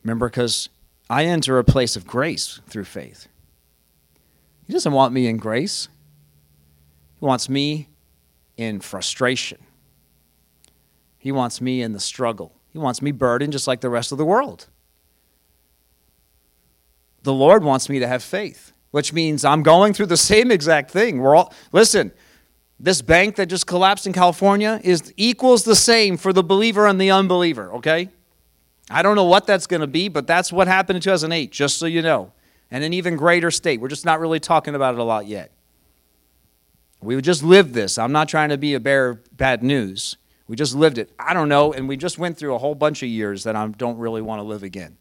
Remember, 0.04 0.30
because 0.30 0.70
I 1.10 1.26
enter 1.26 1.58
a 1.60 1.64
place 1.64 1.96
of 1.96 2.06
grace 2.08 2.60
through 2.68 2.86
faith. 2.86 3.28
He 4.66 4.74
doesn't 4.74 4.94
want 4.94 5.14
me 5.14 5.28
in 5.28 5.38
grace, 5.38 5.88
He 7.20 7.26
wants 7.26 7.50
me 7.50 7.90
in 8.58 8.80
frustration. 8.80 9.60
He 11.18 11.32
wants 11.32 11.60
me 11.60 11.82
in 11.82 11.94
the 11.94 12.00
struggle. 12.00 12.54
He 12.72 12.78
wants 12.78 13.02
me 13.02 13.12
burdened 13.12 13.52
just 13.52 13.68
like 13.68 13.82
the 13.82 13.90
rest 13.90 14.12
of 14.12 14.20
the 14.20 14.26
world. 14.26 14.68
The 17.24 17.34
Lord 17.34 17.64
wants 17.64 17.90
me 17.90 17.98
to 17.98 18.08
have 18.08 18.22
faith, 18.22 18.74
which 18.92 19.12
means 19.12 19.44
I'm 19.44 19.64
going 19.64 19.94
through 19.94 20.06
the 20.06 20.18
same 20.18 20.52
exact 20.52 20.92
thing. 20.92 21.20
We're 21.20 21.36
all 21.36 21.52
listen, 21.72 22.12
this 22.80 23.02
bank 23.02 23.36
that 23.38 23.48
just 23.48 23.68
collapsed 23.68 24.06
in 24.06 24.14
California 24.14 24.82
is 24.84 25.14
equals 25.18 25.64
the 25.64 25.76
same 25.76 26.18
for 26.18 26.34
the 26.34 26.44
believer 26.44 26.88
and 26.88 27.00
the 27.00 27.12
unbeliever, 27.12 27.72
okay? 27.74 28.10
I 28.90 29.02
don't 29.02 29.16
know 29.16 29.24
what 29.24 29.48
that's 29.48 29.66
going 29.66 29.82
to 29.82 29.88
be, 29.88 30.10
but 30.10 30.28
that's 30.28 30.52
what 30.52 30.68
happened 30.68 30.98
in 30.98 31.02
2008, 31.02 31.52
just 31.52 31.78
so 31.78 31.86
you 31.86 32.02
know. 32.02 32.32
And 32.70 32.84
an 32.84 32.94
even 32.94 33.16
greater 33.16 33.52
state. 33.52 33.80
We're 33.80 33.88
just 33.88 34.06
not 34.06 34.20
really 34.20 34.40
talking 34.40 34.76
about 34.76 34.96
it 34.96 35.00
a 35.00 35.04
lot 35.04 35.28
yet. 35.28 35.52
We 37.02 37.20
just 37.22 37.44
lived 37.44 37.74
this. 37.74 37.98
I'm 37.98 38.12
not 38.12 38.28
trying 38.28 38.50
to 38.50 38.58
be 38.58 38.74
a 38.74 38.80
bearer 38.80 39.10
of 39.10 39.38
bad 39.38 39.64
news. 39.64 40.18
We 40.48 40.56
just 40.56 40.76
lived 40.76 40.98
it. 40.98 41.12
I 41.18 41.34
don't 41.34 41.50
know, 41.50 41.74
and 41.74 41.88
we 41.88 41.98
just 41.98 42.18
went 42.18 42.38
through 42.38 42.54
a 42.54 42.58
whole 42.58 42.76
bunch 42.76 43.02
of 43.04 43.10
years 43.10 43.44
that 43.44 43.56
I 43.56 43.68
don't 43.68 43.98
really 43.98 44.22
want 44.22 44.40
to 44.40 44.44
live 44.44 44.64
again. 44.64 44.98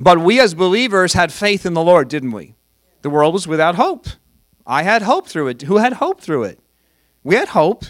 But 0.00 0.18
we 0.20 0.38
as 0.40 0.54
believers 0.54 1.12
had 1.12 1.32
faith 1.32 1.66
in 1.66 1.74
the 1.74 1.82
Lord, 1.82 2.08
didn't 2.08 2.32
we? 2.32 2.54
The 3.02 3.10
world 3.10 3.34
was 3.34 3.48
without 3.48 3.74
hope. 3.74 4.06
I 4.68 4.82
had 4.82 5.00
hope 5.02 5.26
through 5.26 5.48
it. 5.48 5.62
Who 5.62 5.78
had 5.78 5.94
hope 5.94 6.20
through 6.20 6.44
it? 6.44 6.60
We 7.24 7.34
had 7.34 7.48
hope. 7.48 7.86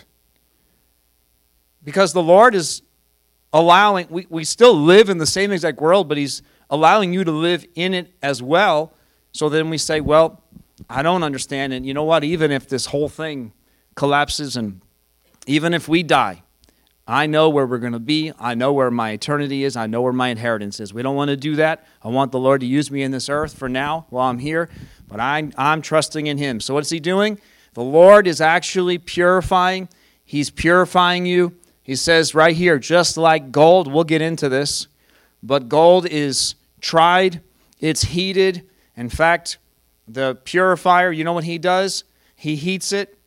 Because 1.83 2.12
the 2.12 2.22
Lord 2.22 2.55
is 2.55 2.83
allowing, 3.53 4.07
we, 4.09 4.26
we 4.31 4.45
still 4.45 4.74
live 4.74 5.09
in 5.09 5.18
the 5.18 5.26
same 5.26 5.51
exact 5.51 5.81
world, 5.81 6.09
but 6.09 6.16
He's 6.16 6.41
allowing 6.70 7.12
you 7.12 7.24
to 7.24 7.33
live 7.33 7.66
in 7.74 7.95
it 7.95 8.14
as 8.22 8.41
well. 8.43 8.93
So 9.33 9.49
then 9.49 9.70
we 9.70 9.79
say, 9.79 10.01
well, 10.01 10.43
I 10.89 11.03
don't 11.03 11.24
understand. 11.24 11.72
And 11.72 11.85
you 11.85 11.95
know 11.95 12.05
what? 12.05 12.22
Even 12.22 12.53
if 12.53 12.68
this 12.68 12.87
whole 12.87 13.09
thing 13.09 13.53
collapses 13.97 14.57
and 14.57 14.81
even 15.47 15.74
if 15.74 15.89
we 15.89 16.03
die, 16.05 16.43
I 17.07 17.26
know 17.26 17.49
where 17.49 17.66
we're 17.66 17.79
going 17.79 17.95
to 17.95 17.99
be. 17.99 18.33
I 18.39 18.55
know 18.55 18.72
where 18.74 18.91
my 18.91 19.12
eternity 19.12 19.64
is. 19.64 19.76
I 19.76 19.87
know 19.87 20.03
where 20.03 20.12
my 20.12 20.29
inheritance 20.29 20.79
is. 20.79 20.93
We 20.93 21.03
don't 21.03 21.16
want 21.16 21.31
to 21.31 21.37
do 21.37 21.57
that. 21.57 21.87
I 22.03 22.09
want 22.09 22.33
the 22.33 22.39
Lord 22.39 22.61
to 22.61 22.66
use 22.66 22.91
me 22.91 23.03
in 23.03 23.11
this 23.12 23.31
earth 23.31 23.57
for 23.57 23.66
now 23.66 24.07
while 24.11 24.29
I'm 24.29 24.39
here, 24.39 24.68
but 25.09 25.18
I, 25.18 25.50
I'm 25.56 25.82
trusting 25.82 26.28
in 26.28 26.38
Him. 26.38 26.61
So, 26.61 26.74
what's 26.74 26.90
He 26.90 27.00
doing? 27.00 27.40
The 27.74 27.82
Lord 27.82 28.26
is 28.26 28.40
actually 28.40 28.98
purifying. 28.98 29.88
He's 30.24 30.50
purifying 30.50 31.26
you 31.26 31.59
he 31.88 31.96
says 31.96 32.34
right 32.34 32.54
here, 32.54 32.78
just 32.78 33.16
like 33.16 33.50
gold, 33.50 33.90
we'll 33.90 34.04
get 34.04 34.20
into 34.20 34.50
this, 34.50 34.88
but 35.42 35.70
gold 35.70 36.04
is 36.04 36.54
tried, 36.82 37.40
it's 37.80 38.02
heated. 38.02 38.68
In 38.94 39.09
fact, 39.09 39.56
the 40.06 40.34
purifier, 40.44 41.11
you 41.11 41.24
know 41.24 41.32
what 41.32 41.44
he 41.44 41.56
does? 41.56 42.04
He 42.36 42.56
heats 42.56 42.92
it. 42.92 43.18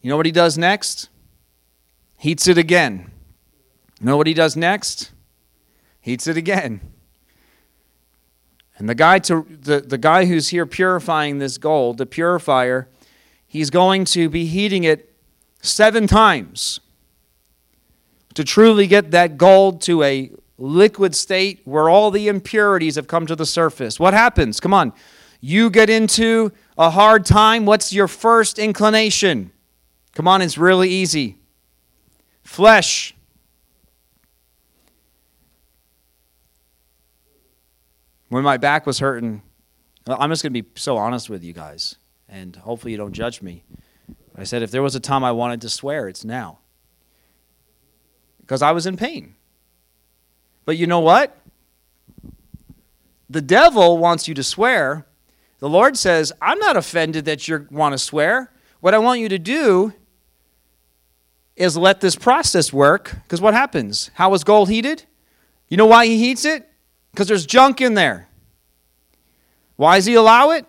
You 0.00 0.08
know 0.08 0.16
what 0.16 0.24
he 0.24 0.32
does 0.32 0.56
next? 0.56 1.10
Heats 2.16 2.48
it 2.48 2.56
again. 2.56 3.10
You 4.00 4.06
know 4.06 4.16
what 4.16 4.26
he 4.26 4.32
does 4.32 4.56
next? 4.56 5.12
Heats 6.00 6.26
it 6.26 6.38
again. 6.38 6.80
And 8.76 8.88
the 8.88 8.94
guy 8.94 9.18
to 9.20 9.46
the, 9.48 9.80
the 9.80 9.98
guy 9.98 10.24
who's 10.24 10.48
here 10.48 10.66
purifying 10.66 11.38
this 11.38 11.58
gold, 11.58 11.98
the 11.98 12.06
purifier, 12.06 12.88
he's 13.46 13.70
going 13.70 14.04
to 14.06 14.28
be 14.28 14.46
heating 14.46 14.84
it 14.84 15.14
seven 15.62 16.06
times 16.06 16.80
to 18.34 18.42
truly 18.42 18.86
get 18.86 19.12
that 19.12 19.38
gold 19.38 19.80
to 19.82 20.02
a 20.02 20.30
liquid 20.58 21.14
state 21.14 21.60
where 21.64 21.88
all 21.88 22.10
the 22.10 22.28
impurities 22.28 22.96
have 22.96 23.06
come 23.06 23.26
to 23.26 23.36
the 23.36 23.46
surface. 23.46 23.98
What 23.98 24.14
happens? 24.14 24.60
Come 24.60 24.74
on. 24.74 24.92
You 25.40 25.70
get 25.70 25.90
into 25.90 26.52
a 26.76 26.90
hard 26.90 27.24
time. 27.26 27.66
What's 27.66 27.92
your 27.92 28.08
first 28.08 28.58
inclination? 28.58 29.52
Come 30.14 30.26
on, 30.26 30.42
it's 30.42 30.58
really 30.58 30.88
easy. 30.88 31.38
Flesh. 32.42 33.13
When 38.34 38.42
my 38.42 38.56
back 38.56 38.84
was 38.84 38.98
hurting, 38.98 39.42
I'm 40.08 40.28
just 40.30 40.42
going 40.42 40.52
to 40.52 40.60
be 40.60 40.68
so 40.74 40.96
honest 40.96 41.30
with 41.30 41.44
you 41.44 41.52
guys, 41.52 41.94
and 42.28 42.56
hopefully 42.56 42.90
you 42.90 42.98
don't 42.98 43.12
judge 43.12 43.40
me. 43.40 43.62
I 44.34 44.42
said, 44.42 44.60
if 44.60 44.72
there 44.72 44.82
was 44.82 44.96
a 44.96 45.00
time 45.00 45.22
I 45.22 45.30
wanted 45.30 45.60
to 45.60 45.68
swear, 45.68 46.08
it's 46.08 46.24
now. 46.24 46.58
Because 48.40 48.60
I 48.60 48.72
was 48.72 48.86
in 48.86 48.96
pain. 48.96 49.36
But 50.64 50.76
you 50.76 50.88
know 50.88 50.98
what? 50.98 51.38
The 53.30 53.40
devil 53.40 53.98
wants 53.98 54.26
you 54.26 54.34
to 54.34 54.42
swear. 54.42 55.06
The 55.60 55.68
Lord 55.68 55.96
says, 55.96 56.32
I'm 56.42 56.58
not 56.58 56.76
offended 56.76 57.26
that 57.26 57.46
you 57.46 57.68
want 57.70 57.92
to 57.92 57.98
swear. 57.98 58.50
What 58.80 58.94
I 58.94 58.98
want 58.98 59.20
you 59.20 59.28
to 59.28 59.38
do 59.38 59.92
is 61.54 61.76
let 61.76 62.00
this 62.00 62.16
process 62.16 62.72
work. 62.72 63.14
Because 63.22 63.40
what 63.40 63.54
happens? 63.54 64.10
How 64.14 64.34
is 64.34 64.42
gold 64.42 64.70
heated? 64.70 65.04
You 65.68 65.76
know 65.76 65.86
why 65.86 66.06
he 66.06 66.18
heats 66.18 66.44
it? 66.44 66.68
Because 67.14 67.28
there's 67.28 67.46
junk 67.46 67.80
in 67.80 67.94
there. 67.94 68.26
Why 69.76 69.98
does 69.98 70.06
he 70.06 70.14
allow 70.14 70.50
it? 70.50 70.66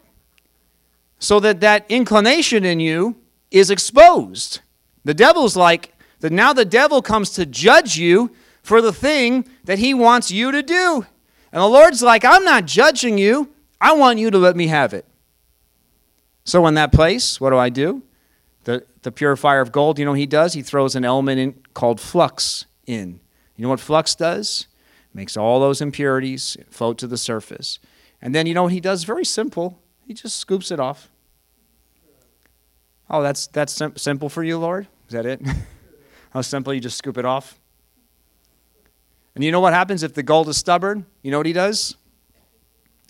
So 1.18 1.40
that 1.40 1.60
that 1.62 1.88
inclination 1.90 2.64
in 2.64 2.80
you 2.80 3.16
is 3.50 3.72
exposed. 3.72 4.60
The 5.04 5.16
devil's 5.16 5.58
like, 5.58 5.92
that 6.20 6.32
now 6.32 6.54
the 6.54 6.64
devil 6.64 7.02
comes 7.02 7.32
to 7.32 7.48
judge 7.48 7.98
you 7.98 8.30
for 8.62 8.80
the 8.80 8.94
thing 8.94 9.48
that 9.64 9.80
he 9.80 9.96
wants 9.96 10.30
you 10.30 10.52
to 10.52 10.62
do. 10.62 11.08
And 11.52 11.62
the 11.62 11.68
Lord's 11.68 12.04
like, 12.04 12.24
I'm 12.24 12.44
not 12.44 12.66
judging 12.66 13.18
you. 13.18 13.50
I 13.82 13.94
want 13.94 14.20
you 14.20 14.30
to 14.30 14.38
let 14.38 14.56
me 14.56 14.68
have 14.68 14.94
it. 14.94 15.06
So 16.44 16.68
in 16.68 16.76
that 16.76 16.92
place, 16.92 17.42
what 17.42 17.50
do 17.50 17.58
I 17.58 17.70
do? 17.70 18.04
The, 18.66 18.86
the 19.02 19.12
purifier 19.12 19.62
of 19.62 19.72
gold, 19.72 19.98
you 19.98 20.06
know 20.06 20.14
he 20.14 20.28
does? 20.28 20.54
He 20.54 20.62
throws 20.62 20.96
an 20.96 21.06
element 21.06 21.40
in 21.40 21.54
called 21.74 22.00
flux 22.00 22.66
in. 22.86 23.20
You 23.56 23.64
know 23.64 23.70
what 23.70 23.80
flux 23.80 24.14
does? 24.14 24.68
Makes 25.16 25.38
all 25.38 25.62
those 25.62 25.80
impurities 25.80 26.58
float 26.70 26.98
to 26.98 27.08
the 27.08 27.18
surface. 27.18 27.80
And 28.22 28.36
then 28.36 28.48
you 28.48 28.54
know 28.54 28.64
what 28.64 28.74
he 28.74 28.82
does? 28.82 29.06
Very 29.06 29.24
simple. 29.24 29.80
He 30.06 30.14
just 30.14 30.38
scoops 30.38 30.72
it 30.72 30.80
off. 30.80 31.10
Oh, 33.10 33.24
that's 33.24 33.48
that's 33.48 33.72
sim- 33.72 33.96
simple 33.96 34.28
for 34.28 34.44
you, 34.44 34.58
Lord? 34.58 34.88
Is 35.08 35.14
that 35.14 35.26
it? 35.26 35.42
How 36.32 36.42
simple 36.42 36.74
you 36.74 36.82
just 36.82 36.98
scoop 36.98 37.18
it 37.18 37.24
off? 37.24 37.58
And 39.36 39.44
you 39.44 39.54
know 39.54 39.62
what 39.62 39.72
happens 39.72 40.04
if 40.04 40.14
the 40.14 40.24
gold 40.24 40.50
is 40.50 40.58
stubborn? 40.58 41.06
You 41.22 41.32
know 41.32 41.38
what 41.38 41.46
he 41.46 41.54
does? 41.54 41.96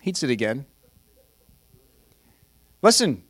Heats 0.02 0.22
it 0.22 0.30
again. 0.30 0.68
Listen, 2.84 3.24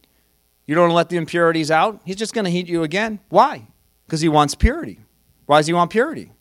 you 0.66 0.76
don't 0.76 0.90
let 0.90 1.08
the 1.08 1.16
impurities 1.16 1.72
out, 1.72 2.02
he's 2.04 2.18
just 2.18 2.34
going 2.34 2.44
to 2.44 2.52
heat 2.52 2.68
you 2.68 2.84
again. 2.84 3.22
Why? 3.30 3.68
Because 4.06 4.20
he 4.20 4.28
wants 4.28 4.54
purity. 4.54 5.00
Why 5.46 5.60
does 5.60 5.68
he 5.68 5.74
want 5.74 5.92
purity? 5.92 6.32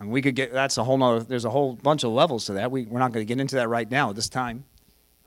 And 0.00 0.10
we 0.10 0.22
could 0.22 0.34
get 0.34 0.52
that's 0.52 0.78
a 0.78 0.84
whole 0.84 0.96
nother 0.96 1.22
there's 1.22 1.44
a 1.44 1.50
whole 1.50 1.74
bunch 1.74 2.04
of 2.04 2.10
levels 2.10 2.46
to 2.46 2.54
that. 2.54 2.70
We, 2.70 2.86
we're 2.86 2.98
not 2.98 3.12
going 3.12 3.24
to 3.24 3.28
get 3.28 3.40
into 3.40 3.56
that 3.56 3.68
right 3.68 3.88
now 3.88 4.10
at 4.10 4.16
this 4.16 4.28
time. 4.28 4.64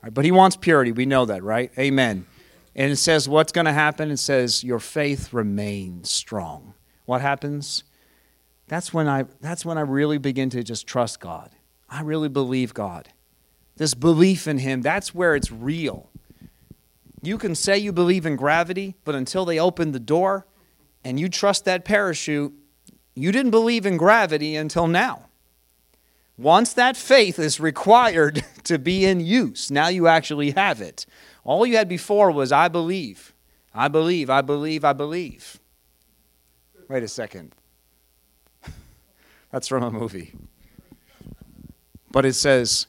Right, 0.02 0.12
but 0.12 0.24
he 0.24 0.32
wants 0.32 0.56
purity. 0.56 0.92
We 0.92 1.06
know 1.06 1.24
that, 1.24 1.42
right? 1.42 1.70
Amen. 1.78 2.26
And 2.74 2.92
it 2.92 2.96
says 2.96 3.28
what's 3.28 3.52
going 3.52 3.66
to 3.66 3.72
happen? 3.72 4.10
It 4.10 4.18
says 4.18 4.64
your 4.64 4.80
faith 4.80 5.32
remains 5.32 6.10
strong. 6.10 6.74
What 7.06 7.20
happens? 7.20 7.84
That's 8.66 8.92
when 8.92 9.08
I 9.08 9.24
that's 9.40 9.64
when 9.64 9.78
I 9.78 9.82
really 9.82 10.18
begin 10.18 10.50
to 10.50 10.62
just 10.62 10.86
trust 10.86 11.20
God. 11.20 11.50
I 11.88 12.02
really 12.02 12.28
believe 12.28 12.74
God. 12.74 13.10
This 13.76 13.94
belief 13.94 14.48
in 14.48 14.58
him, 14.58 14.82
that's 14.82 15.14
where 15.14 15.36
it's 15.36 15.52
real. 15.52 16.10
You 17.22 17.38
can 17.38 17.54
say 17.54 17.78
you 17.78 17.92
believe 17.92 18.26
in 18.26 18.36
gravity, 18.36 18.96
but 19.04 19.14
until 19.14 19.44
they 19.44 19.58
open 19.58 19.92
the 19.92 20.00
door 20.00 20.46
and 21.04 21.18
you 21.18 21.28
trust 21.28 21.64
that 21.64 21.84
parachute, 21.84 22.52
you 23.14 23.30
didn't 23.30 23.52
believe 23.52 23.86
in 23.86 23.96
gravity 23.96 24.56
until 24.56 24.86
now. 24.86 25.26
Once 26.36 26.72
that 26.72 26.96
faith 26.96 27.38
is 27.38 27.60
required 27.60 28.44
to 28.64 28.78
be 28.78 29.04
in 29.04 29.20
use, 29.20 29.70
now 29.70 29.88
you 29.88 30.08
actually 30.08 30.50
have 30.50 30.80
it. 30.80 31.06
All 31.44 31.64
you 31.64 31.76
had 31.76 31.88
before 31.88 32.30
was, 32.30 32.50
I 32.50 32.68
believe, 32.68 33.32
I 33.72 33.88
believe, 33.88 34.30
I 34.30 34.40
believe, 34.40 34.84
I 34.84 34.92
believe. 34.92 35.60
Wait 36.88 37.02
a 37.02 37.08
second. 37.08 37.54
That's 39.50 39.68
from 39.68 39.84
a 39.84 39.90
movie. 39.90 40.34
But 42.10 42.24
it 42.24 42.34
says, 42.34 42.86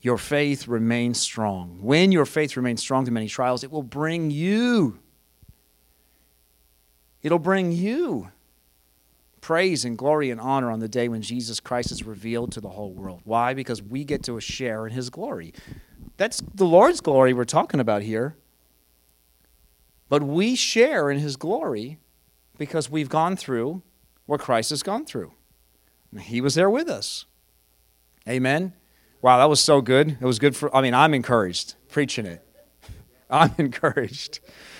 Your 0.00 0.18
faith 0.18 0.66
remains 0.66 1.20
strong. 1.20 1.78
When 1.82 2.12
your 2.12 2.26
faith 2.26 2.56
remains 2.56 2.80
strong 2.80 3.04
through 3.04 3.14
many 3.14 3.28
trials, 3.28 3.62
it 3.62 3.70
will 3.70 3.82
bring 3.82 4.30
you. 4.30 4.98
It'll 7.22 7.38
bring 7.38 7.70
you 7.70 8.30
praise 9.42 9.84
and 9.84 9.98
glory 9.98 10.30
and 10.30 10.40
honor 10.40 10.70
on 10.70 10.78
the 10.78 10.88
day 10.88 11.08
when 11.08 11.20
Jesus 11.20 11.60
Christ 11.60 11.90
is 11.90 12.04
revealed 12.04 12.52
to 12.52 12.60
the 12.60 12.70
whole 12.70 12.94
world. 12.94 13.20
Why? 13.24 13.52
Because 13.52 13.82
we 13.82 14.04
get 14.04 14.22
to 14.22 14.40
share 14.40 14.86
in 14.86 14.94
his 14.94 15.10
glory. 15.10 15.52
That's 16.16 16.40
the 16.54 16.64
Lord's 16.64 17.02
glory 17.02 17.34
we're 17.34 17.44
talking 17.44 17.80
about 17.80 18.02
here. 18.02 18.36
But 20.08 20.22
we 20.22 20.54
share 20.54 21.10
in 21.10 21.18
his 21.18 21.36
glory 21.36 21.98
because 22.56 22.88
we've 22.88 23.08
gone 23.08 23.36
through 23.36 23.82
what 24.26 24.40
Christ 24.40 24.70
has 24.70 24.82
gone 24.82 25.04
through. 25.04 25.32
He 26.20 26.40
was 26.40 26.54
there 26.54 26.70
with 26.70 26.88
us. 26.88 27.26
Amen. 28.28 28.74
Wow, 29.22 29.38
that 29.38 29.48
was 29.48 29.60
so 29.60 29.80
good. 29.80 30.18
It 30.20 30.24
was 30.24 30.38
good 30.38 30.54
for, 30.54 30.74
I 30.74 30.80
mean, 30.82 30.94
I'm 30.94 31.14
encouraged 31.14 31.74
preaching 31.88 32.26
it. 32.26 32.46
I'm 33.30 33.52
encouraged. 33.58 34.38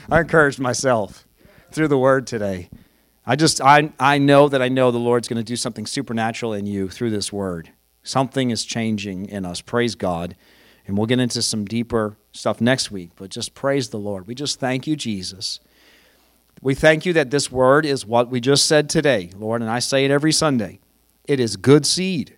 I 0.08 0.20
encouraged 0.20 0.60
myself 0.60 1.26
through 1.72 1.88
the 1.88 1.98
word 1.98 2.26
today. 2.28 2.68
I 3.24 3.36
just, 3.36 3.60
I, 3.60 3.92
I 4.00 4.18
know 4.18 4.48
that 4.48 4.60
I 4.60 4.68
know 4.68 4.90
the 4.90 4.98
Lord's 4.98 5.28
going 5.28 5.36
to 5.36 5.44
do 5.44 5.56
something 5.56 5.86
supernatural 5.86 6.52
in 6.52 6.66
you 6.66 6.88
through 6.88 7.10
this 7.10 7.32
word. 7.32 7.70
Something 8.02 8.50
is 8.50 8.64
changing 8.64 9.26
in 9.26 9.44
us. 9.44 9.60
Praise 9.60 9.94
God. 9.94 10.34
And 10.86 10.98
we'll 10.98 11.06
get 11.06 11.20
into 11.20 11.42
some 11.42 11.64
deeper 11.64 12.16
stuff 12.32 12.60
next 12.60 12.90
week, 12.90 13.10
but 13.14 13.30
just 13.30 13.54
praise 13.54 13.90
the 13.90 13.98
Lord. 13.98 14.26
We 14.26 14.34
just 14.34 14.58
thank 14.58 14.88
you, 14.88 14.96
Jesus. 14.96 15.60
We 16.60 16.74
thank 16.74 17.06
you 17.06 17.12
that 17.12 17.30
this 17.30 17.52
word 17.52 17.86
is 17.86 18.04
what 18.04 18.28
we 18.28 18.40
just 18.40 18.66
said 18.66 18.88
today, 18.88 19.30
Lord, 19.36 19.62
and 19.62 19.70
I 19.70 19.78
say 19.78 20.04
it 20.04 20.10
every 20.10 20.32
Sunday. 20.32 20.80
It 21.24 21.38
is 21.38 21.56
good 21.56 21.86
seed. 21.86 22.36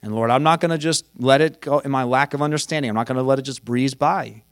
And 0.00 0.14
Lord, 0.14 0.30
I'm 0.30 0.42
not 0.42 0.60
going 0.60 0.70
to 0.70 0.78
just 0.78 1.06
let 1.18 1.42
it 1.42 1.60
go 1.60 1.78
in 1.80 1.90
my 1.90 2.04
lack 2.04 2.32
of 2.32 2.40
understanding. 2.40 2.90
I'm 2.90 2.94
not 2.94 3.06
going 3.06 3.16
to 3.16 3.22
let 3.22 3.38
it 3.38 3.42
just 3.42 3.64
breeze 3.64 3.94
by. 3.94 4.42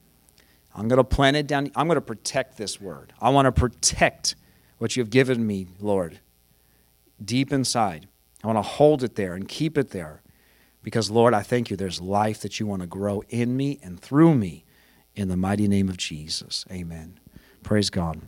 I'm 0.75 0.89
going 0.89 0.99
to 0.99 1.05
plant 1.05 1.37
it 1.37 1.47
down. 1.47 1.71
I'm 1.75 1.87
going 1.87 1.97
to 1.97 2.01
protect 2.01 2.57
this 2.57 2.81
word. 2.81 3.13
I 3.21 3.31
want 3.31 3.47
to 3.47 3.53
protect 3.53 4.35
what 4.83 4.97
you've 4.97 5.11
given 5.11 5.47
me, 5.47 5.65
Lord, 5.79 6.19
deep 7.25 7.53
inside. 7.53 8.09
I 8.43 8.49
want 8.49 8.57
to 8.57 8.63
hold 8.63 9.05
it 9.05 9.15
there 9.15 9.35
and 9.35 9.47
keep 9.47 9.79
it 9.79 9.91
there 9.91 10.23
because, 10.83 11.09
Lord, 11.09 11.35
I 11.35 11.43
thank 11.43 11.71
you 11.71 11.77
there's 11.77 12.01
life 12.01 12.41
that 12.41 12.59
you 12.59 12.67
want 12.67 12.83
to 12.83 12.89
grow 12.89 13.23
in 13.29 13.57
me 13.57 13.79
and 13.81 14.01
through 14.01 14.35
me 14.35 14.65
in 15.15 15.29
the 15.29 15.37
mighty 15.37 15.69
name 15.69 15.89
of 15.89 15.99
Jesus. 15.99 16.65
Amen. 16.69 17.21
Praise 17.63 17.91
God. 17.91 18.23